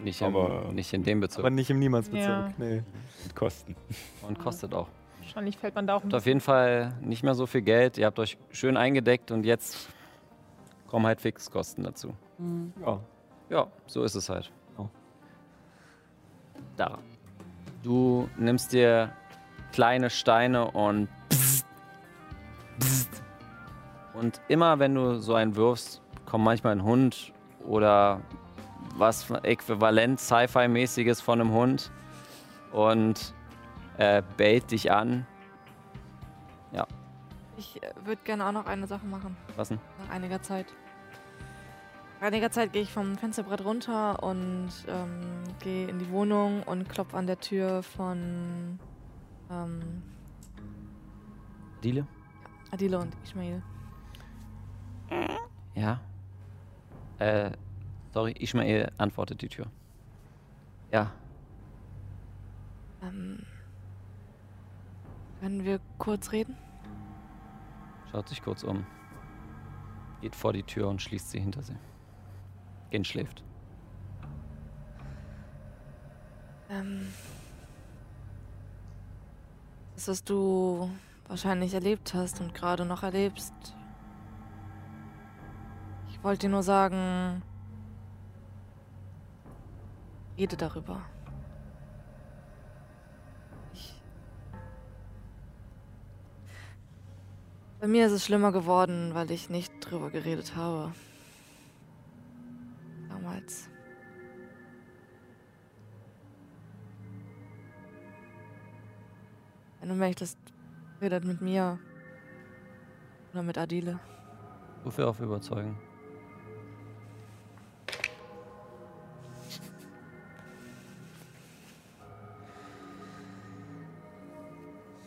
[0.00, 1.40] Nicht, im, Aber- nicht in dem Bezirk.
[1.40, 2.28] aber nicht im Niemandsbezirk.
[2.28, 2.52] Ja.
[2.58, 2.82] Nee.
[3.24, 3.76] Mit Kosten.
[4.26, 4.88] Und kostet auch.
[5.20, 7.96] Wahrscheinlich fällt man da auch ein Habt auf jeden Fall nicht mehr so viel Geld.
[7.98, 9.88] Ihr habt euch schön eingedeckt und jetzt
[10.88, 12.14] kommen halt Fixkosten dazu.
[12.84, 13.00] Ja.
[13.48, 14.50] Ja, so ist es halt.
[14.76, 14.88] Oh.
[16.76, 16.98] Da.
[17.82, 19.12] Du nimmst dir
[19.72, 21.66] kleine Steine und psst,
[22.78, 23.22] psst.
[24.14, 27.32] und immer wenn du so einen wirfst, kommt manchmal ein Hund
[27.66, 28.20] oder
[28.96, 31.90] was äquivalent Sci-Fi-mäßiges von einem Hund
[32.72, 33.34] und
[33.98, 35.26] äh, bellt dich an.
[37.62, 39.78] Ich äh, würde gerne auch noch eine Sache machen, Was denn?
[40.00, 40.66] nach einiger Zeit.
[42.20, 46.88] Nach einiger Zeit gehe ich vom Fensterbrett runter und ähm, gehe in die Wohnung und
[46.88, 48.80] klopfe an der Tür von
[49.50, 50.02] ähm,
[51.82, 52.06] Diele?
[52.70, 53.62] Adile und Ismail.
[55.74, 56.00] Ja.
[57.18, 57.50] Äh,
[58.12, 59.66] sorry, Ishmael antwortet die Tür.
[60.92, 61.10] Ja,
[63.02, 63.44] Ähm,
[65.40, 66.56] können wir kurz reden?
[68.10, 68.86] schaut sich kurz um.
[70.20, 71.74] Geht vor die Tür und schließt sie hinter sie.
[72.90, 73.42] Gen schläft.
[76.70, 77.08] Ähm,
[79.94, 80.90] das, was du
[81.26, 83.54] wahrscheinlich erlebt hast und gerade noch erlebst.
[86.10, 87.42] Ich wollte dir nur sagen,
[90.36, 91.02] rede darüber.
[93.72, 94.02] Ich
[97.80, 100.92] Bei mir ist es schlimmer geworden, weil ich nicht drüber geredet habe.
[103.08, 103.68] Damals.
[109.80, 110.38] Wenn du möchtest,
[111.00, 111.80] redet mit mir.
[113.32, 113.98] Oder mit Adile.
[114.84, 115.76] Wofür auf überzeugen?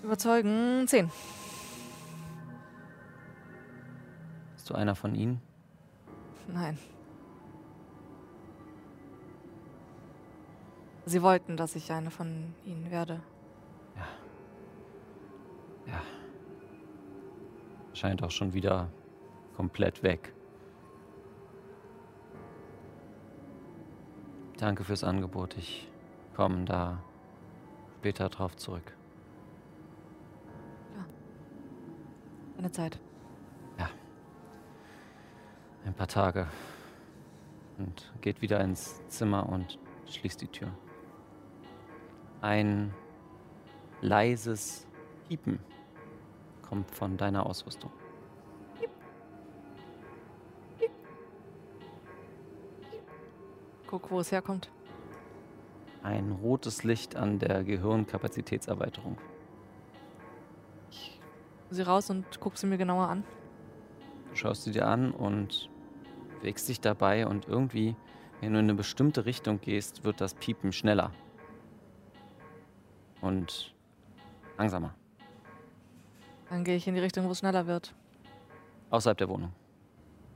[0.05, 0.87] Überzeugen.
[0.87, 1.09] Zehn.
[4.53, 5.41] Bist du einer von ihnen?
[6.47, 6.77] Nein.
[11.07, 13.19] Sie wollten, dass ich eine von ihnen werde.
[15.87, 16.01] Ja.
[17.93, 18.89] Scheint auch schon wieder
[19.55, 20.33] komplett weg.
[24.57, 25.57] Danke fürs Angebot.
[25.57, 25.89] Ich
[26.35, 27.01] komme da
[27.97, 28.95] später drauf zurück.
[32.57, 32.99] Eine Zeit.
[35.85, 36.47] Ein paar Tage.
[37.77, 39.77] Und geht wieder ins Zimmer und
[40.07, 40.69] schließt die Tür.
[42.41, 42.91] Ein
[44.01, 44.87] leises
[45.27, 45.59] Piepen
[46.67, 47.91] kommt von deiner Ausrüstung.
[53.85, 54.71] Guck, wo es herkommt.
[56.01, 59.17] Ein rotes Licht an der Gehirnkapazitätserweiterung.
[61.69, 63.23] Sie raus und guck sie mir genauer an.
[64.29, 65.69] Du schaust sie dir an und
[66.39, 67.95] bewegst dich dabei und irgendwie,
[68.41, 71.11] wenn du in eine bestimmte Richtung gehst, wird das Piepen schneller.
[73.21, 73.73] Und
[74.57, 74.93] langsamer.
[76.49, 77.93] Dann gehe ich in die Richtung, wo es schneller wird.
[78.91, 79.51] Außerhalb der Wohnung.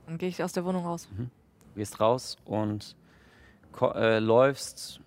[0.06, 1.08] Dann gehe ich aus der Wohnung raus.
[1.16, 1.28] Du
[1.76, 2.96] gehst raus und
[3.80, 5.00] äh, läufst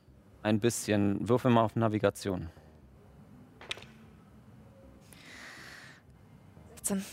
[0.43, 1.27] ein bisschen.
[1.27, 2.49] Würfel mal auf Navigation.
[6.83, 7.05] 16.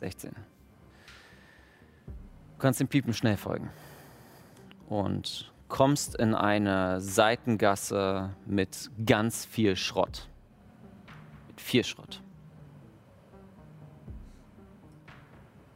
[0.00, 0.30] 16.
[0.30, 3.68] Du kannst dem Piepen schnell folgen.
[4.88, 10.26] Und kommst in eine Seitengasse mit ganz viel Schrott.
[11.48, 12.22] Mit viel Schrott.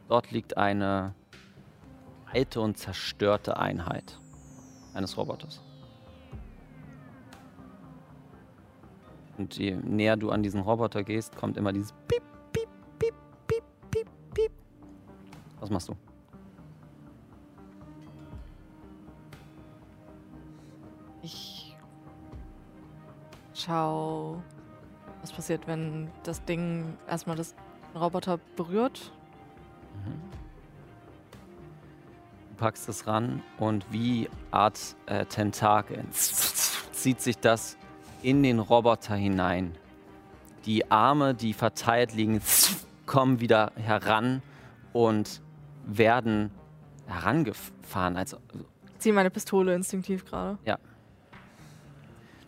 [0.09, 1.13] Dort liegt eine
[2.31, 4.19] alte und zerstörte Einheit
[4.95, 5.61] eines Roboters.
[9.37, 13.15] Und je näher du an diesen Roboter gehst, kommt immer dieses Piep, Piep, Piep,
[13.47, 14.51] Piep, Piep, Piep.
[15.59, 15.95] Was machst du?
[21.23, 21.75] Ich
[23.53, 24.41] schau,
[25.21, 27.55] was passiert, wenn das Ding erstmal das
[27.95, 29.11] Roboter berührt.
[32.49, 37.77] Du packst es ran und wie Art äh, Tentakel zieht sich das
[38.23, 39.75] in den Roboter hinein.
[40.65, 42.41] Die Arme, die verteilt liegen,
[43.05, 44.41] kommen wieder heran
[44.93, 45.41] und
[45.85, 46.51] werden
[47.07, 48.15] herangefahren.
[48.17, 48.37] Also,
[48.93, 50.57] Ich ziehe meine Pistole instinktiv gerade.
[50.65, 50.77] ja.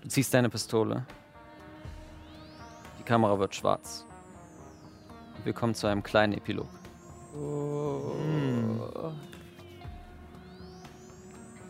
[0.02, 1.04] Du ziehst deine Pistole.
[3.00, 4.06] Die Kamera wird schwarz.
[5.44, 6.68] Wir kommen zu einem kleinen Epilog.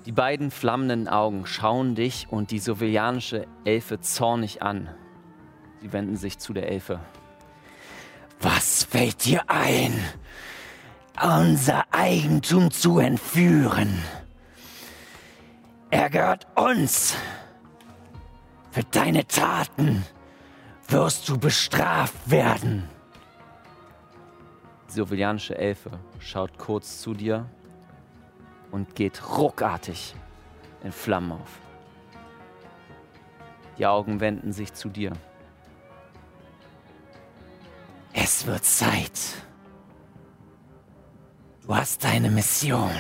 [0.06, 4.88] Die beiden flammenden Augen schauen dich und die sovilianische Elfe zornig an.
[5.82, 7.00] Sie wenden sich zu der Elfe.
[8.40, 9.94] Was fällt dir ein,
[11.20, 13.98] unser Eigentum zu entführen?
[15.90, 17.16] Er gehört uns.
[18.70, 20.06] Für deine Taten
[20.88, 22.88] wirst du bestraft werden.
[24.90, 27.50] Die sovilianische Elfe schaut kurz zu dir
[28.76, 30.14] und geht ruckartig
[30.84, 31.62] in Flammen auf.
[33.78, 35.14] Die Augen wenden sich zu dir.
[38.12, 39.18] Es wird Zeit.
[41.62, 42.92] Du hast deine Mission.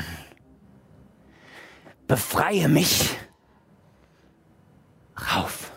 [2.07, 3.17] Befreie mich.
[5.19, 5.73] Rauf.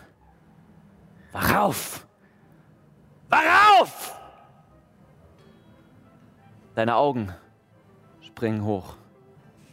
[1.33, 2.07] Rauf.
[3.29, 4.17] Rauf!
[6.73, 7.33] Deine Augen
[8.21, 8.98] springen hoch.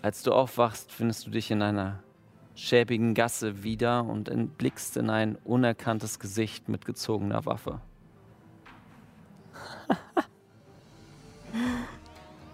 [0.02, 2.00] Als du aufwachst, findest du dich in einer
[2.55, 7.81] schäbigen Gasse wieder und blickst in ein unerkanntes Gesicht mit gezogener Waffe.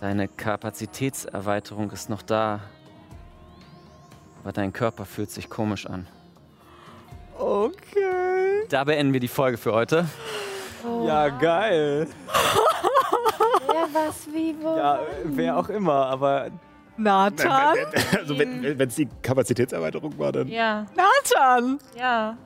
[0.01, 2.61] Deine Kapazitätserweiterung ist noch da,
[4.43, 6.09] aber dein Körper fühlt sich komisch an.
[7.39, 8.67] Okay.
[8.69, 10.07] Da beenden wir die Folge für heute.
[11.07, 12.09] Ja, geil.
[13.67, 14.77] Wer was wie wo?
[14.77, 16.51] Ja, wer auch immer, aber
[17.03, 17.77] Nathan?
[18.19, 20.49] Also wenn es die Kapazitätserweiterung war, dann...
[20.49, 21.79] Ja, Nathan!
[21.99, 22.37] ja.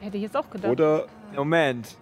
[0.00, 0.70] Hätte ich jetzt auch gedacht.
[0.70, 1.06] Oder...
[1.34, 1.96] Moment.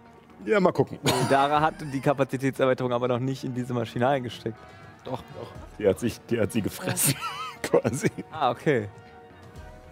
[0.44, 0.99] Ja, mal gucken.
[1.31, 4.58] Dara hat die Kapazitätserweiterung aber noch nicht in diese Maschine eingesteckt.
[5.05, 5.23] Doch.
[5.78, 7.15] Die hat, sich, die hat sie gefressen,
[7.62, 8.10] quasi.
[8.31, 8.89] Ah, okay.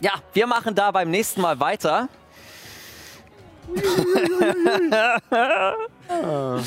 [0.00, 2.08] Ja, wir machen da beim nächsten Mal weiter.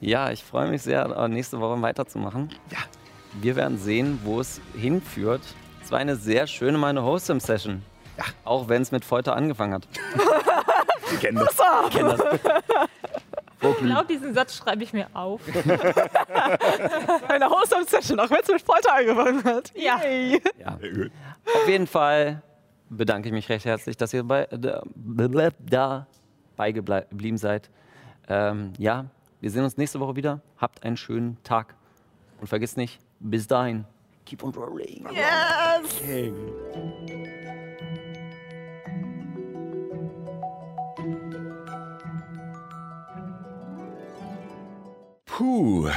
[0.00, 2.50] ja, ich freue mich sehr, nächste Woche weiterzumachen.
[2.70, 2.78] Ja.
[3.40, 5.42] Wir werden sehen, wo es hinführt.
[5.82, 7.82] Es war eine sehr schöne meine Hostem-Session.
[8.16, 8.24] Ja.
[8.44, 9.86] Auch wenn es mit Folter angefangen hat.
[11.10, 11.56] Wir kennen das.
[11.88, 12.20] Ich kenn das.
[13.60, 15.40] Ich glaube, diesen Satz schreibe ich mir auf.
[17.28, 19.72] Eine Host-Session, auch wenn es mit Folter angefangen hat.
[19.74, 20.00] Ja.
[20.58, 20.78] Ja.
[21.54, 22.42] Auf jeden Fall
[22.88, 24.82] bedanke ich mich recht herzlich, dass ihr bei, da,
[26.56, 27.70] dabei geblieben seid.
[28.28, 29.06] Ähm, ja,
[29.40, 30.40] wir sehen uns nächste Woche wieder.
[30.58, 31.74] Habt einen schönen Tag.
[32.40, 33.84] Und vergisst nicht, bis dahin,
[34.24, 35.06] keep on rolling.
[35.12, 36.00] Yes!
[45.24, 45.88] Puh,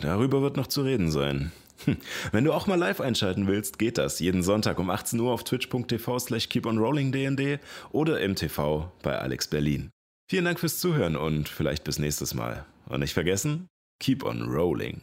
[0.00, 1.52] darüber wird noch zu reden sein.
[1.84, 1.96] Hm,
[2.32, 5.44] Wenn du auch mal live einschalten willst, geht das jeden Sonntag um 18 Uhr auf
[5.44, 7.60] twitch.tv slash keeponrollingdnd
[7.92, 9.90] oder im TV bei Alex Berlin.
[10.28, 12.64] Vielen Dank fürs Zuhören und vielleicht bis nächstes Mal.
[12.88, 13.66] Und nicht vergessen,
[14.00, 15.02] keep on rolling.